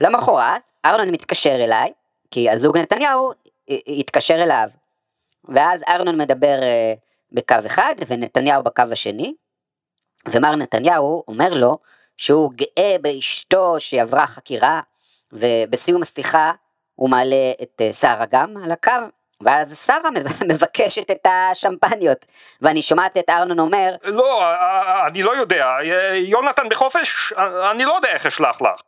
למחרת, 0.01 0.71
ארנון 0.85 1.09
מתקשר 1.11 1.55
אליי, 1.55 1.91
כי 2.31 2.49
הזוג 2.49 2.77
נתניהו 2.77 3.31
ה- 3.69 3.73
התקשר 3.99 4.43
אליו. 4.43 4.69
ואז 5.45 5.83
ארנון 5.87 6.21
מדבר 6.21 6.63
אה, 6.63 6.93
בקו 7.31 7.55
אחד 7.65 7.95
ונתניהו 8.07 8.63
בקו 8.63 8.83
השני, 8.91 9.33
ומר 10.27 10.55
נתניהו 10.55 11.23
אומר 11.27 11.49
לו 11.53 11.77
שהוא 12.17 12.51
גאה 12.55 12.95
באשתו 13.01 13.79
שהיא 13.79 14.01
עברה 14.01 14.27
חקירה, 14.27 14.81
ובסיום 15.33 16.01
השיחה 16.01 16.51
הוא 16.95 17.09
מעלה 17.09 17.51
את 17.63 17.81
אה, 17.81 17.93
שרה 17.93 18.25
גם 18.29 18.53
על 18.63 18.71
הקו, 18.71 18.91
ואז 19.41 19.85
שרה 19.85 20.09
מבקשת 20.51 21.11
את 21.11 21.27
השמפניות, 21.27 22.25
ואני 22.61 22.81
שומעת 22.81 23.17
את 23.17 23.29
ארנון 23.29 23.59
אומר, 23.59 23.95
לא, 24.03 24.43
אני 25.07 25.23
לא 25.23 25.35
יודע, 25.35 25.67
יונתן 26.15 26.69
בחופש, 26.69 27.33
אני 27.71 27.85
לא 27.85 27.93
יודע 27.93 28.09
איך 28.09 28.25
אשלח 28.25 28.61
לך. 28.61 28.81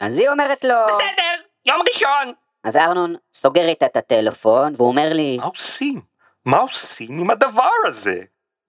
אז 0.00 0.18
היא 0.18 0.28
אומרת 0.28 0.64
לו, 0.64 0.74
בסדר, 0.88 1.44
יום 1.66 1.80
ראשון. 1.88 2.32
אז 2.64 2.76
ארנון 2.76 3.14
סוגר 3.32 3.68
איתה 3.68 3.86
את 3.86 3.96
הטלפון, 3.96 4.72
והוא 4.76 4.88
אומר 4.88 5.08
לי, 5.12 5.36
מה 5.36 5.44
עושים? 5.44 6.00
מה 6.44 6.58
עושים 6.58 7.20
עם 7.20 7.30
הדבר 7.30 7.70
הזה? 7.86 8.22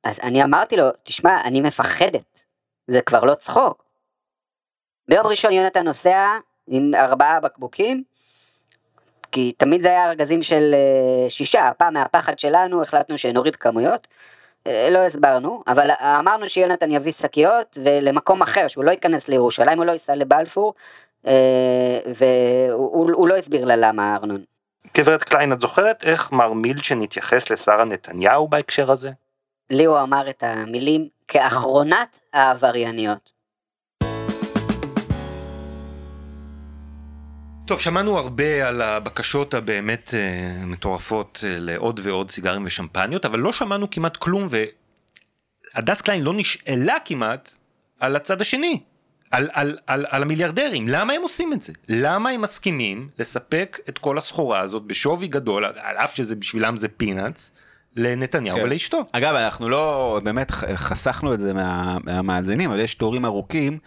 אז 0.04 0.20
אני 0.24 0.44
אמרתי 0.44 0.78
לו, 0.78 0.86
תשמע, 1.04 1.42
אני 1.44 1.62
מפחדת, 1.62 2.44
זה 2.88 3.02
כבר 3.02 3.24
לא 3.24 3.36
צחוק. 3.36 3.84
ביום 5.08 5.28
ראשון 5.28 5.52
יונתן 5.52 5.84
נוסע 5.84 6.38
עם 6.68 6.92
ארבעה 6.96 7.40
בקבוקים, 7.40 8.04
כי 9.32 9.52
תמיד 9.58 9.82
זה 9.82 9.88
היה 9.88 10.10
ארגזים 10.10 10.42
של 10.42 10.74
אה, 10.74 11.30
שישה, 11.30 11.68
הפעם 11.68 11.94
מהפחד 11.94 12.40
שלנו 12.40 12.82
החלטנו 12.82 13.18
שנוריד 13.18 13.56
כמויות, 13.56 14.08
אה, 14.68 14.90
לא 14.92 15.00
הסברנו, 15.00 15.64
אבל 15.68 15.92
אמרנו 16.20 16.50
שיונתן 16.50 16.92
יביא 16.92 17.12
שקיות 17.12 17.78
ולמקום 17.84 18.42
אחר, 18.42 18.68
שהוא 18.68 18.84
לא 18.84 18.92
ייכנס 18.92 19.28
לירושלים, 19.28 19.78
הוא 19.78 19.86
לא 19.86 19.92
ייסע 19.92 20.16
לבלפור, 20.16 20.74
והוא 21.24 21.34
הוא- 22.78 23.12
הוא 23.16 23.28
לא 23.28 23.36
הסביר 23.36 23.66
לה 23.66 23.76
למה 23.76 24.16
ארנון. 24.16 24.44
גברת 24.98 25.24
קליין, 25.24 25.54
את 25.54 25.60
זוכרת 25.60 26.04
איך 26.04 26.32
מר 26.32 26.54
מילצ'ן 26.54 27.02
התייחס 27.02 27.50
לשרה 27.50 27.86
נתניהו 27.86 28.48
בהקשר 28.48 28.92
הזה? 28.92 29.12
לי 29.70 29.86
הוא 29.86 30.00
אמר 30.02 30.30
את 30.30 30.44
המילים 30.44 31.08
כאחרונת 31.28 32.20
העברייניות. 32.34 33.32
טוב, 37.68 37.80
שמענו 37.80 38.18
הרבה 38.18 38.68
על 38.68 38.82
הבקשות 38.82 39.54
הבאמת 39.54 40.14
אה, 40.14 40.66
מטורפות 40.66 41.40
אה, 41.44 41.56
לעוד 41.60 42.00
ועוד 42.04 42.32
סיגרים 42.32 42.66
ושמפניות, 42.66 43.26
אבל 43.26 43.40
לא 43.40 43.52
שמענו 43.52 43.90
כמעט 43.90 44.18
כלום, 44.18 44.48
והדס 45.76 46.02
קליין 46.02 46.22
לא 46.22 46.34
נשאלה 46.34 46.96
כמעט 47.06 47.50
על 48.00 48.16
הצד 48.16 48.42
השני, 48.42 48.80
על, 49.32 49.50
על, 49.54 49.78
על, 49.88 50.06
על 50.10 50.24
המיליארדרים. 50.24 50.88
למה 50.88 51.14
הם 51.14 51.22
עושים 51.22 51.54
את 51.54 51.62
זה? 51.62 51.74
למה 51.90 52.30
הם 52.30 52.42
מסכימים 52.42 53.10
לספק 53.20 53.80
את 53.90 53.98
כל 53.98 54.18
הסחורה 54.18 54.60
הזאת 54.60 54.84
בשווי 54.84 55.28
גדול, 55.28 55.66
על 55.66 55.98
אף 55.98 56.16
שזה 56.16 56.36
בשבילם 56.36 56.78
זה 56.78 56.88
peanuts, 56.88 57.52
לנתניהו 57.96 58.58
כן. 58.58 58.64
ולאשתו? 58.64 59.04
אגב, 59.12 59.36
אנחנו 59.36 59.70
לא, 59.70 60.20
באמת 60.24 60.52
חסכנו 60.76 61.34
את 61.34 61.40
זה 61.40 61.54
מה, 61.54 61.98
מהמאזינים, 62.04 62.70
אבל 62.70 62.80
יש 62.80 62.96
תורים 62.96 63.26
ארוכים 63.26 63.78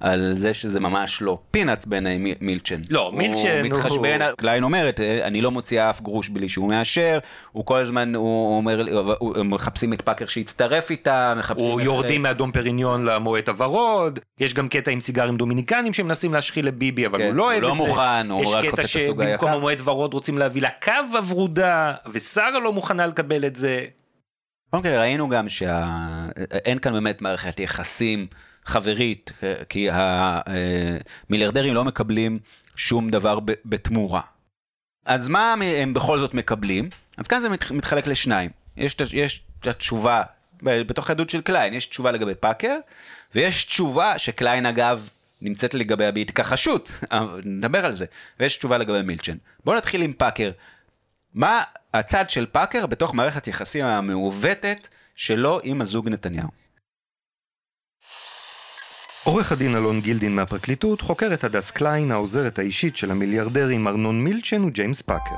על 0.00 0.34
זה 0.36 0.54
שזה 0.54 0.80
ממש 0.80 1.22
לא 1.22 1.38
peanuts 1.50 1.84
בעיני 1.86 2.16
מ- 2.18 2.46
מילצ'ן. 2.46 2.80
לא, 2.90 3.12
מילצ'ן 3.14 3.48
הוא 3.60 3.76
מתחשבן, 3.76 4.22
הוא- 4.22 4.30
קליין 4.36 4.62
אומרת, 4.62 5.00
"אה, 5.00 5.26
אני 5.26 5.40
לא 5.40 5.50
מוציאה 5.50 5.90
אף 5.90 6.00
גרוש 6.00 6.28
בלי 6.28 6.48
שהוא 6.48 6.68
מאשר, 6.68 7.18
הוא 7.52 7.64
כל 7.66 7.76
הזמן, 7.78 8.14
הוא 8.14 8.56
אומר, 8.56 8.84
הוא- 9.18 9.38
הם 9.38 9.50
מחפשים 9.50 9.92
את 9.92 10.02
פאקר 10.02 10.26
שיצטרף 10.26 10.90
איתה, 10.90 11.34
מחפשים... 11.38 11.78
איך- 11.78 11.86
יורדים 11.86 12.22
מאדום 12.22 12.52
פריניון 12.52 13.04
למועט 13.04 13.48
הוורוד, 13.48 14.18
יש 14.40 14.54
גם 14.54 14.68
קטע 14.68 14.90
עם 14.90 15.00
סיגרים 15.00 15.36
דומיניקנים 15.36 15.92
שמנסים 15.92 16.34
להשחיל 16.34 16.66
לביבי, 16.66 17.06
אבל 17.06 17.18
כן, 17.18 17.26
הוא 17.26 17.34
לא 17.34 17.42
הוא 17.42 17.50
אוהב 17.52 17.62
לא 17.62 17.72
את 17.72 17.78
זה. 17.78 17.86
מוכן, 17.86 18.30
הוא 18.30 18.42
יש 18.42 18.48
רק 18.48 18.60
קטע 18.64 18.70
רוצה 18.70 18.82
את 18.82 18.86
הסוג 18.86 19.00
שבמקום 19.00 19.26
היקר. 19.48 19.48
המועט 19.48 19.80
ורוד 19.84 20.14
רוצים 20.14 20.38
להביא 20.38 20.62
לה 20.62 20.68
קו 20.84 20.92
הוורודה, 21.18 21.92
ושרה 22.12 22.60
לא 22.60 22.72
מוכנה 22.72 23.06
לקבל 23.06 23.44
את 23.46 23.56
זה. 23.56 23.84
קודם 24.70 24.82
כל 24.82 24.88
ראינו 24.88 25.28
גם 25.28 25.48
שאין 25.48 26.78
כאן 26.78 26.92
באמת 26.92 27.22
מערכת 27.22 27.60
יחסים 27.60 28.26
חברית, 28.64 29.32
כי 29.68 29.88
המיליארדרים 31.28 31.74
לא 31.74 31.84
מקבלים 31.84 32.38
שום 32.76 33.10
דבר 33.10 33.38
בתמורה. 33.64 34.20
אז 35.06 35.28
מה 35.28 35.54
הם 35.62 35.94
בכל 35.94 36.18
זאת 36.18 36.34
מקבלים? 36.34 36.88
אז 37.16 37.26
כאן 37.26 37.40
זה 37.40 37.48
מת- 37.48 37.70
מתחלק 37.70 38.06
לשניים. 38.06 38.50
יש, 38.76 38.96
את 39.60 39.66
התשובה, 39.66 40.22
ב- 40.62 40.82
בתוך 40.82 41.10
העדות 41.10 41.30
של 41.30 41.40
קליין, 41.40 41.74
יש 41.74 41.86
תשובה 41.86 42.10
לגבי 42.12 42.34
פאקר, 42.34 42.76
ויש 43.34 43.64
תשובה 43.64 44.18
שקליין 44.18 44.66
אגב 44.66 45.08
נמצאת 45.42 45.74
לגביה 45.74 46.12
בהתכחשות, 46.12 46.92
אבל 47.10 47.40
נדבר 47.44 47.84
על 47.84 47.92
זה, 47.92 48.04
ויש 48.40 48.56
תשובה 48.56 48.78
לגבי 48.78 49.02
מילצ'ן. 49.02 49.36
בואו 49.64 49.76
נתחיל 49.76 50.02
עם 50.02 50.12
פאקר. 50.12 50.50
מה 51.34 51.62
הצד 51.94 52.30
של 52.30 52.46
פאקר 52.46 52.86
בתוך 52.86 53.14
מערכת 53.14 53.48
יחסים 53.48 53.86
המעוותת 53.86 54.88
שלו 55.14 55.60
עם 55.62 55.80
הזוג 55.80 56.08
נתניהו? 56.08 56.48
עורך 59.24 59.52
הדין 59.52 59.76
אלון 59.76 60.00
גילדין 60.00 60.34
מהפרקליטות 60.34 61.00
חוקר 61.00 61.34
את 61.34 61.44
הדס 61.44 61.70
קליין, 61.70 62.10
העוזרת 62.12 62.58
האישית 62.58 62.96
של 62.96 63.10
המיליארדרים 63.10 63.88
ארנון 63.88 64.24
מילצ'ן 64.24 64.64
וג'יימס 64.64 65.02
פאקר. 65.02 65.34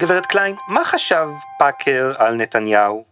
גברת 0.00 0.26
קליין, 0.26 0.56
מה 0.68 0.84
חשב 0.84 1.28
פאקר 1.58 2.12
על 2.18 2.34
נתניהו? 2.34 3.04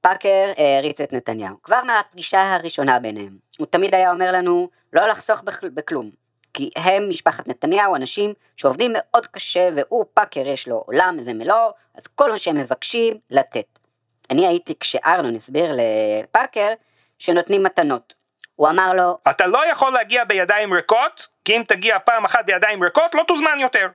פאקר 0.00 0.52
העריץ 0.56 1.00
את 1.00 1.12
נתניהו, 1.12 1.56
כבר 1.62 1.82
מהפגישה 1.84 2.54
הראשונה 2.54 3.00
ביניהם. 3.00 3.36
הוא 3.58 3.66
תמיד 3.70 3.94
היה 3.94 4.10
אומר 4.10 4.32
לנו 4.32 4.68
לא 4.92 5.08
לחסוך 5.08 5.42
בכ- 5.42 5.64
בכלום. 5.74 6.10
כי 6.54 6.70
הם, 6.76 7.08
משפחת 7.08 7.48
נתניהו, 7.48 7.96
אנשים 7.96 8.32
שעובדים 8.56 8.90
מאוד 8.94 9.26
קשה, 9.26 9.68
והוא, 9.76 10.04
פאקר, 10.14 10.46
יש 10.46 10.68
לו 10.68 10.76
עולם 10.86 11.16
ומלואו, 11.26 11.70
אז 11.94 12.06
כל 12.06 12.30
מה 12.32 12.38
שהם 12.38 12.56
מבקשים, 12.56 13.14
לתת. 13.30 13.78
אני 14.30 14.46
הייתי 14.46 14.74
כשארנון 14.80 15.34
הסביר 15.36 15.72
לפאקר 15.76 16.68
שנותנים 17.18 17.62
מתנות. 17.62 18.14
הוא 18.56 18.68
אמר 18.68 18.92
לו, 18.92 19.18
אתה 19.30 19.46
לא 19.46 19.70
יכול 19.70 19.92
להגיע 19.92 20.24
בידיים 20.24 20.72
ריקות, 20.72 21.28
כי 21.44 21.56
אם 21.56 21.62
תגיע 21.68 21.98
פעם 21.98 22.24
אחת 22.24 22.46
בידיים 22.46 22.82
ריקות, 22.82 23.14
לא 23.14 23.22
תוזמן 23.28 23.58
יותר. 23.60 23.88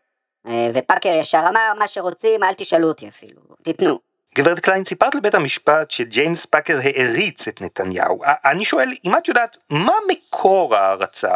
אה, 0.47 0.69
ופאקר 0.73 1.09
ישר 1.09 1.43
אמר, 1.49 1.73
מה 1.79 1.87
שרוצים, 1.87 2.43
אל 2.43 2.53
תשאלו 2.53 2.87
אותי 2.87 3.07
אפילו, 3.07 3.41
תיתנו. 3.63 3.99
גברת 4.35 4.59
קליין, 4.59 4.85
סיפרת 4.85 5.15
לבית 5.15 5.35
המשפט 5.35 5.91
שג'יימס 5.91 6.45
פאקר 6.45 6.77
העריץ 6.83 7.47
את 7.47 7.61
נתניהו. 7.61 8.21
אני 8.45 8.65
שואל, 8.65 8.91
אם 9.05 9.17
את 9.17 9.27
יודעת, 9.27 9.57
מה 9.69 9.93
מקור 10.07 10.75
ההערצה? 10.75 11.33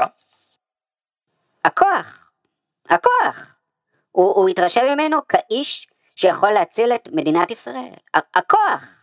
הכוח, 1.65 2.31
הכוח. 2.89 3.55
הוא, 4.11 4.35
הוא 4.35 4.49
התרשם 4.49 4.85
ממנו 4.93 5.27
כאיש 5.27 5.87
שיכול 6.15 6.51
להציל 6.51 6.93
את 6.95 7.09
מדינת 7.11 7.51
ישראל. 7.51 7.93
הכוח. 8.13 9.02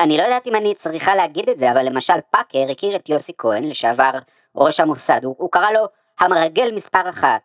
אני 0.00 0.16
לא 0.16 0.22
יודעת 0.22 0.46
אם 0.46 0.56
אני 0.56 0.74
צריכה 0.74 1.14
להגיד 1.14 1.48
את 1.48 1.58
זה, 1.58 1.72
אבל 1.72 1.86
למשל 1.86 2.14
פאקר 2.30 2.66
הכיר 2.70 2.96
את 2.96 3.08
יוסי 3.08 3.32
כהן, 3.38 3.64
לשעבר 3.64 4.10
ראש 4.56 4.80
המוסד, 4.80 5.20
הוא, 5.24 5.34
הוא 5.38 5.50
קרא 5.50 5.70
לו 5.70 5.84
המרגל 6.20 6.74
מספר 6.74 7.08
אחת. 7.08 7.40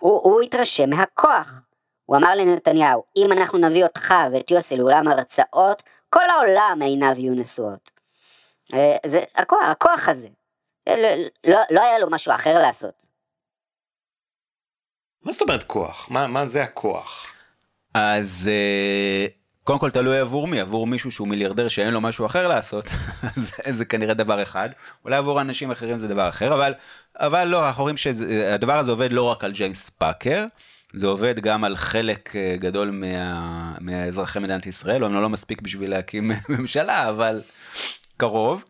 הוא, 0.00 0.20
הוא 0.22 0.40
התרשם 0.40 0.90
מהכוח. 0.90 1.62
הוא 2.04 2.16
אמר 2.16 2.34
לנתניהו, 2.34 3.02
אם 3.16 3.32
אנחנו 3.32 3.58
נביא 3.58 3.84
אותך 3.84 4.14
ואת 4.32 4.50
יוסי 4.50 4.76
לאולם 4.76 5.08
הרצאות, 5.08 5.82
כל 6.10 6.30
העולם 6.30 6.78
עיניו 6.82 7.12
יהיו 7.16 7.34
נשואות. 7.34 7.90
אה, 8.74 8.96
זה 9.06 9.24
הכוח, 9.34 9.62
הכוח 9.62 10.08
הזה. 10.08 10.28
לא, 10.88 11.08
לא, 11.46 11.58
לא 11.70 11.80
היה 11.80 11.98
לו 11.98 12.10
משהו 12.10 12.34
אחר 12.34 12.58
לעשות. 12.58 13.06
מה 15.22 15.32
זאת 15.32 15.42
אומרת 15.42 15.62
כוח? 15.62 16.10
מה, 16.10 16.26
מה 16.26 16.46
זה 16.46 16.62
הכוח? 16.62 17.32
אז 17.94 18.50
אה, 18.52 19.26
קודם 19.68 19.78
כל 19.78 19.90
תלוי 19.90 20.18
עבור 20.18 20.46
מי, 20.46 20.60
עבור 20.60 20.86
מישהו 20.86 21.10
שהוא 21.10 21.28
מיליארדר 21.28 21.68
שאין 21.68 21.94
לו 21.94 22.00
משהו 22.00 22.26
אחר 22.26 22.48
לעשות, 22.48 22.90
זה, 23.36 23.52
זה 23.70 23.84
כנראה 23.84 24.14
דבר 24.14 24.42
אחד, 24.42 24.68
אולי 25.04 25.16
עבור 25.16 25.40
אנשים 25.40 25.70
אחרים 25.70 25.96
זה 25.96 26.08
דבר 26.08 26.28
אחר, 26.28 26.54
אבל, 26.54 26.74
אבל 27.16 27.44
לא, 27.44 27.66
אנחנו 27.66 27.82
רואים 27.82 27.96
שהדבר 27.96 28.78
הזה 28.78 28.90
עובד 28.90 29.12
לא 29.12 29.22
רק 29.22 29.44
על 29.44 29.52
ג'יימס 29.52 29.90
פאקר, 29.90 30.44
זה 30.92 31.06
עובד 31.06 31.40
גם 31.40 31.64
על 31.64 31.76
חלק 31.76 32.36
אה, 32.36 32.56
גדול 32.58 32.90
מה, 32.90 33.72
מאזרחי 33.80 34.38
מדינת 34.38 34.66
ישראל, 34.66 35.04
אומנם 35.04 35.22
לא 35.22 35.28
מספיק 35.28 35.62
בשביל 35.62 35.90
להקים 35.90 36.30
ממשלה, 36.48 37.08
אבל 37.08 37.42
קרוב. 38.16 38.64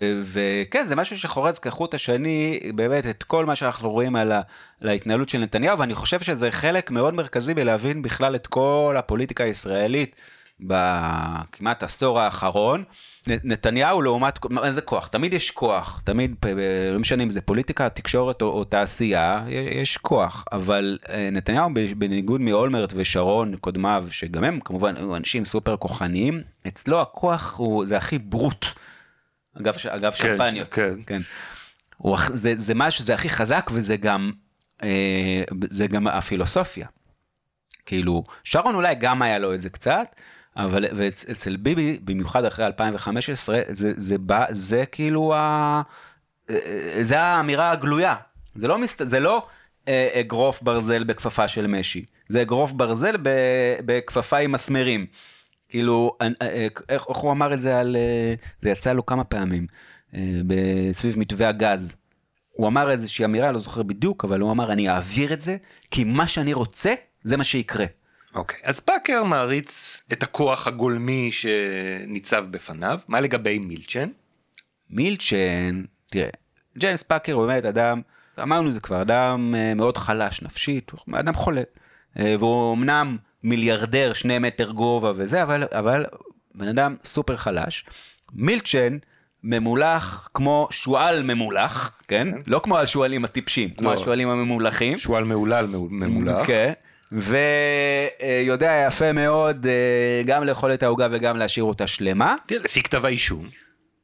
וכן, 0.00 0.86
זה 0.86 0.96
משהו 0.96 1.18
שחורץ 1.18 1.58
כחוט 1.58 1.94
השני, 1.94 2.60
באמת, 2.74 3.06
את 3.06 3.22
כל 3.22 3.46
מה 3.46 3.56
שאנחנו 3.56 3.90
רואים 3.90 4.16
על, 4.16 4.32
ה, 4.32 4.40
על 4.80 4.88
ההתנהלות 4.88 5.28
של 5.28 5.38
נתניהו, 5.38 5.78
ואני 5.78 5.94
חושב 5.94 6.20
שזה 6.20 6.50
חלק 6.50 6.90
מאוד 6.90 7.14
מרכזי 7.14 7.54
בלהבין 7.54 8.02
בכלל 8.02 8.34
את 8.34 8.46
כל 8.46 8.94
הפוליטיקה 8.98 9.44
הישראלית 9.44 10.16
בכמעט 10.60 11.82
עשור 11.82 12.20
האחרון. 12.20 12.84
נתניהו 13.26 14.02
לעומת, 14.02 14.38
מה 14.50 14.72
זה 14.72 14.80
כוח? 14.80 15.08
תמיד 15.08 15.34
יש 15.34 15.50
כוח, 15.50 16.02
תמיד, 16.04 16.34
ב- 16.44 16.58
לא 16.92 16.98
משנה 16.98 17.22
אם 17.22 17.30
זה 17.30 17.40
פוליטיקה, 17.40 17.88
תקשורת 17.88 18.42
או, 18.42 18.46
או 18.46 18.64
תעשייה, 18.64 19.44
יש 19.80 19.96
כוח, 19.96 20.44
אבל 20.52 20.98
אה, 21.08 21.28
נתניהו 21.32 21.70
בניגוד 21.96 22.40
מאולמרט 22.40 22.92
ושרון, 22.96 23.56
קודמיו, 23.56 24.06
שגם 24.10 24.44
הם 24.44 24.60
כמובן 24.64 24.96
היו 24.96 25.16
אנשים 25.16 25.44
סופר 25.44 25.76
כוחניים, 25.76 26.42
אצלו 26.68 27.00
הכוח 27.00 27.58
הוא, 27.58 27.86
זה 27.86 27.96
הכי 27.96 28.18
ברוט. 28.18 28.66
אגב, 29.60 29.78
ש- 29.78 29.86
אגב 29.86 30.12
כן, 30.12 30.18
שמפניות. 30.38 30.68
כן. 30.68 30.94
כן. 31.06 31.20
הוא, 31.96 32.18
זה, 32.34 32.52
זה 32.56 32.74
משהו, 32.74 33.04
זה 33.04 33.14
הכי 33.14 33.28
חזק 33.30 33.70
וזה 33.72 33.96
גם, 33.96 34.32
אה, 34.82 35.42
זה 35.70 35.86
גם 35.86 36.06
הפילוסופיה. 36.06 36.86
כאילו, 37.86 38.24
שרון 38.44 38.74
אולי 38.74 38.94
גם 38.94 39.22
היה 39.22 39.38
לו 39.38 39.54
את 39.54 39.62
זה 39.62 39.70
קצת, 39.70 40.06
אבל 40.56 40.84
ואצ- 40.84 41.30
אצל 41.30 41.56
ביבי, 41.56 41.98
במיוחד 42.04 42.44
אחרי 42.44 42.66
2015, 42.66 43.60
זה, 43.68 43.92
זה 43.96 44.18
בא, 44.18 44.44
זה 44.50 44.84
כאילו 44.92 45.34
ה... 45.34 45.82
אה, 46.50 46.56
זה 47.02 47.20
האמירה 47.20 47.70
הגלויה. 47.70 48.14
זה 48.54 48.68
לא, 48.68 48.78
מסת... 48.78 49.08
זה 49.08 49.20
לא 49.20 49.46
אה, 49.88 50.20
אגרוף 50.20 50.62
ברזל 50.62 51.04
בכפפה 51.04 51.48
של 51.48 51.66
משי, 51.66 52.04
זה 52.28 52.42
אגרוף 52.42 52.72
ברזל 52.72 53.16
ב... 53.22 53.28
בכפפה 53.86 54.36
עם 54.38 54.52
מסמרים. 54.52 55.06
כאילו, 55.72 56.16
אה, 56.22 56.28
אה, 56.42 56.66
איך, 56.88 57.02
הוא 57.04 57.32
אמר 57.32 57.54
את 57.54 57.60
זה 57.60 57.80
על... 57.80 57.96
אה, 57.96 58.34
זה 58.60 58.70
יצא 58.70 58.92
לו 58.92 59.06
כמה 59.06 59.24
פעמים, 59.24 59.66
סביב 60.92 61.18
מתווה 61.18 61.48
הגז. 61.48 61.94
הוא 62.52 62.68
אמר 62.68 62.90
איזושהי 62.90 63.24
אמירה, 63.24 63.52
לא 63.52 63.58
זוכר 63.58 63.82
בדיוק, 63.82 64.24
אבל 64.24 64.40
הוא 64.40 64.52
אמר, 64.52 64.72
אני 64.72 64.88
אעביר 64.88 65.32
את 65.32 65.40
זה, 65.40 65.56
כי 65.90 66.04
מה 66.04 66.28
שאני 66.28 66.52
רוצה, 66.52 66.94
זה 67.24 67.36
מה 67.36 67.44
שיקרה. 67.44 67.84
אוקיי, 68.34 68.58
אז 68.64 68.80
פאקר 68.80 69.24
מעריץ 69.24 70.02
את 70.12 70.22
הכוח 70.22 70.66
הגולמי 70.66 71.30
שניצב 71.32 72.46
בפניו, 72.50 73.00
מה 73.08 73.20
לגבי 73.20 73.58
מילצ'ן? 73.58 74.08
מילצ'ן, 74.90 75.82
תראה, 76.10 76.28
ג'יימס 76.78 77.02
פאקר 77.02 77.32
הוא 77.32 77.46
באמת 77.46 77.64
אדם, 77.64 78.00
אמרנו 78.42 78.72
זה 78.72 78.80
כבר, 78.80 79.02
אדם 79.02 79.54
מאוד 79.76 79.96
חלש 79.96 80.42
נפשית, 80.42 80.92
אדם 81.12 81.34
חולה. 81.34 81.62
והוא 82.16 82.74
אמנם 82.74 83.16
מיליארדר, 83.44 84.12
שני 84.12 84.38
מטר 84.38 84.70
גובה 84.70 85.12
וזה, 85.14 85.42
אבל, 85.42 85.64
אבל 85.72 86.04
בן 86.54 86.68
אדם 86.68 86.96
סופר 87.04 87.36
חלש. 87.36 87.84
מילצ'ן 88.32 88.98
ממולח 89.44 90.28
כמו 90.34 90.68
שועל 90.70 91.22
ממולח, 91.22 91.98
כן? 92.08 92.28
לא 92.46 92.60
כמו 92.64 92.78
השועלים 92.78 93.24
הטיפשים, 93.24 93.70
כמו 93.70 93.88
לא. 93.88 93.94
השועלים 93.94 94.28
הממולחים. 94.28 94.98
שועל 94.98 95.24
מהולל 95.24 95.66
ממולח. 95.66 96.46
כן. 96.46 96.72
ויודע 97.12 98.84
יפה 98.86 99.12
מאוד 99.12 99.66
אה, 99.66 100.22
גם 100.26 100.44
לאכול 100.44 100.74
את 100.74 100.82
העוגה 100.82 101.08
וגם 101.10 101.36
להשאיר 101.36 101.64
אותה 101.64 101.86
שלמה. 101.86 102.34
תראה, 102.46 102.62
לפי 102.64 102.82
כתב 102.82 103.04
האישום, 103.04 103.48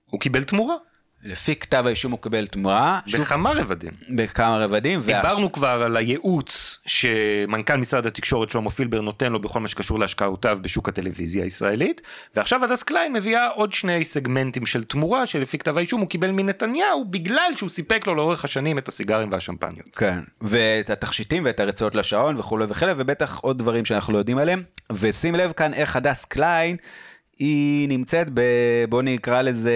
הוא 0.06 0.20
קיבל 0.20 0.42
תמורה, 0.42 0.74
לפי 1.22 1.56
כתב 1.56 1.84
האישום 1.86 2.12
הוא 2.12 2.20
קיבל 2.22 2.46
תמורה. 2.46 3.00
שוב, 3.06 3.20
בכמה 3.20 3.52
רבדים. 3.52 3.92
בכמה 4.16 4.58
רבדים. 4.58 5.00
דיברנו 5.00 5.52
כבר 5.52 5.82
על 5.84 5.96
הייעוץ 5.96 6.67
שמנכ"ל 6.88 7.76
משרד 7.76 8.06
התקשורת 8.06 8.50
שלמה 8.50 8.70
פילבר 8.70 9.00
נותן 9.00 9.32
לו 9.32 9.40
בכל 9.40 9.60
מה 9.60 9.68
שקשור 9.68 9.98
להשקעותיו 9.98 10.58
בשוק 10.62 10.88
הטלוויזיה 10.88 11.44
הישראלית, 11.44 12.02
ועכשיו 12.36 12.64
הדס 12.64 12.82
קליין 12.82 13.12
מביאה 13.12 13.48
עוד 13.48 13.72
שני 13.72 14.04
סגמנטים 14.04 14.66
של 14.66 14.84
תמורה 14.84 15.26
שלפי 15.26 15.58
כתב 15.58 15.76
האישום 15.76 16.00
הוא 16.00 16.08
קיבל 16.08 16.30
מנתניהו 16.30 17.04
בגלל 17.04 17.52
שהוא 17.56 17.68
סיפק 17.68 18.06
לו 18.06 18.14
לאורך 18.14 18.44
השנים 18.44 18.78
את 18.78 18.88
הסיגרים 18.88 19.32
והשמפניות. 19.32 19.96
כן, 19.96 20.18
ואת 20.40 20.90
התכשיטים 20.90 21.44
ואת 21.44 21.60
הרצועות 21.60 21.94
לשעון 21.94 22.36
וכולי 22.36 22.64
וכולי, 22.68 22.92
ובטח 22.96 23.38
עוד 23.38 23.58
דברים 23.58 23.84
שאנחנו 23.84 24.12
לא 24.12 24.18
יודעים 24.18 24.38
עליהם. 24.38 24.62
ושים 24.92 25.34
לב 25.34 25.52
כאן 25.52 25.74
איך 25.74 25.96
הדס 25.96 26.24
קליין, 26.24 26.76
היא 27.38 27.88
נמצאת 27.88 28.28
ב... 28.34 28.40
בוא 28.88 29.02
נקרא 29.02 29.42
לזה... 29.42 29.72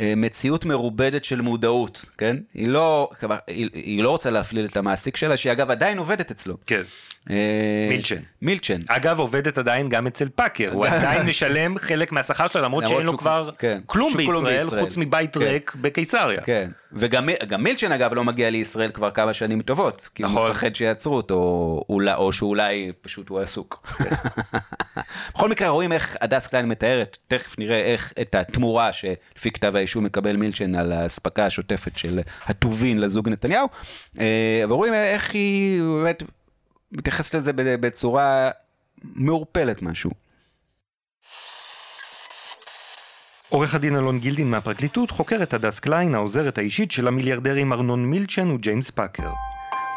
אה, 0.00 0.12
מציאות 0.16 0.64
מרובדת 0.64 1.24
של 1.24 1.40
מודעות, 1.40 2.04
כן? 2.18 2.36
היא 2.54 2.68
לא, 2.68 3.10
היא, 3.46 3.68
היא 3.74 4.02
לא 4.02 4.10
רוצה 4.10 4.30
להפליל 4.30 4.64
את 4.64 4.76
המעסיק 4.76 5.16
שלה, 5.16 5.36
שהיא 5.36 5.52
אגב 5.52 5.70
עדיין 5.70 5.98
עובדת 5.98 6.30
אצלו. 6.30 6.56
כן. 6.66 6.82
אה, 7.30 7.86
מילצ'ן. 7.88 8.16
מילצ'ן. 8.42 8.80
אגב, 8.88 9.18
עובדת 9.18 9.58
עדיין 9.58 9.88
גם 9.88 10.06
אצל 10.06 10.28
פאקר, 10.28 10.70
הוא 10.72 10.86
עדיין 10.96 11.26
משלם 11.26 11.78
חלק 11.78 12.12
מהשכר 12.12 12.46
שלו, 12.46 12.62
למרות 12.62 12.88
שאין 12.88 13.06
לו 13.06 13.18
כבר 13.18 13.50
כן, 13.58 13.80
כלום 13.86 14.16
בישראל, 14.16 14.58
בישראל. 14.58 14.80
חוץ 14.82 14.96
מבית 14.96 15.34
כן. 15.36 15.40
ריק 15.44 15.74
בקיסריה. 15.80 16.40
כן, 16.40 16.70
וגם 16.92 17.28
גם 17.48 17.62
מילצ'ן 17.62 17.92
אגב 17.92 18.14
לא 18.14 18.24
מגיע 18.24 18.50
לישראל 18.50 18.90
כבר 18.90 19.10
כמה 19.10 19.34
שנים 19.34 19.62
טובות, 19.62 20.08
כי 20.14 20.22
הוא 20.22 20.30
נכון. 20.30 20.50
מפחד 20.50 20.74
שיעצרו 20.74 21.16
אותו, 21.16 21.34
או, 21.34 21.84
אולי- 21.88 22.14
או 22.14 22.32
שאולי 22.32 22.92
פשוט 23.00 23.28
הוא 23.28 23.40
עסוק. 23.40 23.86
מקרה 25.50 25.68
רואים 25.68 25.92
איך 25.92 26.16
הדס 26.20 26.46
קליין 26.46 26.68
מתארת, 26.68 27.18
תכף 27.28 27.58
נראה 27.58 27.76
איך 27.76 28.12
את 28.20 28.34
התמורה 28.34 28.92
שלפי 28.92 29.50
כתב 29.50 29.76
האישום 29.76 30.04
מקבל 30.04 30.36
מילצ'ן 30.36 30.74
על 30.74 30.92
האספקה 30.92 31.46
השוטפת 31.46 31.98
של 31.98 32.20
הטובין 32.46 33.00
לזוג 33.00 33.28
נתניהו, 33.28 33.68
אה, 34.20 34.64
ורואים 34.68 34.94
איך 34.94 35.34
היא 35.34 35.82
באמת 35.82 36.22
מתייחסת 36.92 37.34
לזה 37.34 37.52
בצורה 37.56 38.50
מעורפלת 39.02 39.82
משהו. 39.82 40.10
עורך 43.48 43.74
הדין 43.74 43.96
אלון 43.96 44.18
גילדין 44.18 44.50
מהפרקליטות 44.50 45.10
חוקר 45.10 45.42
את 45.42 45.54
הדס 45.54 45.80
קליין, 45.80 46.14
העוזרת 46.14 46.58
האישית 46.58 46.92
של 46.92 47.08
המיליארדרים 47.08 47.72
ארנון 47.72 48.06
מילצ'ן 48.06 48.50
וג'יימס 48.50 48.90
פאקר. 48.90 49.30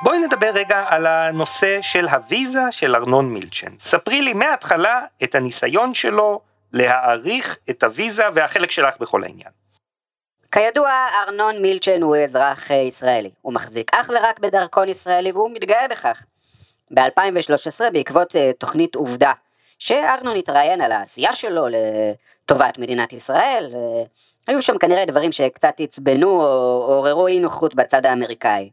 בואי 0.04 0.20
נדבר 0.20 0.52
רגע 0.54 0.86
על 0.88 1.06
הנושא 1.08 1.82
של 1.82 2.08
הוויזה 2.08 2.62
של 2.72 2.96
ארנון 2.96 3.34
מילצ'ן. 3.34 3.72
ספרי 3.80 4.22
לי 4.22 4.34
מההתחלה 4.34 5.02
את 5.24 5.36
הניסיון 5.36 5.94
שלו 5.94 6.40
להאריך 6.74 7.58
את 7.70 7.84
הוויזה 7.84 8.24
והחלק 8.34 8.72
שלך 8.72 8.98
בכל 9.00 9.24
העניין. 9.24 9.50
כידוע, 10.52 10.92
ארנון 11.24 11.62
מילצ'ן 11.62 12.02
הוא 12.02 12.16
אזרח 12.16 12.72
אה, 12.72 12.76
ישראלי. 12.76 13.32
הוא 13.42 13.54
מחזיק 13.54 13.94
אך 13.94 14.10
ורק 14.10 14.40
בדרכון 14.40 14.90
ישראלי 14.90 15.32
והוא 15.32 15.52
מתגאה 15.54 15.88
בכך. 15.88 16.26
ב-2013, 16.94 17.92
בעקבות 17.94 18.36
אה, 18.36 18.52
תוכנית 18.58 18.96
עובדה, 18.96 19.32
שארנון 19.80 20.36
התראיין 20.36 20.82
על 20.82 20.92
העשייה 20.92 21.32
שלו 21.32 21.68
לטובת 21.68 22.78
מדינת 22.78 23.14
ישראל, 23.14 23.72
אה, 23.76 24.04
היו 24.48 24.62
שם 24.62 24.78
כנראה 24.78 25.06
דברים 25.06 25.32
שקצת 25.32 25.74
עצבנו 25.80 26.30
או 26.30 26.86
עוררו 26.88 27.28
אי 27.28 27.40
נוחות 27.40 27.76
בצד 27.76 28.06
האמריקאי. 28.06 28.70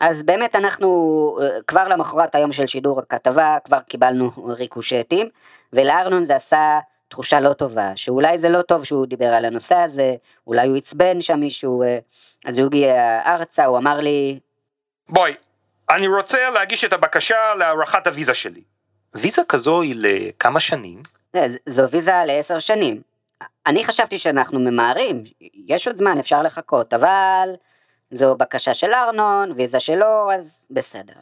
אז 0.00 0.22
באמת 0.22 0.56
אנחנו 0.56 1.38
אה, 1.42 1.62
כבר 1.66 1.88
למחרת 1.88 2.34
היום 2.34 2.52
של 2.52 2.66
שידור 2.66 3.00
הכתבה 3.00 3.56
כבר 3.64 3.80
קיבלנו 3.80 4.30
ריקושטים 4.46 5.28
ולארנון 5.72 6.24
זה 6.24 6.34
עשה 6.34 6.78
תחושה 7.08 7.40
לא 7.40 7.52
טובה 7.52 7.92
שאולי 7.96 8.38
זה 8.38 8.48
לא 8.48 8.62
טוב 8.62 8.84
שהוא 8.84 9.06
דיבר 9.06 9.26
על 9.26 9.44
הנושא 9.44 9.76
הזה 9.76 10.14
אולי 10.46 10.68
הוא 10.68 10.76
עצבן 10.76 11.22
שם 11.22 11.40
מישהו 11.40 11.82
אה, 11.82 11.98
אז 12.46 12.58
הוא 12.58 12.66
הגיע 12.66 13.20
ארצה 13.26 13.64
הוא 13.64 13.78
אמר 13.78 14.00
לי 14.00 14.38
בואי, 15.08 15.34
אני 15.90 16.08
רוצה 16.08 16.50
להגיש 16.50 16.84
את 16.84 16.92
הבקשה 16.92 17.54
להארכת 17.58 18.06
הוויזה 18.06 18.34
שלי. 18.34 18.62
ויזה 19.14 19.42
כזו 19.48 19.80
היא 19.80 19.94
לכמה 19.98 20.60
שנים? 20.60 21.02
"אה, 21.34 21.46
זו 21.66 21.90
ויזה 21.90 22.12
לעשר 22.26 22.58
שנים. 22.58 23.02
אני 23.66 23.84
חשבתי 23.84 24.18
שאנחנו 24.18 24.60
ממהרים 24.60 25.24
יש 25.66 25.86
עוד 25.86 25.96
זמן 25.96 26.18
אפשר 26.18 26.42
לחכות 26.42 26.94
אבל 26.94 27.48
זו 28.10 28.36
בקשה 28.36 28.74
של 28.74 28.94
ארנון 28.94 29.52
ויזה 29.56 29.80
שלו 29.80 30.32
אז 30.32 30.60
בסדר. 30.70 31.14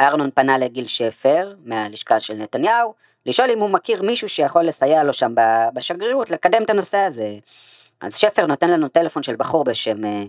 ארנון 0.00 0.30
פנה 0.34 0.58
לגיל 0.58 0.86
שפר 0.86 1.54
מהלשכה 1.64 2.20
של 2.20 2.34
נתניהו 2.34 2.94
לשאול 3.26 3.50
אם 3.50 3.60
הוא 3.60 3.70
מכיר 3.70 4.02
מישהו 4.02 4.28
שיכול 4.28 4.64
לסייע 4.64 5.02
לו 5.02 5.12
שם 5.12 5.34
בשגרירות 5.74 6.30
לקדם 6.30 6.62
את 6.62 6.70
הנושא 6.70 6.98
הזה. 6.98 7.38
אז 8.00 8.16
שפר 8.16 8.46
נותן 8.46 8.70
לנו 8.70 8.88
טלפון 8.88 9.22
של 9.22 9.36
בחור 9.36 9.64
בשם 9.64 10.04
אה, 10.04 10.22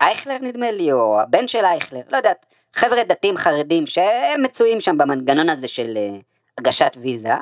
אייכלר 0.00 0.38
נדמה 0.40 0.70
לי 0.70 0.92
או 0.92 1.20
הבן 1.20 1.48
של 1.48 1.64
אייכלר 1.64 2.00
לא 2.08 2.16
יודעת 2.16 2.46
חבר'ה 2.74 3.04
דתיים 3.04 3.36
חרדים 3.36 3.86
שהם 3.86 4.42
מצויים 4.42 4.80
שם 4.80 4.98
במנגנון 4.98 5.48
הזה 5.48 5.68
של 5.68 5.96
אה, 5.96 6.16
הגשת 6.58 6.96
ויזה. 7.00 7.34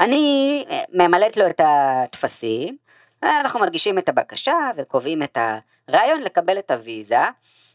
אני 0.00 0.64
אה, 0.70 0.82
ממלאת 0.92 1.36
לו 1.36 1.46
את 1.46 1.60
הטפסים 1.64 2.76
אנחנו 3.22 3.60
מדגישים 3.60 3.98
את 3.98 4.08
הבקשה 4.08 4.70
וקובעים 4.76 5.22
את 5.22 5.38
הרעיון 5.88 6.20
לקבל 6.20 6.58
את 6.58 6.70
הוויזה. 6.70 7.18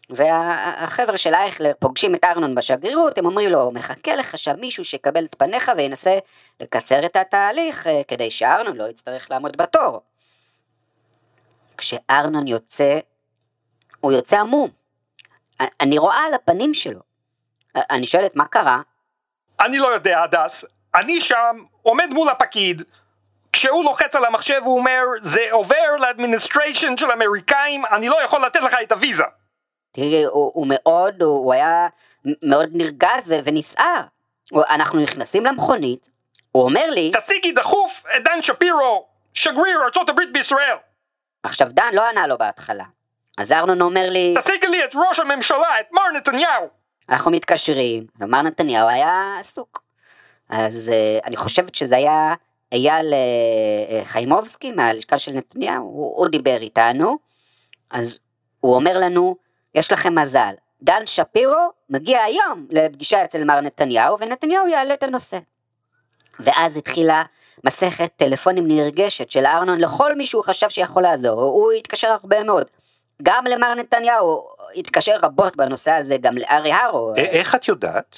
והחבר'ה 0.10 1.18
של 1.18 1.34
אייכלר 1.34 1.72
פוגשים 1.80 2.16
את 2.16 2.24
ארנון 2.24 2.56
בשגרירות, 2.56 3.18
הם 3.18 3.26
אומרים 3.26 3.50
לו, 3.50 3.72
מחכה 3.72 4.16
לך 4.16 4.38
שם 4.38 4.60
מישהו 4.60 4.84
שיקבל 4.84 5.26
את 5.26 5.36
פניך 5.38 5.72
וינסה 5.78 6.18
לקצר 6.60 7.06
את 7.06 7.16
התהליך 7.16 7.88
אה, 7.88 8.02
כדי 8.08 8.32
שארנון 8.32 8.78
לא 8.78 8.90
יצטרך 8.90 9.32
לעמוד 9.32 9.58
בתור. 9.58 10.02
כשארנון 11.78 12.48
יוצא, 12.48 13.00
הוא 14.02 14.12
יוצא 14.12 14.40
המום. 14.40 14.70
אני 15.80 15.98
רואה 15.98 16.24
על 16.28 16.34
הפנים 16.34 16.74
שלו. 16.74 17.00
אני 17.76 18.08
שואלת, 18.08 18.36
מה 18.36 18.48
קרה? 18.48 18.82
אני 19.60 19.78
לא 19.78 19.88
יודע, 19.88 20.24
הדס. 20.24 20.66
אני 20.96 21.22
שם, 21.22 21.64
עומד 21.82 22.08
מול 22.12 22.30
הפקיד, 22.30 22.82
כשהוא 23.54 23.84
לוחץ 23.84 24.16
על 24.16 24.26
המחשב 24.26 24.62
הוא 24.64 24.78
אומר, 24.78 25.02
זה 25.20 25.46
עובר 25.52 25.96
ל 26.00 26.06
administration 26.06 26.98
של 26.98 27.12
אמריקאים, 27.12 27.86
אני 27.86 28.10
לא 28.10 28.24
יכול 28.24 28.46
לתת 28.46 28.62
לך 28.62 28.76
את 28.84 28.92
הוויזה. 28.92 29.24
תראי, 29.92 30.24
הוא, 30.24 30.52
הוא 30.54 30.68
מאוד, 30.70 31.22
הוא, 31.22 31.38
הוא 31.38 31.54
היה 31.54 31.88
מאוד 32.44 32.70
נרגז 32.74 33.30
ו- 33.30 33.40
ונסער. 33.44 34.02
אנחנו 34.70 35.00
נכנסים 35.00 35.46
למכונית, 35.46 36.10
הוא 36.52 36.64
אומר 36.64 36.90
לי, 36.90 37.12
תשיגי 37.18 37.52
דחוף 37.52 38.04
את 38.18 38.24
דן 38.24 38.42
שפירו, 38.42 39.08
שגריר 39.34 39.80
הברית 40.10 40.34
בישראל. 40.34 40.78
עכשיו 41.44 41.68
דן 41.72 41.90
לא 41.94 42.10
ענה 42.10 42.28
לו 42.28 42.38
בהתחלה. 42.38 42.84
אז 43.38 43.52
ארנון 43.52 43.82
אומר 43.82 44.10
לי, 44.10 44.34
תשיגי 44.38 44.68
לי 44.68 44.84
את 44.84 44.96
ראש 44.96 45.20
הממשלה, 45.20 45.80
את 45.80 45.86
מר 45.92 46.12
נתניהו. 46.16 46.68
אנחנו 47.10 47.32
מתקשרים, 47.32 48.06
ומר 48.20 48.42
נתניהו 48.42 48.88
היה 48.88 49.36
עסוק. 49.40 49.84
אז 50.50 50.92
uh, 50.94 51.26
אני 51.26 51.38
חושבת 51.38 51.76
שזה 51.76 51.96
היה 51.96 52.34
אייל 52.72 53.14
uh, 53.14 54.06
חיימובסקי 54.06 54.72
מהלשכה 54.72 55.18
של 55.18 55.32
נתניהו, 55.32 55.84
הוא, 55.84 56.18
הוא 56.18 56.28
דיבר 56.28 56.58
איתנו, 56.62 57.18
אז 57.90 58.20
הוא 58.60 58.76
אומר 58.76 58.98
לנו, 58.98 59.36
יש 59.76 59.92
לכם 59.92 60.16
מזל, 60.20 60.54
דן 60.82 61.02
שפירו 61.06 61.70
מגיע 61.90 62.22
היום 62.24 62.68
לפגישה 62.70 63.24
אצל 63.24 63.44
מר 63.44 63.62
נתניהו, 63.62 64.20
ונתניהו 64.20 64.68
יעלה 64.68 64.94
את 64.94 65.04
הנושא. 65.04 65.40
ואז 66.40 66.78
התחילה 66.78 67.24
מסכת 67.64 68.12
טלפונים 68.18 68.68
נרגשת 68.68 69.32
של 69.32 69.46
ארנון 69.46 69.80
לכל 69.80 70.16
מי 70.16 70.28
שהוא 70.28 70.44
חשב 70.44 70.70
שיכול 70.70 71.04
לעזור, 71.04 71.42
הוא 71.42 71.72
התקשר 71.72 72.08
הרבה 72.22 72.44
מאוד. 72.44 72.68
גם 73.24 73.46
למר 73.46 73.76
נתניהו, 73.76 74.48
התקשר 74.76 75.16
רבות 75.24 75.56
בנושא 75.56 75.92
הזה, 75.92 76.18
גם 76.18 76.38
לארי 76.38 76.72
הרו. 76.72 77.14
א- 77.14 77.18
איך 77.18 77.56
את 77.56 77.68
יודעת? 77.68 78.18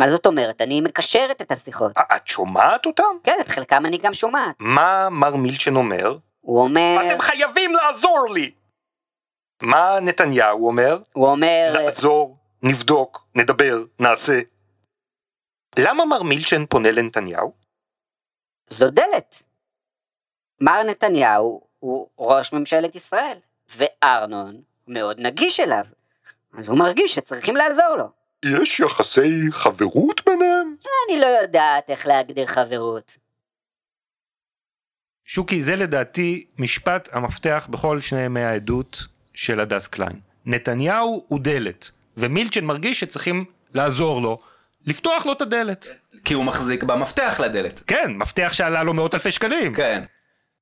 מה 0.00 0.10
זאת 0.10 0.26
אומרת? 0.26 0.60
אני 0.60 0.80
מקשרת 0.80 1.42
את 1.42 1.52
השיחות. 1.52 1.92
את 2.16 2.26
שומעת 2.26 2.86
אותם? 2.86 3.16
כן, 3.24 3.38
את 3.40 3.48
חלקם 3.48 3.86
אני 3.86 3.98
גם 3.98 4.14
שומעת. 4.14 4.56
מה 4.58 5.08
מר 5.10 5.36
מילצ'ן 5.36 5.76
אומר? 5.76 6.16
הוא 6.40 6.60
אומר, 6.60 6.96
אתם 7.06 7.20
חייבים 7.20 7.74
לעזור 7.74 8.26
לי! 8.34 8.50
מה 9.62 10.00
נתניהו 10.00 10.66
אומר? 10.66 10.98
הוא 11.12 11.28
אומר, 11.28 11.72
נעזור, 11.74 12.36
נבדוק, 12.62 13.26
נדבר, 13.34 13.84
נעשה. 13.98 14.40
למה 15.78 16.04
מר 16.04 16.22
מילצ'ן 16.22 16.66
פונה 16.66 16.90
לנתניהו? 16.90 17.52
זו 18.70 18.90
דלת. 18.90 19.42
מר 20.60 20.82
נתניהו 20.82 21.60
הוא 21.78 22.08
ראש 22.18 22.52
ממשלת 22.52 22.94
ישראל, 22.96 23.38
וארנון 23.76 24.62
מאוד 24.88 25.20
נגיש 25.20 25.60
אליו. 25.60 25.84
אז 26.58 26.68
הוא 26.68 26.78
מרגיש 26.78 27.14
שצריכים 27.14 27.56
לעזור 27.56 27.96
לו. 27.98 28.08
יש 28.44 28.80
יחסי 28.80 29.40
חברות 29.50 30.20
ביניהם? 30.26 30.76
אני 31.08 31.20
לא 31.20 31.26
יודעת 31.26 31.90
איך 31.90 32.06
להגדיר 32.06 32.46
חברות. 32.46 33.16
שוקי, 35.24 35.62
זה 35.62 35.76
לדעתי 35.76 36.46
משפט 36.58 37.08
המפתח 37.12 37.68
בכל 37.70 38.00
שני 38.00 38.20
ימי 38.20 38.42
העדות 38.42 39.04
של 39.34 39.60
הדס 39.60 39.86
קליין. 39.86 40.20
נתניהו 40.46 41.24
הוא 41.28 41.40
דלת, 41.40 41.90
ומילצ'ן 42.16 42.64
מרגיש 42.64 43.00
שצריכים 43.00 43.44
לעזור 43.74 44.22
לו, 44.22 44.38
לפתוח 44.86 45.26
לו 45.26 45.32
את 45.32 45.42
הדלת. 45.42 45.88
כי 46.24 46.34
הוא 46.34 46.44
מחזיק 46.44 46.82
במפתח 46.82 47.40
לדלת. 47.44 47.80
כן, 47.86 48.12
מפתח 48.14 48.50
שעלה 48.52 48.82
לו 48.82 48.94
מאות 48.94 49.14
אלפי 49.14 49.30
שקלים. 49.30 49.74
כן. 49.74 50.04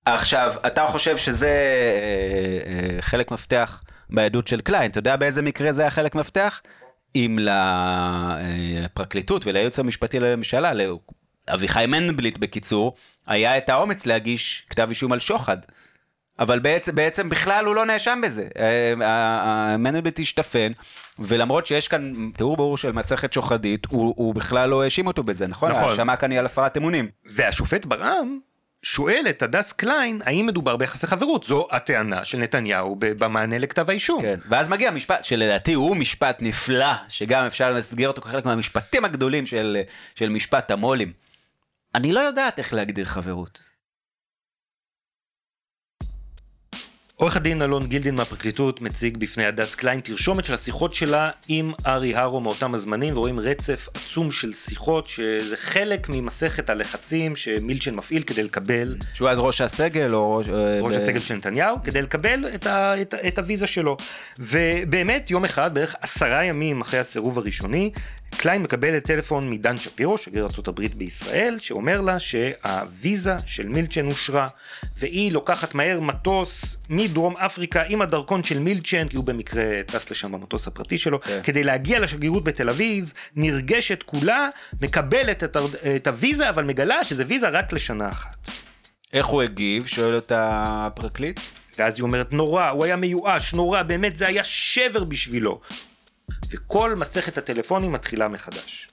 עכשיו, 0.05 0.55
אתה 0.67 0.87
חושב 0.87 1.17
שזה 1.17 1.49
אה, 1.49 2.95
אה, 2.97 3.03
חלק 3.03 3.31
מפתח 3.31 3.83
בעדות 4.11 4.49
של 4.49 4.61
קליין, 4.61 4.91
אתה 4.91 4.99
יודע 4.99 5.17
באיזה 5.17 5.43
מקרה 5.43 5.73
זה 5.73 5.83
היה 5.83 5.91
חלק 5.91 6.15
מפתח? 6.15 6.61
אם 7.17 7.39
לפרקליטות 7.41 9.47
ולייעוץ 9.47 9.79
המשפטי 9.79 10.21
לממשלה, 10.21 10.73
לאביחי 11.49 11.85
מנדלבליט 11.89 12.39
בקיצור, 12.39 12.95
היה 13.27 13.59
את 13.59 13.69
האומץ 13.69 14.07
להגיש 14.07 14.67
כתב 14.71 14.87
אישום 14.89 15.13
על 15.13 15.19
שוחד. 15.19 15.57
אבל 16.39 16.59
בעצם, 16.59 16.95
בעצם 16.95 17.29
בכלל 17.29 17.67
הוא 17.67 17.75
לא 17.75 17.87
נאשם 17.87 18.21
בזה. 18.23 18.49
אה, 18.59 18.95
אה, 19.03 19.77
מנדלבליט 19.77 20.21
השתפן, 20.21 20.73
ולמרות 21.19 21.67
שיש 21.67 21.89
כאן 21.89 22.31
תיאור 22.37 22.57
ברור 22.57 22.77
של 22.77 22.93
מסכת 22.93 23.33
שוחדית, 23.33 23.87
הוא, 23.87 24.15
הוא 24.17 24.35
בכלל 24.35 24.71
לא 24.71 24.83
האשים 24.83 25.07
אותו 25.07 25.23
בזה, 25.23 25.47
נכון? 25.47 25.71
נכון. 25.71 25.85
ההאשמה 25.85 26.17
כאן 26.17 26.31
היא 26.31 26.39
על 26.39 26.47
הפרת 26.47 26.77
אמונים. 26.77 27.09
והשופט 27.27 27.87
ברעם, 27.87 28.39
שואל 28.85 29.27
את 29.31 29.43
הדס 29.43 29.73
קליין 29.73 30.21
האם 30.25 30.47
מדובר 30.47 30.77
ביחסי 30.77 31.07
חברות, 31.07 31.45
זו 31.45 31.69
הטענה 31.71 32.25
של 32.25 32.39
נתניהו 32.39 32.97
במענה 32.99 33.59
לכתב 33.59 33.91
האישום. 33.91 34.21
כן, 34.23 34.39
ואז 34.49 34.69
מגיע 34.69 34.91
משפט 34.91 35.25
שלדעתי 35.25 35.73
הוא 35.73 35.97
משפט 35.97 36.37
נפלא, 36.41 36.93
שגם 37.09 37.45
אפשר 37.45 37.71
למסגר 37.71 38.09
אותו 38.09 38.23
כחלק 38.23 38.45
מהמשפטים 38.45 39.05
הגדולים 39.05 39.47
של, 39.47 39.79
של 40.15 40.29
משפט 40.29 40.71
המו"לים. 40.71 41.13
אני 41.95 42.13
לא 42.13 42.21
יודעת 42.21 42.59
איך 42.59 42.75
להגדיר 42.75 43.05
חברות. 43.05 43.74
עורך 47.17 47.37
הדין 47.37 47.63
אלון 47.63 47.87
גילדין 47.87 48.15
מהפרקליטות 48.15 48.81
מציג 48.81 49.17
בפני 49.17 49.45
הדס 49.45 49.75
קליין 49.75 50.01
תרשומת 50.01 50.45
של 50.45 50.55
השיחות 50.55 50.95
שלה 50.95 51.31
עם 51.49 51.73
ארי 51.87 52.17
הרו 52.17 52.41
מאותם 52.41 52.75
הזמנים 52.75 53.17
ורואים 53.17 53.41
רצף 53.41 53.89
עצום 53.95 54.31
של 54.31 54.53
שיחות 54.53 55.07
שזה 55.07 55.57
חלק 55.57 56.09
ממסכת 56.09 56.71
הלחצים 56.71 57.37
שמילצ'ן 57.37 57.95
מפעיל 57.95 58.23
כדי 58.23 58.43
לקבל 58.43 58.97
שהוא 59.15 59.29
אז 59.29 59.39
ראש 59.39 59.61
הסגל 59.61 60.15
או 60.15 60.37
ראש... 60.37 60.49
אה, 60.49 60.81
ראש 60.81 60.95
ב- 60.95 60.97
הסגל 60.97 61.21
של 61.21 61.35
נתניהו 61.35 61.77
כדי 61.85 62.03
לקבל 62.03 62.47
את, 62.55 62.67
ה, 62.67 63.03
את, 63.03 63.15
את 63.15 63.39
הוויזה 63.39 63.67
שלו. 63.67 63.97
ובאמת 64.39 65.31
יום 65.31 65.45
אחד 65.45 65.75
בערך 65.75 65.95
עשרה 66.01 66.45
ימים 66.45 66.81
אחרי 66.81 67.01
הסירוב 67.01 67.39
הראשוני 67.39 67.91
קליין 68.39 68.63
מקבלת 68.63 69.05
טלפון 69.05 69.51
מדן 69.51 69.77
שפירו 69.77 70.19
שגריר 70.19 70.45
ארה"ב 70.45 70.81
בישראל 70.97 71.57
שאומר 71.59 72.01
לה 72.01 72.19
שהוויזה 72.19 73.37
של 73.47 73.69
מילצ'ן 73.69 74.07
אושרה 74.07 74.49
והיא 74.97 75.33
לוקחת 75.33 75.75
מהר 75.75 76.01
מטוס 76.01 76.77
מדרום 76.91 77.37
אפריקה 77.37 77.83
עם 77.83 78.03
הדרכון 78.03 78.45
של 78.45 78.59
מילצ'ן 78.59 79.09
כי 79.09 79.17
הוא 79.17 79.25
במקרה 79.25 79.65
טס 79.87 80.11
לשם 80.11 80.33
במטוס 80.33 80.67
הפרטי 80.67 80.99
שלו 80.99 81.21
כן. 81.21 81.41
כדי 81.43 81.65
להגיע 81.65 82.01
לשגרירות 82.01 82.45
בתל 82.45 82.69
אביב 82.69 83.13
נרגשת 83.37 84.03
כולה 84.03 84.49
מקבלת 84.81 85.45
את, 85.45 85.57
את 85.97 86.07
הוויזה 86.07 86.49
אבל 86.49 86.65
מגלה 86.65 87.05
שזה 87.05 87.25
ויזה 87.27 87.49
רק 87.49 87.73
לשנה 87.73 88.09
אחת. 88.09 88.51
איך 89.13 89.27
הוא 89.27 89.43
הגיב? 89.43 89.87
שואל 89.87 90.15
אותה 90.15 90.63
הפרקליט. 90.67 91.41
ואז 91.79 91.99
היא 91.99 92.03
אומרת 92.03 92.33
נורא, 92.33 92.69
הוא 92.69 92.85
היה 92.85 92.97
מיואש, 92.97 93.55
נורא, 93.55 93.83
באמת 93.83 94.17
זה 94.17 94.27
היה 94.27 94.45
שבר 94.45 95.05
בשבילו. 95.05 95.61
וכל 96.51 96.95
מסכת 96.95 97.39
הטלפונים 97.39 97.93
מתחילה 97.93 98.29
מחדש. 98.29 98.89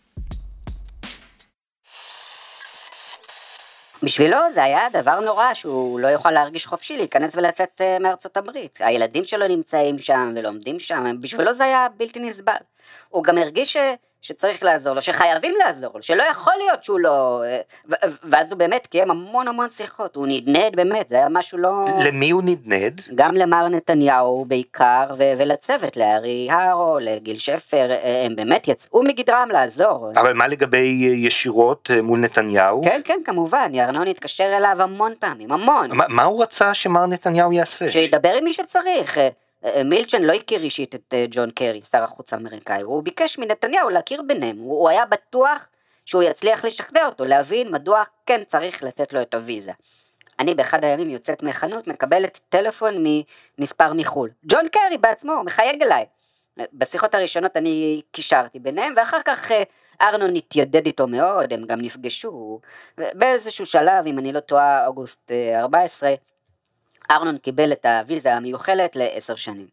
בשבילו 4.04 4.38
זה 4.54 4.64
היה 4.64 4.90
דבר 4.94 5.20
נורא 5.20 5.54
שהוא 5.54 6.00
לא 6.00 6.08
יוכל 6.08 6.32
להרגיש 6.32 6.68
חופשי 6.68 6.98
להיכנס 6.98 7.36
ולצאת 7.36 7.82
אה, 7.82 8.00
מארצות 8.00 8.38
הברית. 8.38 8.80
הילדים 8.82 9.26
שלו 9.26 9.48
נמצאים 9.48 10.00
שם 10.00 10.34
ולומדים 10.36 10.80
שם, 10.80 11.22
בשבילו 11.22 11.54
זה 11.54 11.64
היה 11.64 11.88
בלתי 11.98 12.20
נסבל. 12.20 12.54
הוא 13.12 13.24
גם 13.24 13.38
הרגיש 13.38 13.74
ש, 13.74 13.78
שצריך 14.22 14.64
לעזור 14.64 14.94
לו, 14.94 15.02
שחייבים 15.02 15.54
לעזור 15.66 15.92
לו, 15.96 16.04
שלא 16.04 16.24
יכול 16.24 16.54
להיות 16.58 16.84
שהוא 16.84 17.00
לא... 17.00 17.44
אה, 17.46 18.10
ואז 18.24 18.52
הוא 18.52 18.60
באמת 18.60 18.88
קיים 18.88 19.12
המון 19.12 19.48
המון 19.48 19.70
שיחות, 19.70 20.16
הוא 20.16 20.28
נדנד 20.28 20.76
באמת, 20.76 21.10
זה 21.10 21.16
היה 21.16 21.30
משהו 21.30 21.58
לא... 21.58 21.86
למי 22.06 22.30
הוא 22.30 22.42
נדנד? 22.46 23.02
גם 23.16 23.36
למר 23.36 23.68
נתניהו 23.68 24.46
בעיקר, 24.48 25.06
ו- 25.18 25.34
ולצוות, 25.38 25.98
לארי 25.98 26.48
הרו, 26.52 26.98
לגיל 27.02 27.40
שפר, 27.40 27.92
אה, 27.92 28.24
הם 28.26 28.36
באמת 28.36 28.68
יצאו 28.68 29.04
מגדרם 29.04 29.50
לעזור. 29.52 30.12
אבל 30.16 30.34
מה 30.34 30.48
לגבי 30.48 31.08
אה, 31.10 31.14
ישירות 31.16 31.92
אה, 31.94 32.02
מול 32.02 32.20
נתניהו? 32.20 32.84
כן, 32.84 33.02
כן, 33.04 33.20
כמובן, 33.26 33.70
ירנון 33.74 34.08
התקשר 34.08 34.58
אליו 34.58 34.82
המון 34.82 35.14
פעמים, 35.20 35.52
המון. 35.52 35.92
מה, 35.92 36.06
מה 36.10 36.24
הוא 36.24 36.44
רצה 36.44 36.74
שמר 36.74 37.06
נתניהו 37.06 37.54
יעשה? 37.54 37.90
שידבר 37.90 38.34
עם 38.34 38.44
מי 38.44 38.54
שצריך. 38.54 39.18
אה, 39.66 39.76
אה, 39.76 39.84
מילצ'ן 39.84 40.22
לא 40.22 40.34
הכיר 40.34 40.64
אישית 40.64 40.96
את 40.96 41.14
אה, 41.14 41.26
ג'ון 41.32 41.52
קרי, 41.52 41.82
שר 41.82 42.04
החוץ 42.04 42.34
האמריקאי, 42.34 42.82
הוא 42.82 43.04
ביקש 43.04 43.38
מנתניהו 43.38 43.90
להכיר 43.90 44.22
ביניהם, 44.22 44.58
הוא 44.58 44.90
היה 44.90 45.06
בטוח 45.06 45.70
שהוא 46.06 46.24
יצליח 46.24 46.66
לשכנע 46.66 47.06
אותו, 47.06 47.26
להבין 47.26 47.72
מדוע 47.72 48.04
כן 48.26 48.44
צריך 48.48 48.84
לתת 48.84 49.14
לו 49.14 49.22
את 49.22 49.34
הוויזה. 49.34 49.72
אני 50.40 50.56
באחד 50.56 50.84
הימים 50.84 51.10
יוצאת 51.10 51.44
מהחנות, 51.44 51.88
מקבלת 51.88 52.40
טלפון 52.50 53.04
ממספר 53.58 53.94
מחו"ל. 53.94 54.30
ג'ון 54.46 54.68
קרי 54.68 54.98
בעצמו, 54.98 55.44
מחייג 55.46 55.84
אליי. 55.84 56.06
בשיחות 56.74 57.16
הראשונות 57.16 57.58
אני 57.58 58.02
קישרתי 58.12 58.60
ביניהם, 58.60 58.94
ואחר 58.98 59.22
כך 59.26 59.52
ארנון 60.02 60.36
התיידד 60.36 60.86
איתו 60.86 61.08
מאוד, 61.08 61.54
הם 61.54 61.66
גם 61.66 61.82
נפגשו. 61.82 62.60
באיזשהו 62.98 63.66
שלב, 63.66 64.08
אם 64.08 64.20
אני 64.20 64.34
לא 64.34 64.40
טועה, 64.40 64.88
אוגוסט 64.88 65.32
אה, 65.32 65.60
14, 65.60 66.14
ארנון 67.12 67.38
קיבל 67.38 67.72
את 67.72 67.86
הוויזה 67.86 68.34
המיוחלת 68.34 68.96
לעשר 68.96 69.36
שנים. 69.36 69.68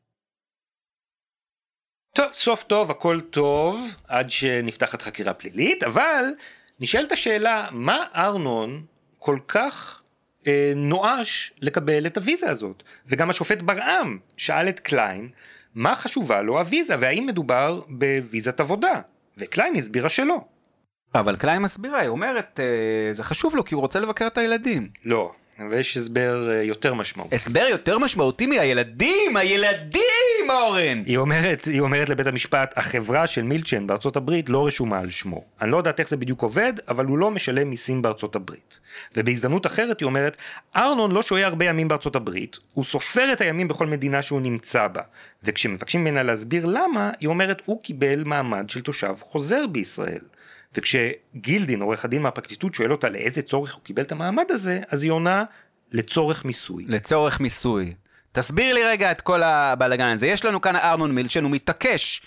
טוב, 2.15 2.33
סוף 2.33 2.63
טוב, 2.63 2.91
הכל 2.91 3.21
טוב, 3.21 3.95
עד 4.09 4.31
שנפתחת 4.31 5.03
חקירה 5.03 5.35
פלילית, 5.35 5.83
אבל 5.83 6.25
נשאלת 6.81 7.13
השאלה, 7.13 7.69
מה 7.71 8.05
ארנון 8.15 8.85
כל 9.19 9.39
כך 9.49 10.03
אה, 10.47 10.73
נואש 10.77 11.53
לקבל 11.61 12.07
את 12.07 12.17
הוויזה 12.17 12.51
הזאת? 12.51 12.83
וגם 13.07 13.31
השופט 13.31 13.63
ברעם 13.63 14.19
שאל 14.37 14.69
את 14.69 14.81
קליין, 14.81 15.29
מה 15.75 15.95
חשובה 15.95 16.43
לו 16.43 16.59
הוויזה, 16.59 16.95
והאם 17.01 17.27
מדובר 17.27 17.81
בוויזת 17.89 18.61
עבודה? 18.61 19.01
וקליין 19.39 19.77
הסבירה 19.77 20.09
שלא. 20.09 20.41
אבל 21.15 21.37
קליין 21.37 21.63
מסבירה, 21.63 21.99
היא 21.99 22.09
אומרת, 22.09 22.61
אה, 22.61 23.13
זה 23.13 23.25
חשוב 23.25 23.57
לו 23.57 23.65
כי 23.65 23.75
הוא 23.75 23.81
רוצה 23.81 24.01
לבקר 24.01 24.27
את 24.27 24.39
הילדים. 24.39 24.89
לא, 25.05 25.33
ויש 25.71 25.97
הסבר 25.97 26.51
אה, 26.51 26.63
יותר 26.63 26.95
משמעותי. 26.95 27.37
הסבר 27.37 27.67
יותר 27.71 27.99
משמעותי 27.99 28.47
מהילדים, 28.47 29.37
הילדים, 29.37 30.51
אורן! 30.51 31.03
היא 31.07 31.17
אומרת, 31.17 31.65
היא 31.65 31.81
אומרת 31.81 32.09
לבית 32.09 32.27
המשפט, 32.27 32.75
החברה 32.77 33.27
של 33.27 33.43
מילצ'ן 33.43 33.87
בארצות 33.87 34.17
הברית 34.17 34.49
לא 34.49 34.67
רשומה 34.67 34.99
על 34.99 35.11
שמו. 35.11 35.45
אני 35.61 35.71
לא 35.71 35.77
יודעת 35.77 36.01
איך 36.01 36.09
זה 36.09 36.17
בדיוק 36.17 36.43
עובד, 36.43 36.73
אבל 36.89 37.05
הוא 37.05 37.19
לא 37.19 37.31
משלם 37.31 37.71
מיסים 37.71 38.03
בארצות 38.03 38.37
הברית. 38.37 38.81
ובהזדמנות 39.17 39.67
אחרת 39.67 40.01
היא 40.01 40.07
אומרת, 40.07 40.37
ארנון 40.77 41.13
לא 41.13 41.23
שוהה 41.23 41.47
הרבה 41.47 41.65
ימים 41.65 41.89
בארצות 41.89 42.17
הברית, 42.17 42.59
הוא 42.73 42.85
סופר 42.85 43.33
את 43.33 43.41
הימים 43.41 43.69
בכל 43.69 43.87
מדינה 43.87 44.23
שהוא 44.23 44.41
נמצא 44.41 44.87
בה. 44.87 45.03
וכשמבקשים 45.45 46.01
ממנה 46.01 46.23
להסביר 46.23 46.67
למה, 46.67 47.11
היא 47.21 47.29
אומרת, 47.29 47.63
הוא 47.65 47.83
קיבל 47.83 48.25
מעמד 48.25 48.71
של 48.71 48.81
תושב 48.81 49.15
חוזר 49.21 49.67
בישראל. 49.67 50.21
וכשגילדין, 50.79 51.81
עורך 51.81 52.05
הדין 52.05 52.23
מהפרקליטות, 52.23 52.75
שואל 52.75 52.93
אותה 52.93 53.09
לאיזה 53.09 53.43
צורך 53.43 53.75
הוא 53.75 53.85
קיבל 53.85 54.03
את 54.03 54.13
המעמד 54.13 54.45
הזה, 54.51 54.81
אז 54.89 55.03
היא 55.03 55.13
עונה, 55.13 55.45
לצורך 55.93 56.45
מיסוי. 56.45 56.85
לצורך 56.89 57.41
מיסוי. 57.41 57.95
תסביר 58.33 58.75
לי 58.75 58.85
רגע 58.85 59.11
את 59.11 59.21
כל 59.21 59.43
הבלאגן 59.43 60.07
הזה. 60.07 60.27
יש 60.27 60.45
לנו 60.45 60.61
כאן 60.61 60.77
ארנון 60.77 61.15
מילצ'ן, 61.15 61.45
הוא 61.45 61.51
מתעקש. 61.51 62.23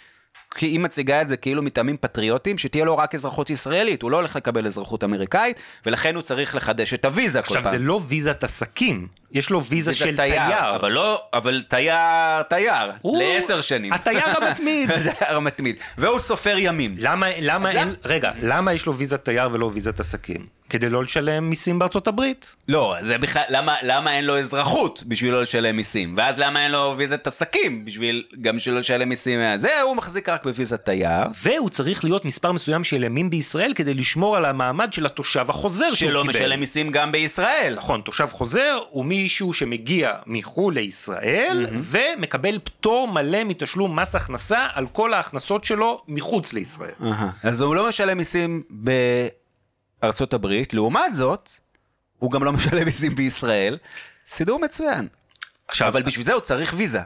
כי 0.55 0.65
היא 0.65 0.79
מציגה 0.79 1.21
את 1.21 1.29
זה 1.29 1.37
כאילו 1.37 1.61
מטעמים 1.63 1.97
פטריוטיים, 1.97 2.57
שתהיה 2.57 2.85
לו 2.85 2.97
רק 2.97 3.15
אזרחות 3.15 3.49
ישראלית, 3.49 4.01
הוא 4.01 4.11
לא 4.11 4.17
הולך 4.17 4.35
לקבל 4.35 4.67
אזרחות 4.67 5.03
אמריקאית, 5.03 5.59
ולכן 5.85 6.15
הוא 6.15 6.21
צריך 6.21 6.55
לחדש 6.55 6.93
את 6.93 7.05
הוויזה 7.05 7.41
כל 7.41 7.45
עכשיו 7.45 7.63
פעם. 7.63 7.71
זה 7.71 7.77
לא 7.77 8.01
ויזת 8.07 8.43
עסקים, 8.43 9.07
יש 9.31 9.49
לו 9.49 9.63
ויזה 9.63 9.93
של 9.93 10.15
תייר. 10.15 10.75
אבל 10.75 10.91
לא, 10.91 11.21
אבל 11.33 11.63
תייר, 11.67 12.41
תייר, 12.49 12.91
לעשר 13.03 13.61
שנים. 13.61 13.93
התייר 13.93 14.23
המתמיד. 14.41 14.91
התייר 14.95 15.37
המתמיד. 15.37 15.75
והוא 15.97 16.19
סופר 16.19 16.55
ימים. 16.57 16.95
למה, 16.97 17.27
למה 17.41 17.71
אין? 17.71 17.93
רגע, 18.05 18.31
למה 18.41 18.73
יש 18.73 18.85
לו 18.85 18.95
ויזת 18.95 19.25
תייר 19.25 19.49
ולא 19.51 19.71
ויזת 19.73 19.99
עסקים? 19.99 20.60
כדי 20.71 20.89
לא 20.89 21.03
לשלם 21.03 21.49
מיסים 21.49 21.79
בארצות 21.79 22.07
הברית. 22.07 22.55
לא, 22.67 22.95
זה 23.03 23.17
בכלל, 23.17 23.41
למה, 23.49 23.75
למה 23.83 24.13
אין 24.13 24.25
לו 24.25 24.39
אזרחות 24.39 25.03
בשביל 25.07 25.31
לא 25.31 25.41
לשלם 25.41 25.75
מיסים? 25.75 26.13
ואז 26.17 26.39
למה 26.39 26.63
אין 26.63 26.71
לו 26.71 26.93
ויזת 26.97 27.27
עסקים 27.27 27.85
בשביל 27.85 28.23
גם 28.41 28.59
שלא 28.59 28.79
לשלם 28.79 29.09
מיסים? 29.09 29.39
זה 29.55 29.81
הוא 29.81 29.95
מחזיק 29.95 30.29
רק 30.29 30.43
בוויזת 30.43 30.85
תייר. 30.85 31.23
והוא 31.43 31.69
צריך 31.69 32.03
להיות 32.03 32.25
מספר 32.25 32.51
מסוים 32.51 32.83
של 32.83 33.03
ימים 33.03 33.29
בישראל 33.29 33.73
כדי 33.73 33.93
לשמור 33.93 34.37
על 34.37 34.45
המעמד 34.45 34.93
של 34.93 35.05
התושב 35.05 35.45
החוזר 35.49 35.85
שהוא 35.85 36.09
שלא 36.09 36.21
קיבל. 36.21 36.29
משלם 36.29 36.59
מיסים 36.59 36.91
גם 36.91 37.11
בישראל. 37.11 37.73
נכון, 37.77 38.01
תושב 38.01 38.27
חוזר 38.31 38.79
הוא 38.89 39.05
מישהו 39.05 39.53
שמגיע 39.53 40.13
מחו"ל 40.27 40.73
לישראל 40.73 41.67
ומקבל 41.81 42.59
פטור 42.63 43.07
מלא 43.07 43.43
מתשלום 43.43 43.99
מס 43.99 44.15
הכנסה 44.15 44.67
על 44.73 44.87
כל 44.91 45.13
ההכנסות 45.13 45.63
שלו 45.63 46.01
מחוץ 46.07 46.53
לישראל. 46.53 46.91
אז 47.43 47.61
הוא 47.61 47.75
לא 47.75 47.89
משלם 47.89 48.17
מיסים 48.17 48.63
בארצות 50.01 50.33
הברית, 50.33 50.73
לעומת 50.73 51.15
זאת, 51.15 51.49
הוא 52.19 52.31
גם 52.31 52.43
לא 52.43 52.53
משלם 52.53 52.85
מיסים 52.85 53.15
בישראל. 53.15 53.77
סידור 54.27 54.59
מצוין. 54.59 55.07
עכשיו, 55.67 55.87
אבל 55.87 56.03
בשביל 56.03 56.25
זה 56.25 56.33
הוא 56.33 56.41
צריך 56.41 56.73
ויזה. 56.77 57.01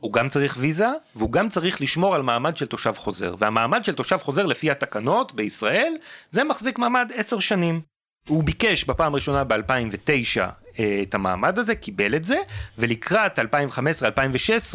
הוא 0.00 0.12
גם 0.12 0.28
צריך 0.28 0.56
ויזה, 0.60 0.88
והוא 1.16 1.32
גם 1.32 1.48
צריך 1.48 1.80
לשמור 1.80 2.14
על 2.14 2.22
מעמד 2.22 2.56
של 2.56 2.66
תושב 2.66 2.92
חוזר. 2.96 3.34
והמעמד 3.38 3.84
של 3.84 3.94
תושב 3.94 4.16
חוזר 4.16 4.46
לפי 4.46 4.70
התקנות 4.70 5.34
בישראל, 5.34 5.94
זה 6.30 6.44
מחזיק 6.44 6.78
מעמד 6.78 7.10
עשר 7.14 7.38
שנים. 7.38 7.80
הוא 8.28 8.44
ביקש 8.44 8.84
בפעם 8.84 9.12
הראשונה 9.12 9.44
ב-2009 9.44 10.80
את 11.02 11.14
המעמד 11.14 11.58
הזה, 11.58 11.74
קיבל 11.74 12.14
את 12.14 12.24
זה, 12.24 12.36
ולקראת 12.78 13.38
2015-2016 13.38 13.42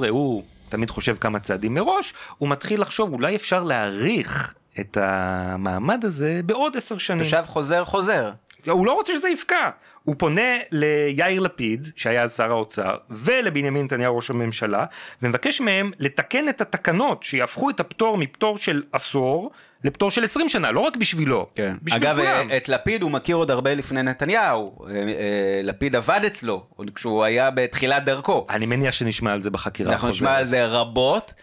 הוא 0.10 0.44
תמיד 0.70 0.90
חושב 0.90 1.16
כמה 1.20 1.40
צעדים 1.40 1.74
מראש, 1.74 2.14
הוא 2.38 2.50
מתחיל 2.50 2.82
לחשוב 2.82 3.14
אולי 3.14 3.36
אפשר 3.36 3.64
להאריך 3.64 4.54
את 4.80 4.98
המעמד 5.02 6.06
הזה 6.06 6.42
בעוד 6.46 6.78
עשר 6.78 6.98
שנים. 6.98 7.24
תושב 7.24 7.44
חוזר 7.48 7.86
חוזר. 7.86 8.32
הוא 8.68 8.86
לא 8.86 8.94
רוצה 8.94 9.14
שזה 9.14 9.30
יפקע. 9.30 9.70
הוא 10.04 10.16
פונה 10.18 10.58
ליאיר 10.72 11.42
לפיד, 11.42 11.88
שהיה 11.96 12.24
אז 12.24 12.36
שר 12.36 12.52
האוצר, 12.52 12.98
ולבנימין 13.10 13.86
נתניהו 13.86 14.16
ראש 14.16 14.30
הממשלה, 14.30 14.86
ומבקש 15.22 15.62
מהם 15.62 15.92
לתקן 16.00 16.50
את 16.50 16.62
התקנות 16.62 17.24
שיהפכו 17.24 17.70
את 17.70 17.80
הפטור 17.80 18.18
מפטור 18.18 18.58
של 18.58 18.84
עשור 18.92 19.52
לפטור 19.84 20.12
של 20.12 20.24
20 20.24 20.50
שנה, 20.50 20.72
לא 20.72 20.80
רק 20.80 20.98
בשבילו, 20.98 21.50
כן. 21.56 21.76
בשביל 21.84 22.08
אגב, 22.08 22.16
כולם. 22.16 22.48
את 22.58 22.70
לפיד 22.70 23.02
הוא 23.02 23.12
מכיר 23.12 23.36
עוד 23.36 23.52
הרבה 23.52 23.74
לפני 23.74 24.04
נתניהו. 24.04 24.86
אה, 24.88 24.94
אה, 24.96 25.62
לפיד 25.64 25.96
עבד 25.96 26.20
אצלו, 26.28 26.66
עוד 26.76 26.92
כשהוא 26.96 27.24
היה 27.24 27.52
בתחילת 27.52 28.06
דרכו. 28.06 28.48
אני 28.50 28.66
מניח 28.66 28.94
שנשמע 28.94 29.34
על 29.34 29.42
זה 29.42 29.50
בחקירה 29.50 29.94
אנחנו. 29.94 30.10
נשמע 30.10 30.36
על 30.36 30.46
זה 30.46 30.66
רבות, 30.66 31.34
אה, 31.38 31.42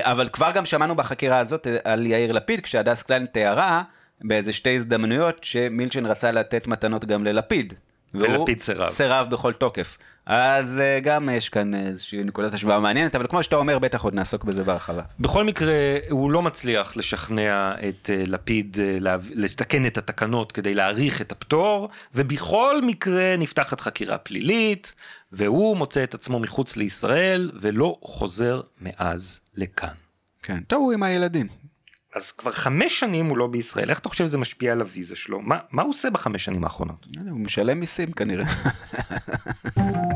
אבל 0.00 0.28
כבר 0.28 0.50
גם 0.50 0.64
שמענו 0.64 0.94
בחקירה 0.94 1.38
הזאת 1.38 1.66
אה, 1.66 1.76
על 1.84 2.06
יאיר 2.06 2.32
לפיד, 2.32 2.60
כשהדס 2.60 3.02
קליין 3.02 3.26
תיארה 3.26 3.82
באיזה 4.20 4.52
שתי 4.52 4.76
הזדמנויות 4.76 5.44
שמילצ'ן 5.44 6.06
רצה 6.06 6.30
לתת 6.30 6.66
מתנות 6.66 7.04
גם 7.04 7.24
ללפיד. 7.24 7.74
והוא 8.14 8.26
ולפיד 8.28 8.60
סירב. 8.60 8.88
סירב 8.88 9.30
בכל 9.30 9.52
תוקף. 9.52 9.98
אז 10.32 10.78
אה, 10.78 11.00
גם 11.00 11.28
יש 11.28 11.48
כאן 11.48 11.74
איזושהי 11.74 12.24
נקודת 12.24 12.54
השוואה 12.54 12.80
מעניינת, 12.80 13.14
אבל 13.14 13.26
כמו 13.26 13.42
שאתה 13.42 13.56
אומר, 13.56 13.78
בטח 13.78 14.02
עוד 14.02 14.14
נעסוק 14.14 14.44
בזה 14.44 14.64
בהרחבה. 14.64 15.02
בכל 15.20 15.44
מקרה, 15.44 15.72
הוא 16.10 16.30
לא 16.30 16.42
מצליח 16.42 16.96
לשכנע 16.96 17.74
את 17.88 18.10
אה, 18.12 18.22
לפיד 18.26 18.76
אה, 18.80 19.16
לתקן 19.34 19.86
את 19.86 19.98
התקנות 19.98 20.52
כדי 20.52 20.74
להאריך 20.74 21.20
את 21.20 21.32
הפטור, 21.32 21.88
ובכל 22.14 22.80
מקרה 22.82 23.36
נפתחת 23.38 23.80
חקירה 23.80 24.18
פלילית, 24.18 24.94
והוא 25.32 25.76
מוצא 25.76 26.04
את 26.04 26.14
עצמו 26.14 26.38
מחוץ 26.38 26.76
לישראל, 26.76 27.50
ולא 27.60 27.98
חוזר 28.02 28.60
מאז 28.80 29.40
לכאן. 29.54 29.94
כן, 30.42 30.60
טוב, 30.66 30.82
הוא 30.82 30.92
עם 30.92 31.02
הילדים. 31.02 31.46
אז 32.16 32.32
כבר 32.32 32.52
חמש 32.52 33.00
שנים 33.00 33.26
הוא 33.26 33.38
לא 33.38 33.46
בישראל, 33.46 33.90
איך 33.90 33.98
אתה 33.98 34.08
חושב 34.08 34.26
שזה 34.26 34.38
משפיע 34.38 34.72
על 34.72 34.80
הוויזה 34.80 35.16
שלו? 35.16 35.40
מה, 35.40 35.58
מה 35.70 35.82
הוא 35.82 35.90
עושה 35.90 36.10
בחמש 36.10 36.44
שנים 36.44 36.64
האחרונות? 36.64 37.06
לא 37.16 37.30
הוא 37.30 37.40
משלם 37.40 37.80
מיסים 37.80 38.12
כנראה. 38.12 38.44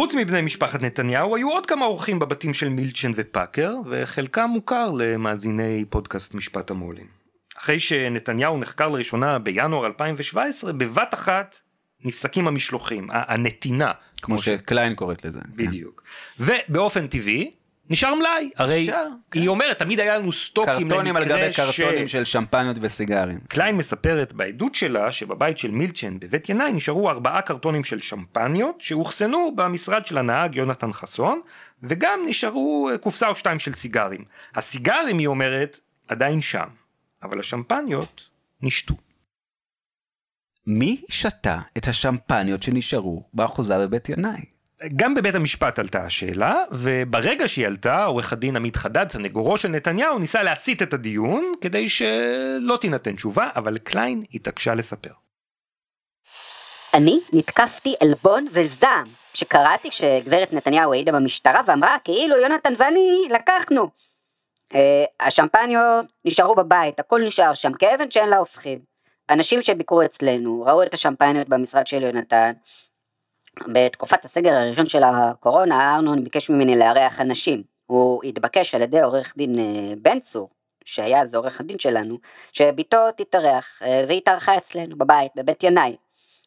חוץ 0.00 0.14
מבני 0.14 0.40
משפחת 0.40 0.82
נתניהו, 0.82 1.36
היו 1.36 1.50
עוד 1.50 1.66
כמה 1.66 1.84
אורחים 1.84 2.18
בבתים 2.18 2.54
של 2.54 2.68
מילצ'ן 2.68 3.10
ופאקר, 3.14 3.74
וחלקם 3.86 4.50
מוכר 4.52 4.90
למאזיני 4.98 5.84
פודקאסט 5.90 6.34
משפט 6.34 6.70
המו"לים. 6.70 7.06
אחרי 7.58 7.80
שנתניהו 7.80 8.58
נחקר 8.58 8.88
לראשונה 8.88 9.38
בינואר 9.38 9.86
2017, 9.86 10.72
בבת 10.72 11.14
אחת 11.14 11.58
נפסקים 12.04 12.48
המשלוחים, 12.48 13.06
הנתינה, 13.10 13.92
כמו 14.22 14.38
שקליין 14.38 14.94
קוראת 14.94 15.24
לזה. 15.24 15.40
בדיוק. 15.54 16.02
ובאופן 16.40 17.06
טבעי, 17.06 17.50
נשאר 17.90 18.14
מלאי, 18.14 18.50
הרי 18.56 18.82
נשאר, 18.82 19.06
היא 19.34 19.48
אומרת, 19.48 19.78
תמיד 19.78 20.00
היה 20.00 20.18
לנו 20.18 20.32
סטוקים 20.32 20.88
קרטונים 20.88 21.16
על 21.16 21.24
גבי 21.24 21.52
קרטונים 21.52 22.08
של 22.08 22.24
שמפניות 22.24 22.76
וסיגרים. 22.80 23.38
קליין 23.48 23.76
מספרת 23.76 24.32
בעדות 24.32 24.74
שלה 24.74 25.12
שבבית 25.12 25.58
של 25.58 25.70
מילצ'ן 25.70 26.18
בבית 26.18 26.48
ינאי 26.48 26.72
נשארו 26.72 27.10
ארבעה 27.10 27.42
קרטונים 27.42 27.84
של 27.84 28.00
שמפניות 28.00 28.80
שאוחסנו 28.80 29.56
במשרד 29.56 30.06
של 30.06 30.18
הנהג 30.18 30.54
יונתן 30.54 30.92
חסון 30.92 31.40
וגם 31.82 32.20
נשארו 32.26 32.90
אה, 32.92 32.98
קופסה 32.98 33.28
או 33.28 33.36
שתיים 33.36 33.58
של 33.58 33.74
סיגרים. 33.74 34.24
הסיגרים 34.54 35.18
היא 35.18 35.26
אומרת 35.26 35.80
עדיין 36.08 36.40
שם 36.40 36.68
אבל 37.22 37.40
השמפניות 37.40 38.28
נשתו. 38.62 38.94
מי 40.66 41.02
שתה 41.08 41.58
את 41.78 41.88
השמפניות 41.88 42.62
שנשארו 42.62 43.24
באחוזה 43.34 43.78
בבית 43.78 44.08
ינאי? 44.08 44.59
גם 44.96 45.14
בבית 45.14 45.34
המשפט 45.34 45.78
עלתה 45.78 46.04
השאלה 46.04 46.54
וברגע 46.70 47.48
שהיא 47.48 47.66
עלתה 47.66 48.04
עורך 48.04 48.32
הדין 48.32 48.56
עמית 48.56 48.76
חדד 48.76 49.10
סנגורו 49.10 49.58
של 49.58 49.68
נתניהו 49.68 50.18
ניסה 50.18 50.42
להסיט 50.42 50.82
את 50.82 50.94
הדיון 50.94 51.52
כדי 51.60 51.88
שלא 51.88 52.76
תינתן 52.80 53.16
תשובה 53.16 53.48
אבל 53.56 53.78
קליין 53.78 54.22
התעקשה 54.34 54.74
לספר. 54.74 55.12
אני 56.94 57.20
נתקפתי 57.32 57.94
עלבון 58.00 58.46
וזעם 58.52 59.06
כשקראתי 59.32 59.88
שגברת 59.90 60.52
נתניהו 60.52 60.92
העידה 60.92 61.12
במשטרה 61.12 61.60
ואמרה 61.66 61.96
כאילו 62.04 62.36
יונתן 62.36 62.72
ואני 62.78 63.28
לקחנו. 63.30 63.88
Uh, 64.72 64.76
השמפניות 65.20 66.06
נשארו 66.24 66.54
בבית, 66.54 67.00
הכל 67.00 67.20
נשאר 67.26 67.54
שם 67.54 67.72
כאבן 67.72 68.10
שאין 68.10 68.28
לה 68.28 68.36
הופכין. 68.36 68.78
אנשים 69.30 69.62
שביקרו 69.62 70.02
אצלנו 70.02 70.64
ראו 70.66 70.82
את 70.82 70.94
השמפניות 70.94 71.48
במשרד 71.48 71.86
של 71.86 72.02
יונתן. 72.02 72.52
בתקופת 73.66 74.24
הסגר 74.24 74.52
הראשון 74.52 74.86
של 74.86 75.02
הקורונה 75.04 75.94
ארנון 75.94 76.24
ביקש 76.24 76.50
ממני 76.50 76.78
לארח 76.78 77.20
אנשים. 77.20 77.62
הוא 77.86 78.24
התבקש 78.24 78.74
על 78.74 78.82
ידי 78.82 79.00
עורך 79.00 79.34
דין 79.36 79.54
uh, 79.54 79.98
בן 80.02 80.20
צור, 80.20 80.48
שהיה 80.84 81.20
אז 81.20 81.34
עורך 81.34 81.60
הדין 81.60 81.78
שלנו, 81.78 82.18
שבתו 82.52 83.12
תתארח, 83.16 83.82
uh, 83.82 83.86
והיא 84.08 84.18
התארחה 84.18 84.56
אצלנו 84.56 84.98
בבית, 84.98 85.32
בבית 85.36 85.64
ינאי. 85.64 85.96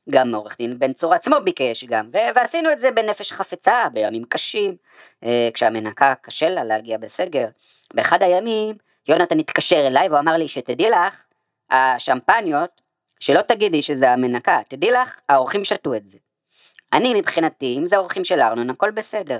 גם 0.10 0.36
עורך 0.36 0.58
דין 0.58 0.80
בן 0.80 0.94
צור 0.94 1.14
עצמו 1.14 1.36
ביקש 1.44 1.84
גם, 1.84 2.10
ועשינו 2.36 2.72
את 2.72 2.82
זה 2.82 2.92
בנפש 2.92 3.32
חפצה, 3.32 3.86
בימים 3.94 4.24
קשים, 4.24 4.76
אה, 5.24 5.50
כשהמנקה 5.54 6.14
קשה 6.22 6.50
לה 6.50 6.64
להגיע 6.64 6.98
בסגר. 6.98 7.48
באחד 7.94 8.24
הימים 8.24 8.76
יונתן 9.08 9.40
התקשר 9.40 9.88
אליי 9.88 10.08
והוא 10.08 10.20
אמר 10.20 10.34
לי 10.34 10.48
שתדעי 10.48 10.90
לך, 10.90 11.26
השמפניות, 11.70 12.82
שלא 13.20 13.42
תגידי 13.42 13.82
שזה 13.82 14.12
המנקה, 14.12 14.60
תדעי 14.68 14.92
לך, 14.92 15.20
האורחים 15.30 15.66
שתו 15.66 15.96
את 15.96 16.08
זה. 16.08 16.18
אני 16.94 17.14
מבחינתי, 17.14 17.76
אם 17.80 17.86
זה 17.86 17.96
האורחים 17.96 18.26
של 18.26 18.40
ארנון, 18.40 18.70
הכל 18.70 18.92
בסדר. 18.92 19.40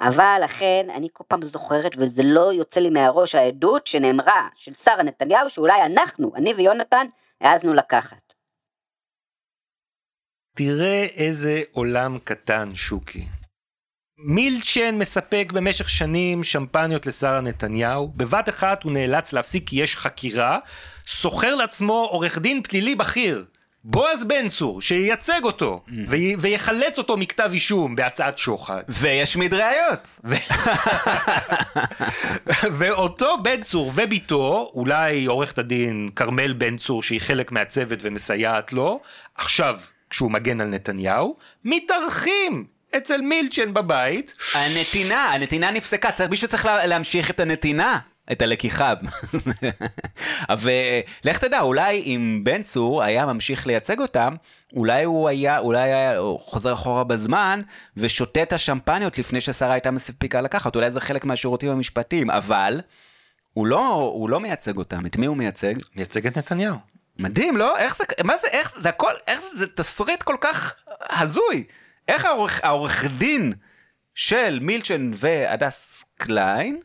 אבל 0.00 0.40
לכן, 0.44 0.86
אני 0.94 1.08
כל 1.12 1.24
פעם 1.28 1.42
זוכרת, 1.42 1.92
וזה 1.98 2.22
לא 2.24 2.52
יוצא 2.52 2.80
לי 2.80 2.90
מהראש, 2.90 3.34
העדות 3.34 3.86
שנאמרה 3.86 4.48
של 4.54 4.74
שרה 4.74 5.02
נתניהו, 5.02 5.50
שאולי 5.50 5.82
אנחנו, 5.82 6.32
אני 6.36 6.54
ויונתן, 6.54 7.06
העזנו 7.40 7.74
לקחת. 7.74 8.34
תראה 10.56 11.06
איזה 11.16 11.62
עולם 11.72 12.18
קטן, 12.24 12.74
שוקי. 12.74 13.24
מילצ'ן 14.18 14.98
מספק 14.98 15.52
במשך 15.54 15.90
שנים 15.90 16.44
שמפניות 16.44 17.06
לשרה 17.06 17.40
נתניהו, 17.40 18.08
בבת 18.08 18.48
אחת 18.48 18.82
הוא 18.82 18.92
נאלץ 18.92 19.32
להפסיק 19.32 19.68
כי 19.68 19.82
יש 19.82 19.96
חקירה, 19.96 20.58
שוכר 21.04 21.54
לעצמו 21.54 22.08
עורך 22.10 22.38
דין 22.38 22.62
פלילי 22.62 22.94
בכיר, 22.94 23.44
בועז 23.84 24.24
בן 24.24 24.48
צור, 24.48 24.80
שייצג 24.82 25.40
אותו, 25.44 25.82
וי- 26.08 26.36
ויחלץ 26.38 26.98
אותו 26.98 27.16
מכתב 27.16 27.50
אישום 27.52 27.96
בהצעת 27.96 28.38
שוחד. 28.38 28.82
וישמיד 28.88 29.54
ראיות. 29.54 30.20
ואותו 32.72 33.36
בן 33.42 33.62
צור 33.62 33.92
ובתו, 33.94 34.70
אולי 34.74 35.24
עורכת 35.26 35.58
הדין 35.58 36.08
כרמל 36.16 36.52
בן 36.52 36.76
צור 36.76 37.02
שהיא 37.02 37.20
חלק 37.20 37.52
מהצוות 37.52 37.98
ומסייעת 38.02 38.72
לו, 38.72 39.00
עכשיו 39.34 39.78
כשהוא 40.10 40.30
מגן 40.30 40.60
על 40.60 40.66
נתניהו, 40.66 41.36
מתארחים 41.64 42.64
אצל 42.96 43.20
מילצ'ן 43.20 43.74
בבית. 43.74 44.34
הנתינה, 44.54 45.24
הנתינה 45.24 45.70
נפסקה, 45.72 46.12
צריך, 46.12 46.30
מישהו 46.30 46.48
צריך 46.48 46.64
לה, 46.66 46.86
להמשיך 46.86 47.30
את 47.30 47.40
הנתינה. 47.40 47.98
את 48.32 48.42
הלקיחה. 48.42 48.94
ולך 50.60 51.38
תדע, 51.38 51.60
אולי 51.60 52.02
אם 52.02 52.40
בן 52.44 52.62
צור 52.62 53.02
היה 53.02 53.26
ממשיך 53.26 53.66
לייצג 53.66 54.00
אותם, 54.00 54.34
אולי 54.72 55.04
הוא 55.04 55.28
היה, 55.28 55.58
אולי 55.58 55.92
היה 55.92 56.20
חוזר 56.44 56.72
אחורה 56.72 57.04
בזמן 57.04 57.60
ושותה 57.96 58.42
את 58.42 58.52
השמפניות 58.52 59.18
לפני 59.18 59.40
ששרה 59.40 59.72
הייתה 59.72 59.90
מספיקה 59.90 60.40
לקחת, 60.40 60.76
אולי 60.76 60.90
זה 60.90 61.00
חלק 61.00 61.24
מהשירותים 61.24 61.70
המשפטיים, 61.70 62.30
אבל 62.30 62.80
הוא 63.52 63.66
לא, 63.66 63.94
הוא 63.94 64.30
לא 64.30 64.40
מייצג 64.40 64.76
אותם, 64.76 65.06
את 65.06 65.16
מי 65.16 65.26
הוא 65.26 65.36
מייצג? 65.36 65.74
מייצג 65.96 66.26
את 66.26 66.38
נתניהו. 66.38 66.76
מדהים, 67.18 67.56
לא? 67.56 67.78
איך 67.78 67.96
זה, 67.96 68.04
מה 68.24 68.34
זה, 68.42 68.48
איך, 68.48 68.72
זה 68.80 68.88
הכל, 68.88 69.12
איך 69.26 69.40
זה, 69.40 69.48
זה 69.58 69.66
תסריט 69.66 70.22
כל 70.22 70.36
כך 70.40 70.74
הזוי. 71.10 71.64
איך 72.08 72.24
העורך, 72.24 72.64
העורך 72.64 73.04
דין 73.04 73.52
של 74.14 74.58
מילצ'ן 74.62 75.10
והדס 75.14 76.04
קליין, 76.16 76.80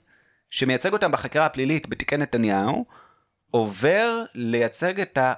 שמייצג 0.56 0.94
אותם 0.94 1.12
בחקירה 1.12 1.46
הפלילית 1.46 1.88
בתיקי 1.90 2.18
נתניהו, 2.18 2.86
עובר 3.52 4.24
לייצג 4.36 5.00
את 5.02 5.18
ה... 5.18 5.34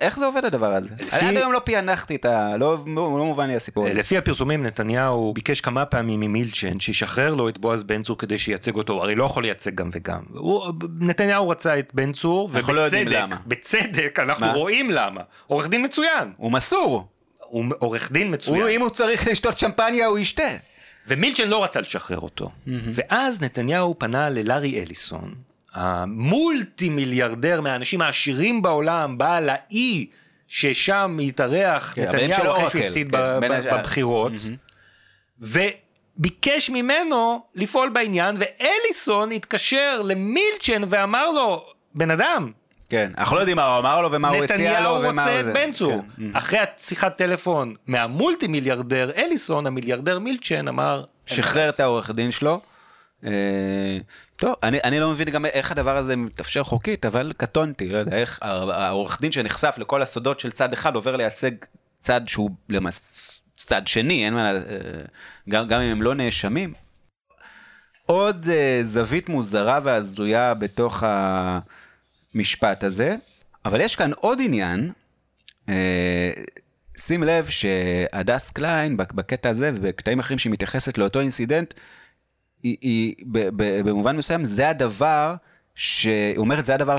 איך 0.00 0.18
זה 0.18 0.26
עובד 0.26 0.44
הדבר 0.44 0.72
הזה? 0.72 0.94
לפי- 1.00 1.16
אני 1.16 1.28
עד 1.28 1.36
היום 1.36 1.52
לא 1.52 1.60
פענחתי 1.64 2.16
את 2.16 2.24
ה... 2.24 2.56
לא, 2.56 2.76
לא 2.96 3.24
מובן 3.24 3.46
לי 3.48 3.56
הסיפור 3.56 3.86
הזה. 3.86 3.94
לפי 3.94 4.18
הפרסומים 4.18 4.62
נתניהו 4.66 5.32
ביקש 5.34 5.60
כמה 5.60 5.84
פעמים 5.84 6.20
ממילצ'ן 6.20 6.80
שישחרר 6.80 7.34
לו 7.34 7.48
את 7.48 7.58
בועז 7.58 7.84
בן 7.84 8.02
צור 8.02 8.18
כדי 8.18 8.38
שייצג 8.38 8.74
אותו, 8.74 9.02
הרי 9.02 9.14
לא 9.14 9.24
יכול 9.24 9.42
לייצג 9.42 9.74
גם 9.74 9.88
וגם. 9.92 10.22
הוא, 10.34 10.72
נתניהו 11.00 11.48
רצה 11.48 11.78
את 11.78 11.94
בן 11.94 12.12
צור, 12.12 12.50
לא 12.52 12.58
ובצדק, 12.60 13.04
למה. 13.10 13.36
בצדק 13.46 14.18
אנחנו 14.22 14.46
מה? 14.46 14.52
רואים 14.52 14.90
למה. 14.90 15.20
עורך 15.46 15.68
דין 15.68 15.84
מצוין, 15.84 16.32
הוא 16.36 16.52
מסור. 16.52 17.08
הוא 17.38 17.64
עורך 17.78 18.12
דין 18.12 18.34
מצוין. 18.34 18.60
הוא, 18.60 18.68
אם 18.70 18.80
הוא 18.80 18.90
צריך 18.90 19.26
לשתות 19.26 19.58
שמפניה, 19.60 20.06
הוא 20.06 20.18
ישתה. 20.18 20.48
ומילצ'ן 21.08 21.48
לא 21.48 21.64
רצה 21.64 21.80
לשחרר 21.80 22.18
אותו. 22.18 22.50
ואז 22.92 23.42
נתניהו 23.42 23.94
פנה 23.98 24.30
ללארי 24.30 24.82
אליסון, 24.82 25.34
המולטי 25.72 26.88
מיליארדר 26.88 27.60
מהאנשים 27.60 28.02
העשירים 28.02 28.62
בעולם, 28.62 29.18
בעל 29.18 29.48
האי 29.48 30.06
ששם 30.48 31.16
התארח 31.22 31.92
כן, 31.94 32.02
נתניהו 32.02 32.52
אחרי 32.52 32.70
שהוא 32.70 32.82
הפסיד 32.82 33.16
כן. 33.16 33.40
בבחירות. 33.70 34.32
וביקש 35.40 36.70
ממנו 36.70 37.42
לפעול 37.54 37.88
בעניין, 37.88 38.36
ואליסון 38.38 39.32
התקשר 39.32 40.02
למילצ'ן 40.04 40.82
ואמר 40.88 41.30
לו, 41.30 41.66
בן 41.94 42.10
אדם, 42.10 42.52
כן, 42.88 43.12
אנחנו 43.18 43.36
לא 43.36 43.40
יודעים 43.40 43.56
מה 43.56 43.66
הוא 43.66 43.78
אמר 43.78 44.02
לו 44.02 44.12
ומה 44.12 44.28
הוא 44.28 44.44
הציע 44.44 44.80
לו 44.80 44.98
נתניהו 44.98 45.12
ומה 45.12 45.22
רוצה 45.22 45.32
הוא 45.32 45.40
את 45.40 45.44
זה. 45.44 45.52
בן 45.52 45.72
צור. 45.72 46.02
כן. 46.16 46.22
אחרי 46.32 46.58
השיחת 46.58 47.16
טלפון 47.16 47.74
מהמולטי 47.86 48.46
מיליארדר 48.46 49.10
אליסון, 49.16 49.66
המיליארדר 49.66 50.18
מילצ'ן 50.18 50.68
אמר, 50.68 51.04
שחרר 51.26 51.68
את 51.68 51.80
העורך 51.80 52.10
דין 52.10 52.30
שלו. 52.30 52.60
אה, 53.24 53.98
טוב, 54.36 54.54
אני, 54.62 54.78
אני 54.84 55.00
לא 55.00 55.10
מבין 55.10 55.30
גם 55.30 55.46
איך 55.46 55.72
הדבר 55.72 55.96
הזה 55.96 56.16
מתאפשר 56.16 56.62
חוקית, 56.62 57.06
אבל 57.06 57.32
קטונתי, 57.36 57.88
לא 57.88 57.98
יודע 57.98 58.16
איך 58.16 58.38
העורך 58.42 59.20
דין 59.20 59.32
שנחשף 59.32 59.74
לכל 59.78 60.02
הסודות 60.02 60.40
של 60.40 60.50
צד 60.50 60.72
אחד 60.72 60.94
עובר 60.94 61.16
לייצג 61.16 61.50
צד 62.00 62.20
שהוא 62.26 62.50
למעשה 62.68 63.32
צד 63.56 63.86
שני, 63.86 64.24
אין 64.24 64.34
מה, 64.34 64.50
אה, 64.50 64.60
גם, 65.48 65.68
גם 65.68 65.80
אם 65.80 65.90
הם 65.90 66.02
לא 66.02 66.14
נאשמים. 66.14 66.72
עוד 68.06 68.44
אה, 68.44 68.84
זווית 68.84 69.28
מוזרה 69.28 69.78
והזויה 69.82 70.54
בתוך 70.54 71.02
המשפט 72.36 72.84
הזה, 72.84 73.16
אבל 73.64 73.80
יש 73.80 73.96
כאן 73.96 74.10
עוד 74.20 74.38
עניין. 74.42 74.92
אה, 75.66 75.70
שים 76.98 77.22
לב 77.22 77.46
שהדס 77.46 78.50
קליין 78.50 78.96
בקטע 78.96 79.48
הזה 79.48 79.70
ובקטעים 79.74 80.18
אחרים 80.18 80.38
שהיא 80.38 80.52
מתייחסת 80.52 80.98
לאותו 80.98 81.20
incident, 81.20 81.74
היא, 82.62 82.76
היא 82.80 83.14
ב, 83.26 83.38
ב, 83.38 83.88
במובן 83.88 84.16
מסוים 84.16 84.44
זה 84.44 84.68
הדבר, 84.68 85.34
שהיא 85.74 86.36
אומרת 86.36 86.66
זה 86.66 86.74
הדבר 86.74 86.96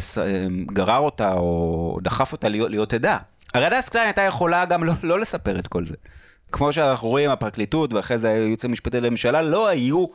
שגרר 0.00 0.98
אותה 0.98 1.32
או 1.32 1.98
דחף 2.02 2.32
אותה 2.32 2.48
להיות, 2.48 2.70
להיות 2.70 2.94
עדה. 2.94 3.18
הרי 3.54 3.66
הדס 3.66 3.88
קליין 3.88 4.06
הייתה 4.06 4.22
יכולה 4.22 4.64
גם 4.64 4.84
לא, 4.84 4.92
לא 5.02 5.20
לספר 5.20 5.58
את 5.58 5.66
כל 5.66 5.86
זה. 5.86 5.94
כמו 6.52 6.72
שאנחנו 6.72 7.08
רואים, 7.08 7.30
הפרקליטות 7.30 7.94
ואחרי 7.94 8.18
זה 8.18 8.28
הייעוץ 8.28 8.64
המשפטי 8.64 9.00
לממשלה 9.00 9.42
לא 9.42 9.68
היו 9.68 10.06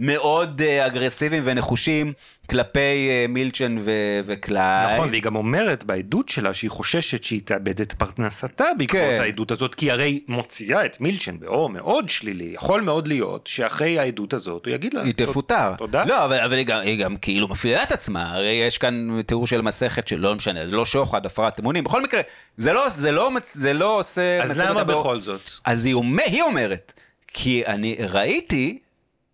מאוד 0.00 0.60
אה, 0.60 0.86
אגרסיביים 0.86 1.42
ונחושים 1.46 2.12
כלפי 2.50 2.78
אה, 2.78 3.30
מילצ'ן 3.30 3.76
ו- 3.80 4.20
וקליין. 4.24 4.94
נכון, 4.94 5.08
והיא 5.08 5.22
גם 5.22 5.36
אומרת 5.36 5.84
בעדות 5.84 6.28
שלה 6.28 6.54
שהיא 6.54 6.70
חוששת 6.70 7.24
שהיא 7.24 7.40
תאבד 7.44 7.80
את 7.80 7.92
פרנסתה 7.92 8.64
בעקבות 8.78 9.02
כן. 9.02 9.20
העדות 9.20 9.50
הזאת, 9.50 9.74
כי 9.74 9.90
הרי 9.90 10.20
מוציאה 10.28 10.84
את 10.84 11.00
מילצ'ן 11.00 11.38
באור 11.38 11.70
מאוד 11.70 12.08
שלילי, 12.08 12.50
יכול 12.54 12.80
מאוד 12.80 13.08
להיות 13.08 13.46
שאחרי 13.46 13.98
העדות 13.98 14.32
הזאת 14.32 14.66
הוא 14.66 14.74
יגיד 14.74 14.94
לה, 14.94 15.02
היא 15.02 15.14
תפוטר. 15.16 15.74
תודה. 15.78 16.04
לא, 16.04 16.24
אבל, 16.24 16.38
אבל 16.38 16.56
היא, 16.56 16.66
גם, 16.66 16.80
היא 16.80 17.04
גם 17.04 17.16
כאילו 17.16 17.48
מפעילה 17.48 17.82
את 17.82 17.92
עצמה, 17.92 18.34
הרי 18.34 18.50
יש 18.66 18.78
כאן 18.78 19.22
תיאור 19.26 19.46
של 19.46 19.60
מסכת 19.60 20.08
שלא 20.08 20.34
משנה, 20.34 20.68
זה 20.68 20.76
לא 20.76 20.84
שוחד, 20.84 21.26
הפרת 21.26 21.60
אמונים, 21.60 21.84
בכל 21.84 22.02
מקרה, 22.02 22.20
זה 22.58 22.72
לא, 22.72 22.88
זה 22.88 23.12
לא, 23.12 23.30
זה 23.42 23.72
לא 23.72 23.98
עושה... 23.98 24.42
אז 24.42 24.56
למה 24.56 24.84
בכל 24.84 25.20
זאת? 25.20 25.50
אז 25.64 25.84
היא, 25.84 25.94
אומר, 25.94 26.24
היא 26.26 26.42
אומרת, 26.42 26.92
כי 27.28 27.66
אני 27.66 27.96
ראיתי, 28.08 28.78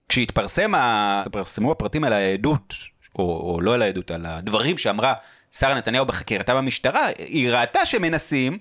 כשהתפרסם, 0.08 0.74
ה- 0.74 1.22
התפרסמו 1.26 1.72
הפרטים 1.72 2.04
על 2.04 2.12
העדות, 2.12 2.74
או, 3.18 3.24
או 3.54 3.60
לא 3.60 3.74
על 3.74 3.82
העדות, 3.82 4.10
על 4.10 4.26
הדברים 4.26 4.78
שאמרה 4.78 5.14
שרה 5.52 5.74
נתניהו 5.74 6.06
בחקירתה 6.06 6.54
במשטרה, 6.54 7.06
היא 7.18 7.50
ראתה 7.50 7.86
שמנסים, 7.86 8.58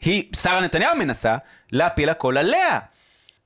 היא, 0.00 0.24
שרה 0.36 0.60
נתניהו 0.60 0.96
מנסה, 0.96 1.36
להפיל 1.72 2.08
הכל 2.08 2.38
עליה. 2.38 2.78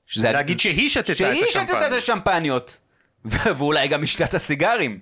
שזה- 0.07 0.31
להגיד 0.31 0.59
שהיא 0.59 0.89
שתתה 0.89 1.11
את 1.11 1.17
שהיא 1.17 1.45
שתתה 1.45 1.61
את 1.87 1.91
השמפניות. 1.93 1.93
השמפניות. 1.97 2.77
ואולי 3.57 3.87
גם 3.87 4.03
השתה 4.03 4.25
את 4.25 4.33
הסיגרים. 4.33 4.99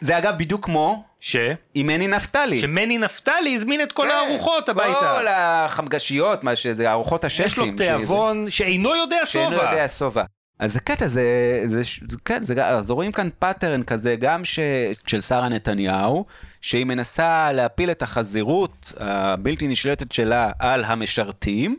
זה 0.00 0.18
אגב 0.18 0.34
בדיוק 0.38 0.64
כמו 0.64 1.04
ש? 1.20 1.36
עם 1.74 1.86
מני 1.86 2.08
נפתלי. 2.08 2.60
שמני 2.60 2.98
נפתלי 2.98 3.54
הזמין 3.54 3.80
את 3.82 3.92
כל 3.92 4.10
הארוחות 4.10 4.66
כן. 4.70 4.74
כל 4.74 4.80
הביתה. 4.80 5.20
החמגשיות, 5.64 6.44
מה 6.44 6.56
שזה, 6.56 6.90
ארוחות 6.92 7.24
השפים. 7.24 7.46
יש 7.46 7.56
לו 7.58 7.66
תיאבון 7.76 8.50
שאינו 8.50 8.96
יודע 8.96 9.16
שאינו 9.26 9.50
שובע. 9.52 9.70
יודע 9.70 9.88
שובע. 9.88 10.24
אז 10.58 10.72
זה 10.72 10.80
קטע, 10.80 11.08
זה, 11.08 11.22
זה, 11.66 11.82
זה 12.08 12.16
כן, 12.24 12.44
זה, 12.44 12.66
אז 12.66 12.90
רואים 12.90 13.12
כאן 13.12 13.28
pattern 13.38 13.82
כזה, 13.82 14.16
גם 14.16 14.44
ש, 14.44 14.58
של 15.06 15.20
שרה 15.20 15.48
נתניהו, 15.48 16.24
שהיא 16.60 16.84
מנסה 16.84 17.52
להפיל 17.52 17.90
את 17.90 18.02
החזירות 18.02 18.92
הבלתי 18.96 19.68
נשלטת 19.68 20.12
שלה 20.12 20.50
על 20.58 20.84
המשרתים, 20.84 21.76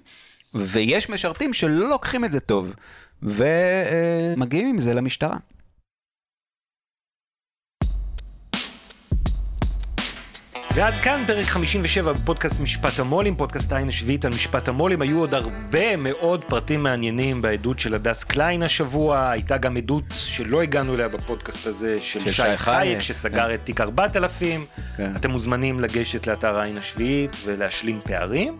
ויש 0.54 1.10
משרתים 1.10 1.54
שלא 1.54 1.90
לוקחים 1.90 2.26
את 2.26 2.32
זה 2.32 2.40
טוב, 2.40 2.74
ומגיעים 3.24 4.68
עם 4.68 4.80
זה 4.80 4.94
למשטרה. 4.94 5.38
ועד 10.76 10.94
כאן 11.02 11.24
פרק 11.28 11.46
57 11.46 12.14
בפודקאסט 12.14 12.62
משפט 12.62 13.00
המו"לים, 13.00 13.36
פודקאסט 13.36 13.72
העין 13.72 13.88
השביעית 13.88 14.26
על 14.26 14.32
משפט 14.32 14.68
המו"לים. 14.68 15.02
היו 15.02 15.20
עוד 15.20 15.34
הרבה 15.34 15.98
מאוד 15.98 16.44
פרטים 16.44 16.84
מעניינים 16.84 17.42
בעדות 17.42 17.80
של 17.80 17.94
הדס 17.94 18.24
קליין 18.24 18.64
השבוע, 18.64 19.30
הייתה 19.30 19.58
גם 19.58 19.78
עדות 19.78 20.04
שלא 20.14 20.62
הגענו 20.62 20.94
אליה 20.94 21.08
בפודקאסט 21.08 21.68
הזה, 21.68 22.02
של, 22.02 22.20
של 22.26 22.32
שי 22.32 22.58
חייק, 22.58 23.00
שסגר 23.00 23.48
כן. 23.48 23.54
את 23.54 23.60
תיק 23.64 23.82
4000. 23.82 24.66
כן. 24.98 25.12
אתם 25.16 25.32
מוזמנים 25.32 25.80
לגשת 25.80 26.28
לאתר 26.28 26.60
העין 26.60 26.78
השביעית 26.78 27.36
ולהשלים 27.46 28.00
פערים. 28.04 28.58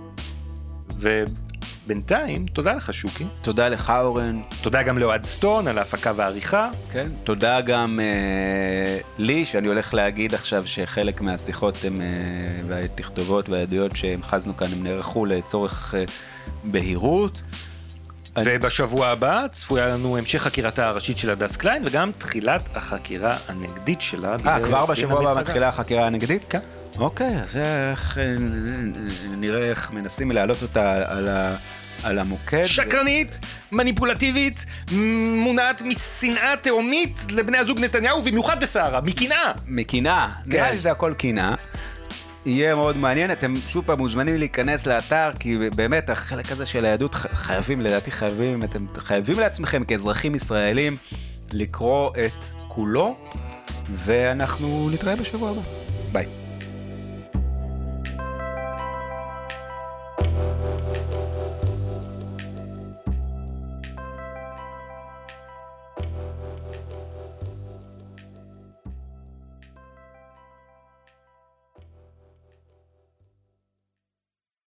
ובינתיים, 1.86 2.46
תודה 2.46 2.74
לך 2.74 2.94
שוקי. 2.94 3.26
תודה 3.42 3.70
לך 3.70 3.94
אורן, 4.00 4.42
תודה 4.62 4.84
גם 4.84 4.98
לאוהד 4.98 5.26
סטון 5.26 5.68
על 5.68 5.78
ההפקה 5.78 6.12
והעריכה. 6.16 6.70
כן. 6.92 7.08
תודה 7.24 7.62
גם 7.62 8.00
אה, 8.00 9.00
לי, 9.18 9.46
שאני 9.46 9.68
הולך 9.68 9.94
להגיד 9.94 10.34
עכשיו 10.34 10.68
שחלק 10.68 11.22
מהשיחות 11.22 11.78
הם, 11.84 12.02
אה, 12.02 12.08
והתכתובות 12.68 13.50
והעדויות 13.50 13.96
שהמחזנו 13.96 14.58
כאן, 14.58 14.68
הם 14.78 14.84
נערכו 14.84 15.26
לצורך 15.26 15.96
אה, 15.98 16.04
בהירות. 16.64 17.42
ובשבוע 18.46 19.08
הבא 19.08 19.48
צפויה 19.52 19.88
לנו 19.88 20.18
המשך 20.18 20.42
חקירתה 20.42 20.88
הראשית 20.88 21.18
של 21.18 21.30
הדס 21.30 21.58
קליין 21.58 21.84
וגם 21.86 22.12
תחילת 22.18 22.62
החקירה 22.76 23.38
הנגדית 23.48 24.02
שלה. 24.02 24.36
אה, 24.46 24.60
כבר 24.66 24.86
בשבוע 24.86 25.32
הבא. 25.32 25.42
מתחילה 25.42 25.70
החקירה 25.70 26.08
הנגדית? 26.08 26.44
כן. 26.50 26.60
אוקיי, 27.00 27.42
אז 27.44 27.58
איך 27.92 28.18
אה, 28.18 28.36
נראה 29.38 29.70
איך 29.70 29.92
מנסים 29.92 30.32
להעלות 30.32 30.62
אותה 30.62 30.92
על, 31.18 31.28
ה, 31.28 31.56
על 32.04 32.20
המוקד. 32.20 32.66
שקרנית, 32.66 33.40
מניפולטיבית, 33.72 34.66
מונעת 35.36 35.82
משנאה 35.82 36.54
תהומית 36.62 37.26
לבני 37.30 37.58
הזוג 37.58 37.80
נתניהו, 37.80 38.20
ובמיוחד 38.20 38.64
לסערה, 38.64 39.02
מקנאה. 39.02 39.52
מקנאה, 39.68 40.30
כן. 40.44 40.50
נראה 40.50 40.72
לי 40.72 40.78
שזה 40.78 40.92
הכל 40.92 41.14
קנאה. 41.18 41.56
יהיה 42.46 42.76
מאוד 42.76 42.98
מעניין, 42.98 43.32
אתם 43.32 43.54
שוב 43.68 43.86
פעם 43.86 43.98
מוזמנים 43.98 44.36
להיכנס 44.36 44.86
לאתר, 44.86 45.30
כי 45.40 45.58
באמת 45.76 46.10
החלק 46.10 46.52
הזה 46.52 46.66
של 46.66 46.86
היהדות 46.86 47.16
חייבים, 47.16 47.82
לדעתי 47.82 48.12
חייבים, 48.12 48.64
אתם 48.64 48.86
חייבים 48.98 49.40
לעצמכם 49.40 49.84
כאזרחים 49.84 50.36
ישראלים 50.36 50.98
לקרוא 51.54 52.10
את 52.10 52.44
כולו, 52.68 53.16
ואנחנו 53.92 54.90
נתראה 54.94 55.16
בשבוע 55.16 55.50
הבא. 55.50 55.62
ביי. 56.12 56.26